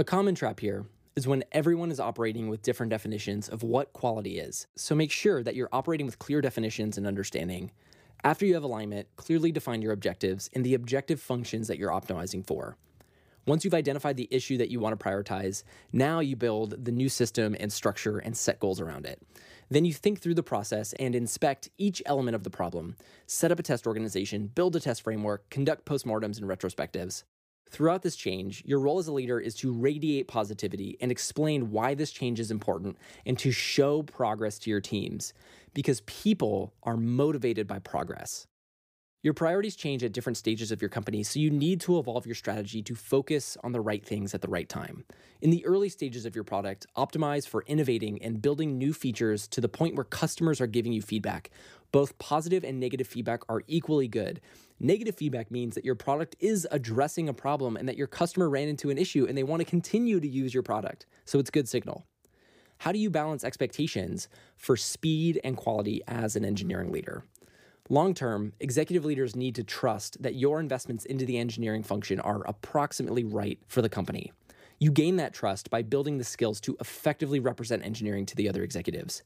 A 0.00 0.04
common 0.04 0.34
trap 0.34 0.60
here 0.60 0.86
is 1.14 1.28
when 1.28 1.44
everyone 1.52 1.90
is 1.90 2.00
operating 2.00 2.48
with 2.48 2.62
different 2.62 2.88
definitions 2.88 3.50
of 3.50 3.62
what 3.62 3.92
quality 3.92 4.38
is. 4.38 4.66
So 4.74 4.94
make 4.94 5.12
sure 5.12 5.42
that 5.42 5.54
you're 5.54 5.68
operating 5.74 6.06
with 6.06 6.18
clear 6.18 6.40
definitions 6.40 6.96
and 6.96 7.06
understanding. 7.06 7.70
After 8.24 8.46
you 8.46 8.54
have 8.54 8.62
alignment, 8.62 9.08
clearly 9.16 9.52
define 9.52 9.82
your 9.82 9.92
objectives 9.92 10.48
and 10.54 10.64
the 10.64 10.72
objective 10.72 11.20
functions 11.20 11.68
that 11.68 11.76
you're 11.76 11.90
optimizing 11.90 12.46
for. 12.46 12.78
Once 13.46 13.62
you've 13.62 13.74
identified 13.74 14.16
the 14.16 14.28
issue 14.30 14.56
that 14.56 14.70
you 14.70 14.80
want 14.80 14.98
to 14.98 15.04
prioritize, 15.04 15.64
now 15.92 16.20
you 16.20 16.34
build 16.34 16.82
the 16.82 16.92
new 16.92 17.10
system 17.10 17.54
and 17.60 17.70
structure 17.70 18.16
and 18.16 18.34
set 18.34 18.58
goals 18.58 18.80
around 18.80 19.04
it. 19.04 19.20
Then 19.68 19.84
you 19.84 19.92
think 19.92 20.22
through 20.22 20.32
the 20.32 20.42
process 20.42 20.94
and 20.94 21.14
inspect 21.14 21.68
each 21.76 22.02
element 22.06 22.36
of 22.36 22.42
the 22.42 22.48
problem. 22.48 22.96
Set 23.26 23.52
up 23.52 23.58
a 23.58 23.62
test 23.62 23.86
organization, 23.86 24.46
build 24.46 24.74
a 24.76 24.80
test 24.80 25.02
framework, 25.02 25.50
conduct 25.50 25.84
postmortems 25.84 26.38
and 26.40 26.48
retrospectives. 26.48 27.24
Throughout 27.70 28.02
this 28.02 28.16
change, 28.16 28.64
your 28.66 28.80
role 28.80 28.98
as 28.98 29.06
a 29.06 29.12
leader 29.12 29.38
is 29.38 29.54
to 29.56 29.72
radiate 29.72 30.26
positivity 30.26 30.98
and 31.00 31.12
explain 31.12 31.70
why 31.70 31.94
this 31.94 32.10
change 32.10 32.40
is 32.40 32.50
important 32.50 32.98
and 33.24 33.38
to 33.38 33.52
show 33.52 34.02
progress 34.02 34.58
to 34.60 34.70
your 34.70 34.80
teams 34.80 35.32
because 35.72 36.00
people 36.02 36.74
are 36.82 36.96
motivated 36.96 37.68
by 37.68 37.78
progress. 37.78 38.48
Your 39.22 39.34
priorities 39.34 39.76
change 39.76 40.02
at 40.02 40.12
different 40.12 40.38
stages 40.38 40.72
of 40.72 40.80
your 40.80 40.88
company, 40.88 41.22
so 41.22 41.38
you 41.38 41.50
need 41.50 41.80
to 41.82 41.98
evolve 41.98 42.24
your 42.24 42.34
strategy 42.34 42.82
to 42.82 42.94
focus 42.94 43.56
on 43.62 43.72
the 43.72 43.80
right 43.80 44.04
things 44.04 44.34
at 44.34 44.40
the 44.40 44.48
right 44.48 44.68
time. 44.68 45.04
In 45.42 45.50
the 45.50 45.64
early 45.66 45.90
stages 45.90 46.24
of 46.24 46.34
your 46.34 46.42
product, 46.42 46.86
optimize 46.96 47.46
for 47.46 47.62
innovating 47.66 48.22
and 48.22 48.40
building 48.40 48.78
new 48.78 48.94
features 48.94 49.46
to 49.48 49.60
the 49.60 49.68
point 49.68 49.94
where 49.94 50.04
customers 50.04 50.58
are 50.58 50.66
giving 50.66 50.92
you 50.92 51.02
feedback. 51.02 51.50
Both 51.92 52.18
positive 52.18 52.64
and 52.64 52.78
negative 52.78 53.06
feedback 53.06 53.42
are 53.48 53.62
equally 53.66 54.08
good. 54.08 54.40
Negative 54.78 55.14
feedback 55.14 55.50
means 55.50 55.74
that 55.74 55.84
your 55.84 55.94
product 55.94 56.36
is 56.38 56.66
addressing 56.70 57.28
a 57.28 57.34
problem 57.34 57.76
and 57.76 57.88
that 57.88 57.96
your 57.96 58.06
customer 58.06 58.48
ran 58.48 58.68
into 58.68 58.90
an 58.90 58.98
issue 58.98 59.26
and 59.26 59.36
they 59.36 59.42
want 59.42 59.60
to 59.60 59.66
continue 59.66 60.20
to 60.20 60.28
use 60.28 60.54
your 60.54 60.62
product. 60.62 61.06
So 61.24 61.38
it's 61.38 61.50
a 61.50 61.52
good 61.52 61.68
signal. 61.68 62.06
How 62.78 62.92
do 62.92 62.98
you 62.98 63.10
balance 63.10 63.44
expectations 63.44 64.28
for 64.56 64.76
speed 64.76 65.38
and 65.44 65.56
quality 65.56 66.00
as 66.08 66.36
an 66.36 66.44
engineering 66.44 66.90
leader? 66.90 67.24
Long 67.90 68.14
term, 68.14 68.52
executive 68.60 69.04
leaders 69.04 69.34
need 69.34 69.56
to 69.56 69.64
trust 69.64 70.22
that 70.22 70.36
your 70.36 70.60
investments 70.60 71.04
into 71.04 71.26
the 71.26 71.38
engineering 71.38 71.82
function 71.82 72.20
are 72.20 72.42
approximately 72.46 73.24
right 73.24 73.58
for 73.66 73.82
the 73.82 73.88
company. 73.88 74.32
You 74.82 74.90
gain 74.90 75.16
that 75.16 75.34
trust 75.34 75.68
by 75.68 75.82
building 75.82 76.16
the 76.16 76.24
skills 76.24 76.58
to 76.62 76.74
effectively 76.80 77.38
represent 77.38 77.84
engineering 77.84 78.24
to 78.24 78.34
the 78.34 78.48
other 78.48 78.62
executives. 78.62 79.22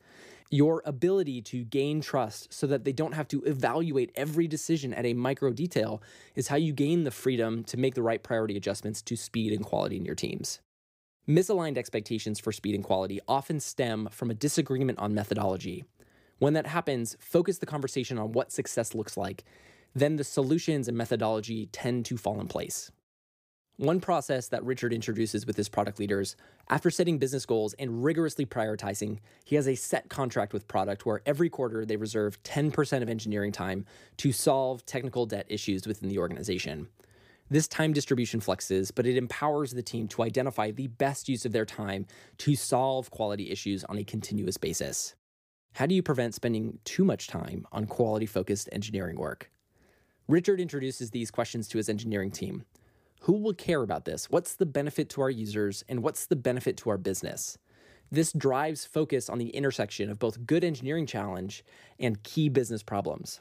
Your 0.51 0.83
ability 0.85 1.43
to 1.43 1.63
gain 1.63 2.01
trust 2.01 2.53
so 2.53 2.67
that 2.67 2.83
they 2.83 2.93
don't 2.93 3.15
have 3.15 3.29
to 3.29 3.41
evaluate 3.45 4.11
every 4.17 4.49
decision 4.49 4.93
at 4.93 5.07
a 5.07 5.15
micro 5.15 5.53
detail 5.53 6.03
is 6.35 6.49
how 6.49 6.57
you 6.57 6.73
gain 6.73 7.05
the 7.05 7.13
freedom 7.13 7.63
to 7.65 7.77
make 7.77 7.95
the 7.95 8.03
right 8.03 8.21
priority 8.21 8.57
adjustments 8.57 9.01
to 9.03 9.15
speed 9.15 9.53
and 9.53 9.65
quality 9.65 9.97
in 9.97 10.05
your 10.05 10.17
teams. 10.17 10.59
Misaligned 11.29 11.79
expectations 11.79 12.41
for 12.41 12.51
speed 12.51 12.75
and 12.75 12.83
quality 12.83 13.21
often 13.29 13.61
stem 13.61 14.09
from 14.11 14.33
a 14.33 14.35
disagreement 14.35 14.99
on 14.99 15.15
methodology. 15.15 15.85
When 16.41 16.55
that 16.55 16.67
happens, 16.67 17.17
focus 17.21 17.59
the 17.59 17.67
conversation 17.67 18.19
on 18.19 18.33
what 18.33 18.51
success 18.51 18.93
looks 18.93 19.17
like. 19.17 19.45
Then 19.95 20.17
the 20.17 20.25
solutions 20.25 20.89
and 20.89 20.99
methodology 20.99 21.67
tend 21.67 22.07
to 22.07 22.17
fall 22.17 22.41
in 22.41 22.49
place. 22.49 22.91
One 23.77 23.99
process 23.99 24.47
that 24.49 24.63
Richard 24.63 24.93
introduces 24.93 25.47
with 25.47 25.57
his 25.57 25.69
product 25.69 25.99
leaders, 25.99 26.37
after 26.71 26.91
setting 26.91 27.19
business 27.19 27.45
goals 27.45 27.75
and 27.75 28.05
rigorously 28.05 28.47
prioritizing, 28.47 29.19
he 29.45 29.57
has 29.57 29.67
a 29.67 29.75
set 29.75 30.09
contract 30.09 30.53
with 30.53 30.69
product 30.69 31.05
where 31.05 31.23
every 31.27 31.51
quarter 31.51 31.85
they 31.85 31.97
reserve 31.97 32.41
10% 32.45 33.03
of 33.03 33.09
engineering 33.09 33.51
time 33.51 33.85
to 34.19 34.31
solve 34.31 34.87
technical 34.87 35.27
debt 35.27 35.47
issues 35.49 35.89
within 35.89 36.09
the 36.09 36.21
organization. 36.21 36.87
This 37.51 37.67
time 37.67 37.93
distribution 37.93 38.39
flexes, 38.39 38.93
but 38.95 39.07
it 39.07 39.17
empowers 39.17 39.73
the 39.73 39.83
team 39.83 40.07
to 40.09 40.23
identify 40.23 40.71
the 40.71 40.87
best 40.87 41.29
use 41.29 41.45
of 41.45 41.51
their 41.51 41.67
time 41.67 42.07
to 42.39 42.55
solve 42.55 43.11
quality 43.11 43.51
issues 43.51 43.83
on 43.85 43.99
a 43.99 44.05
continuous 44.05 44.57
basis. 44.57 45.17
How 45.73 45.87
do 45.87 45.97
you 45.97 46.03
prevent 46.03 46.37
spending 46.37 46.79
too 46.85 47.05
much 47.05 47.27
time 47.27 47.67
on 47.73 47.87
quality 47.87 48.27
focused 48.27 48.69
engineering 48.71 49.17
work? 49.17 49.51
Richard 50.29 50.61
introduces 50.61 51.11
these 51.11 51.33
questions 51.33 51.67
to 51.69 51.79
his 51.79 51.89
engineering 51.89 52.31
team. 52.31 52.65
Who 53.25 53.39
will 53.39 53.55
care 53.55 53.83
about 53.83 54.05
this? 54.05 54.29
What's 54.29 54.55
the 54.55 54.67
benefit 54.67 55.09
to 55.11 55.23
our 55.23 55.31
users? 55.31 55.83
And 55.89 56.03
what's 56.03 56.27
the 56.27 56.37
benefit 56.37 56.77
to 56.79 56.91
our 56.91 56.99
business? 56.99 57.57
This 58.11 58.35
drives 58.35 58.85
focus 58.85 59.31
on 59.31 59.39
the 59.39 59.49
intersection 59.49 60.11
of 60.11 60.19
both 60.19 60.45
good 60.45 60.63
engineering 60.63 61.07
challenge 61.07 61.65
and 61.99 62.23
key 62.23 62.51
business 62.51 62.83
problems. 62.83 63.41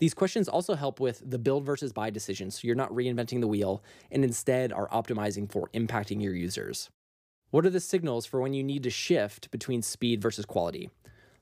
These 0.00 0.12
questions 0.12 0.50
also 0.50 0.74
help 0.74 1.00
with 1.00 1.22
the 1.24 1.38
build 1.38 1.64
versus 1.64 1.94
buy 1.94 2.10
decision, 2.10 2.50
so 2.50 2.66
you're 2.66 2.76
not 2.76 2.92
reinventing 2.92 3.40
the 3.40 3.48
wheel 3.48 3.82
and 4.10 4.22
instead 4.22 4.70
are 4.70 4.88
optimizing 4.88 5.50
for 5.50 5.70
impacting 5.72 6.22
your 6.22 6.34
users. 6.34 6.90
What 7.52 7.64
are 7.64 7.70
the 7.70 7.80
signals 7.80 8.26
for 8.26 8.42
when 8.42 8.52
you 8.52 8.62
need 8.62 8.82
to 8.82 8.90
shift 8.90 9.50
between 9.50 9.80
speed 9.80 10.20
versus 10.20 10.44
quality? 10.44 10.90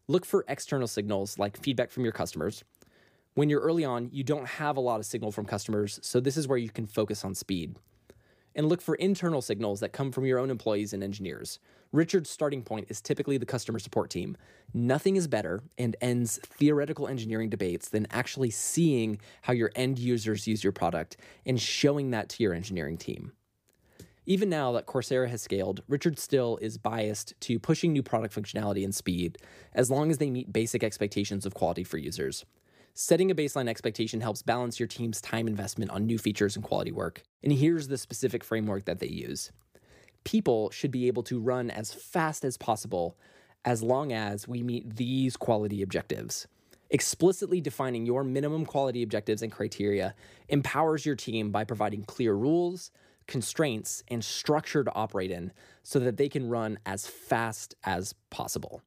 Look 0.07 0.25
for 0.25 0.45
external 0.47 0.87
signals 0.87 1.41
like 1.41 1.61
feedback 1.61 1.91
from 1.91 2.05
your 2.05 2.13
customers. 2.13 2.63
When 3.35 3.49
you're 3.49 3.61
early 3.61 3.85
on, 3.85 4.09
you 4.13 4.25
don't 4.25 4.47
have 4.47 4.77
a 4.77 4.81
lot 4.81 4.99
of 4.99 5.07
signal 5.07 5.31
from 5.31 5.45
customers, 5.45 6.01
so 6.03 6.19
this 6.19 6.37
is 6.37 6.49
where 6.49 6.59
you 6.59 6.69
can 6.69 6.87
focus 6.87 7.25
on 7.25 7.37
speed. 7.37 7.77
And 8.57 8.69
look 8.69 8.83
for 8.83 8.97
internal 8.97 9.41
signals 9.41 9.79
that 9.81 9.93
come 9.93 10.11
from 10.11 10.27
your 10.27 10.41
own 10.41 10.51
employees 10.51 10.93
and 10.93 11.05
engineers. 11.05 11.61
Richard's 11.93 12.29
starting 12.29 12.63
point 12.63 12.87
is 12.89 13.01
typically 13.01 13.39
the 13.39 13.47
customer 13.47 13.79
support 13.79 14.11
team. 14.11 14.37
Nothing 14.75 15.15
is 15.15 15.29
better 15.29 15.63
and 15.79 15.95
ends 16.01 16.41
theoretical 16.43 17.07
engineering 17.07 17.51
debates 17.51 17.89
than 17.89 18.09
actually 18.11 18.51
seeing 18.51 19.21
how 19.43 19.53
your 19.53 19.71
end 19.77 20.01
users 20.01 20.49
use 20.49 20.65
your 20.65 20.73
product 20.73 21.17
and 21.47 21.61
showing 21.61 22.11
that 22.11 22.29
to 22.31 22.43
your 22.43 22.53
engineering 22.53 22.97
team. 22.97 23.31
Even 24.27 24.49
now 24.49 24.73
that 24.73 24.87
Coursera 24.87 25.29
has 25.29 25.41
scaled, 25.41 25.83
Richard 25.89 26.19
still 26.19 26.59
is 26.61 26.79
biased 26.79 27.35
to 27.43 27.61
pushing 27.61 27.93
new 27.93 28.03
product 28.03 28.35
functionality 28.35 28.85
and 28.85 28.95
speed, 28.95 29.39
as 29.73 29.91
long 29.91 30.11
as 30.11 30.19
they 30.19 30.31
meet 30.31 30.53
basic 30.53 30.83
expectations 30.83 31.47
of 31.47 31.55
quality 31.55 31.85
for 31.85 31.97
users. 31.97 32.45
Setting 32.95 33.31
a 33.31 33.35
baseline 33.35 33.69
expectation 33.69 34.21
helps 34.21 34.43
balance 34.43 34.81
your 34.81 34.89
team's 34.89 35.21
time 35.21 35.47
investment 35.47 35.91
on 35.91 36.07
new 36.07 36.19
features 36.19 36.57
and 36.57 36.65
quality 36.65 36.93
work. 36.93 37.23
And 37.43 37.53
here's 37.53 37.89
the 37.89 37.97
specific 37.97 38.43
framework 38.45 38.85
that 38.85 38.99
they 38.99 39.09
use 39.09 39.53
people 40.23 40.71
should 40.71 40.91
be 40.91 41.07
able 41.07 41.23
to 41.23 41.41
run 41.41 41.71
as 41.71 41.95
fast 41.95 42.45
as 42.45 42.59
possible 42.59 43.17
as 43.65 43.83
long 43.83 44.13
as 44.13 44.47
we 44.47 44.63
meet 44.63 44.97
these 44.97 45.37
quality 45.37 45.83
objectives. 45.83 46.47
Explicitly 46.91 47.61
defining 47.61 48.05
your 48.05 48.25
minimum 48.25 48.67
quality 48.67 49.03
objectives 49.03 49.43
and 49.43 49.53
criteria 49.53 50.15
empowers 50.49 51.07
your 51.07 51.15
team 51.15 51.51
by 51.51 51.65
providing 51.65 52.03
clear 52.03 52.35
rules, 52.35 52.91
constraints 53.27 54.03
and 54.09 54.25
structure 54.25 54.83
to 54.83 54.93
operate 54.95 55.31
in 55.31 55.53
so 55.85 56.01
that 56.01 56.17
they 56.17 56.29
can 56.29 56.49
run 56.49 56.79
as 56.85 57.07
fast 57.07 57.75
as 57.85 58.13
possible. 58.29 58.83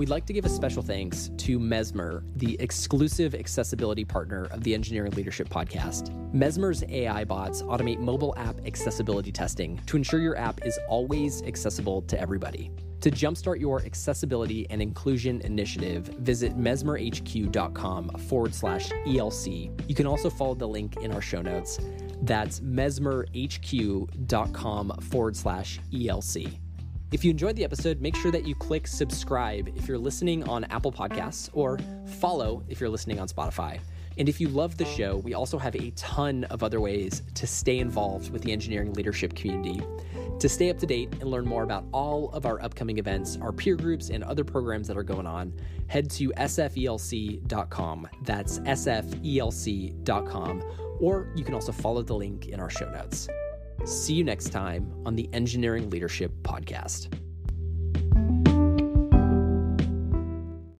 We'd 0.00 0.08
like 0.08 0.24
to 0.28 0.32
give 0.32 0.46
a 0.46 0.48
special 0.48 0.82
thanks 0.82 1.30
to 1.36 1.58
Mesmer, 1.58 2.24
the 2.36 2.58
exclusive 2.58 3.34
accessibility 3.34 4.02
partner 4.02 4.46
of 4.46 4.64
the 4.64 4.72
Engineering 4.72 5.12
Leadership 5.12 5.50
Podcast. 5.50 6.14
Mesmer's 6.32 6.82
AI 6.88 7.22
bots 7.24 7.60
automate 7.60 7.98
mobile 7.98 8.32
app 8.38 8.58
accessibility 8.64 9.30
testing 9.30 9.78
to 9.84 9.98
ensure 9.98 10.18
your 10.20 10.38
app 10.38 10.64
is 10.64 10.78
always 10.88 11.42
accessible 11.42 12.00
to 12.00 12.18
everybody. 12.18 12.70
To 13.02 13.10
jumpstart 13.10 13.60
your 13.60 13.82
accessibility 13.84 14.66
and 14.70 14.80
inclusion 14.80 15.42
initiative, 15.42 16.04
visit 16.04 16.56
mesmerhq.com 16.56 18.08
forward 18.26 18.54
slash 18.54 18.88
ELC. 18.88 19.70
You 19.86 19.94
can 19.94 20.06
also 20.06 20.30
follow 20.30 20.54
the 20.54 20.66
link 20.66 20.96
in 20.96 21.12
our 21.12 21.20
show 21.20 21.42
notes. 21.42 21.78
That's 22.22 22.60
mesmerhq.com 22.60 23.28
forward 25.02 25.36
slash 25.36 25.78
ELC. 25.92 26.58
If 27.12 27.24
you 27.24 27.32
enjoyed 27.32 27.56
the 27.56 27.64
episode, 27.64 28.00
make 28.00 28.14
sure 28.14 28.30
that 28.30 28.46
you 28.46 28.54
click 28.54 28.86
subscribe 28.86 29.68
if 29.74 29.88
you're 29.88 29.98
listening 29.98 30.48
on 30.48 30.62
Apple 30.66 30.92
Podcasts 30.92 31.50
or 31.52 31.76
follow 32.06 32.62
if 32.68 32.78
you're 32.78 32.88
listening 32.88 33.18
on 33.18 33.26
Spotify. 33.26 33.80
And 34.16 34.28
if 34.28 34.40
you 34.40 34.48
love 34.48 34.76
the 34.76 34.84
show, 34.84 35.16
we 35.16 35.34
also 35.34 35.58
have 35.58 35.74
a 35.74 35.90
ton 35.96 36.44
of 36.44 36.62
other 36.62 36.80
ways 36.80 37.24
to 37.34 37.48
stay 37.48 37.80
involved 37.80 38.30
with 38.30 38.42
the 38.42 38.52
engineering 38.52 38.92
leadership 38.92 39.34
community. 39.34 39.82
To 40.38 40.48
stay 40.48 40.70
up 40.70 40.78
to 40.78 40.86
date 40.86 41.12
and 41.20 41.24
learn 41.24 41.46
more 41.46 41.64
about 41.64 41.84
all 41.92 42.30
of 42.30 42.46
our 42.46 42.62
upcoming 42.62 42.98
events, 42.98 43.36
our 43.42 43.50
peer 43.50 43.74
groups, 43.74 44.10
and 44.10 44.22
other 44.22 44.44
programs 44.44 44.86
that 44.86 44.96
are 44.96 45.02
going 45.02 45.26
on, 45.26 45.52
head 45.88 46.08
to 46.12 46.28
sfelc.com. 46.30 48.08
That's 48.22 48.60
sfelc.com. 48.60 50.62
Or 51.00 51.32
you 51.34 51.44
can 51.44 51.54
also 51.54 51.72
follow 51.72 52.02
the 52.02 52.14
link 52.14 52.46
in 52.46 52.60
our 52.60 52.70
show 52.70 52.88
notes. 52.88 53.28
See 53.84 54.14
you 54.14 54.24
next 54.24 54.50
time 54.50 54.92
on 55.06 55.16
the 55.16 55.28
Engineering 55.32 55.90
Leadership 55.90 56.32
Podcast. 56.42 57.08